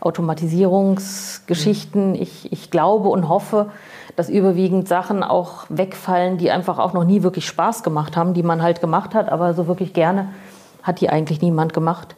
Automatisierungsgeschichten. 0.00 2.10
Mhm. 2.10 2.16
Ich, 2.16 2.52
ich 2.52 2.70
glaube 2.70 3.08
und 3.08 3.26
hoffe, 3.28 3.70
dass 4.16 4.28
überwiegend 4.28 4.86
Sachen 4.88 5.22
auch 5.22 5.64
wegfallen, 5.68 6.36
die 6.36 6.50
einfach 6.50 6.78
auch 6.78 6.92
noch 6.92 7.04
nie 7.04 7.22
wirklich 7.22 7.46
Spaß 7.46 7.82
gemacht 7.82 8.14
haben, 8.16 8.34
die 8.34 8.42
man 8.42 8.62
halt 8.62 8.82
gemacht 8.82 9.14
hat, 9.14 9.30
aber 9.30 9.54
so 9.54 9.68
wirklich 9.68 9.94
gerne 9.94 10.28
hat 10.82 11.00
die 11.00 11.08
eigentlich 11.08 11.40
niemand 11.40 11.72
gemacht. 11.72 12.16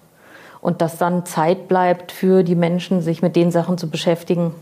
Und 0.61 0.81
dass 0.81 0.96
dann 0.96 1.27
Zeit 1.27 1.68
bleibt 1.68 2.11
für 2.12 2.42
die 2.42 2.55
Menschen, 2.55 3.03
sich 3.03 3.20
mit 3.20 3.37
den 3.37 3.51
Sachen 3.51 3.77
zu 3.79 3.90
beschäftigen, 3.90 4.55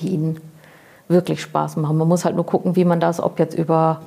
die 0.00 0.08
ihnen 0.08 0.40
wirklich 1.08 1.40
Spaß 1.40 1.76
machen. 1.76 1.96
Man 1.96 2.08
muss 2.08 2.24
halt 2.24 2.34
nur 2.34 2.44
gucken, 2.44 2.74
wie 2.76 2.84
man 2.84 3.00
das, 3.00 3.20
ob 3.20 3.38
jetzt 3.38 3.56
über 3.56 4.00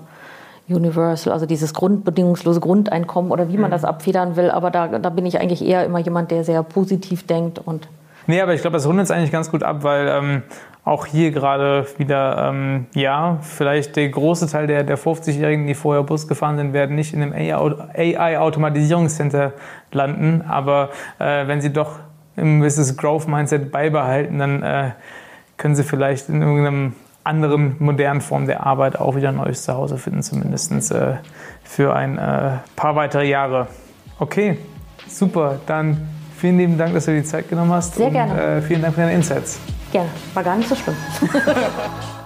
Universal, 0.70 1.34
also 1.34 1.46
dieses 1.46 1.74
grundbedingungslose 1.74 2.60
Grundeinkommen 2.60 3.32
oder 3.32 3.50
wie 3.50 3.58
man 3.58 3.70
mhm. 3.70 3.74
das 3.74 3.84
abfedern 3.84 4.36
will. 4.36 4.52
Aber 4.52 4.72
da, 4.72 4.88
da 4.88 5.10
bin 5.10 5.26
ich 5.26 5.40
eigentlich 5.40 5.66
eher 5.66 5.86
immer 5.86 6.00
jemand, 6.00 6.32
der 6.32 6.44
sehr 6.44 6.64
positiv 6.64 7.26
denkt 7.26 7.60
und 7.60 7.88
Nee, 8.28 8.42
aber 8.42 8.54
ich 8.54 8.62
glaube, 8.62 8.76
das 8.76 8.86
rundet 8.86 9.06
es 9.06 9.12
eigentlich 9.12 9.32
ganz 9.32 9.50
gut 9.50 9.64
ab, 9.64 9.78
weil 9.82 10.08
ähm, 10.08 10.44
auch 10.86 11.08
hier 11.08 11.32
gerade 11.32 11.88
wieder, 11.98 12.50
ähm, 12.50 12.86
ja, 12.94 13.40
vielleicht 13.42 13.96
der 13.96 14.10
große 14.10 14.48
Teil 14.48 14.68
der, 14.68 14.84
der 14.84 15.00
50-Jährigen, 15.00 15.66
die 15.66 15.74
vorher 15.74 16.04
Bus 16.04 16.28
gefahren 16.28 16.58
sind, 16.58 16.74
werden 16.74 16.96
nicht 16.96 17.14
in 17.14 17.24
einem 17.24 17.34
AI-Automatisierungscenter 17.34 19.54
landen. 19.92 20.44
Aber 20.48 20.90
äh, 21.18 21.48
wenn 21.48 21.60
sie 21.60 21.74
doch 21.74 21.98
ein 22.38 22.60
gewisses 22.60 22.98
Growth-Mindset 22.98 23.72
beibehalten, 23.72 24.38
dann 24.38 24.62
äh, 24.62 24.92
können 25.58 25.76
sie 25.76 25.84
vielleicht 25.84 26.30
in 26.30 26.42
irgendeinem 26.42 26.94
anderen 27.30 27.76
modernen 27.80 28.22
Form 28.22 28.48
der 28.48 28.66
Arbeit 28.66 29.00
auch 29.00 29.16
wieder 29.16 29.30
ein 29.30 29.36
neues 29.36 29.64
Zuhause 29.64 29.98
finden, 29.98 30.24
zumindest 30.24 30.92
äh, 30.92 31.18
für 31.64 31.96
ein 31.96 32.18
äh, 32.18 32.58
paar 32.76 32.96
weitere 32.96 33.30
Jahre. 33.30 33.68
Okay, 34.20 34.58
super. 35.08 35.60
Dann 35.68 36.10
vielen 36.36 36.58
lieben 36.58 36.78
Dank, 36.78 36.94
dass 36.94 37.06
du 37.06 37.12
dir 37.12 37.22
die 37.22 37.28
Zeit 37.28 37.48
genommen 37.48 37.72
hast. 37.72 37.96
Sehr 37.96 38.10
gerne. 38.10 38.34
Und, 38.34 38.40
äh, 38.40 38.62
vielen 38.62 38.82
Dank 38.82 38.96
für 38.96 39.02
deine 39.02 39.14
Insights. 39.14 39.60
Gerne, 39.92 40.10
war 40.34 40.44
gar 40.44 40.58
nicht 40.58 40.68
so 40.68 40.76
schlimm. 40.76 40.96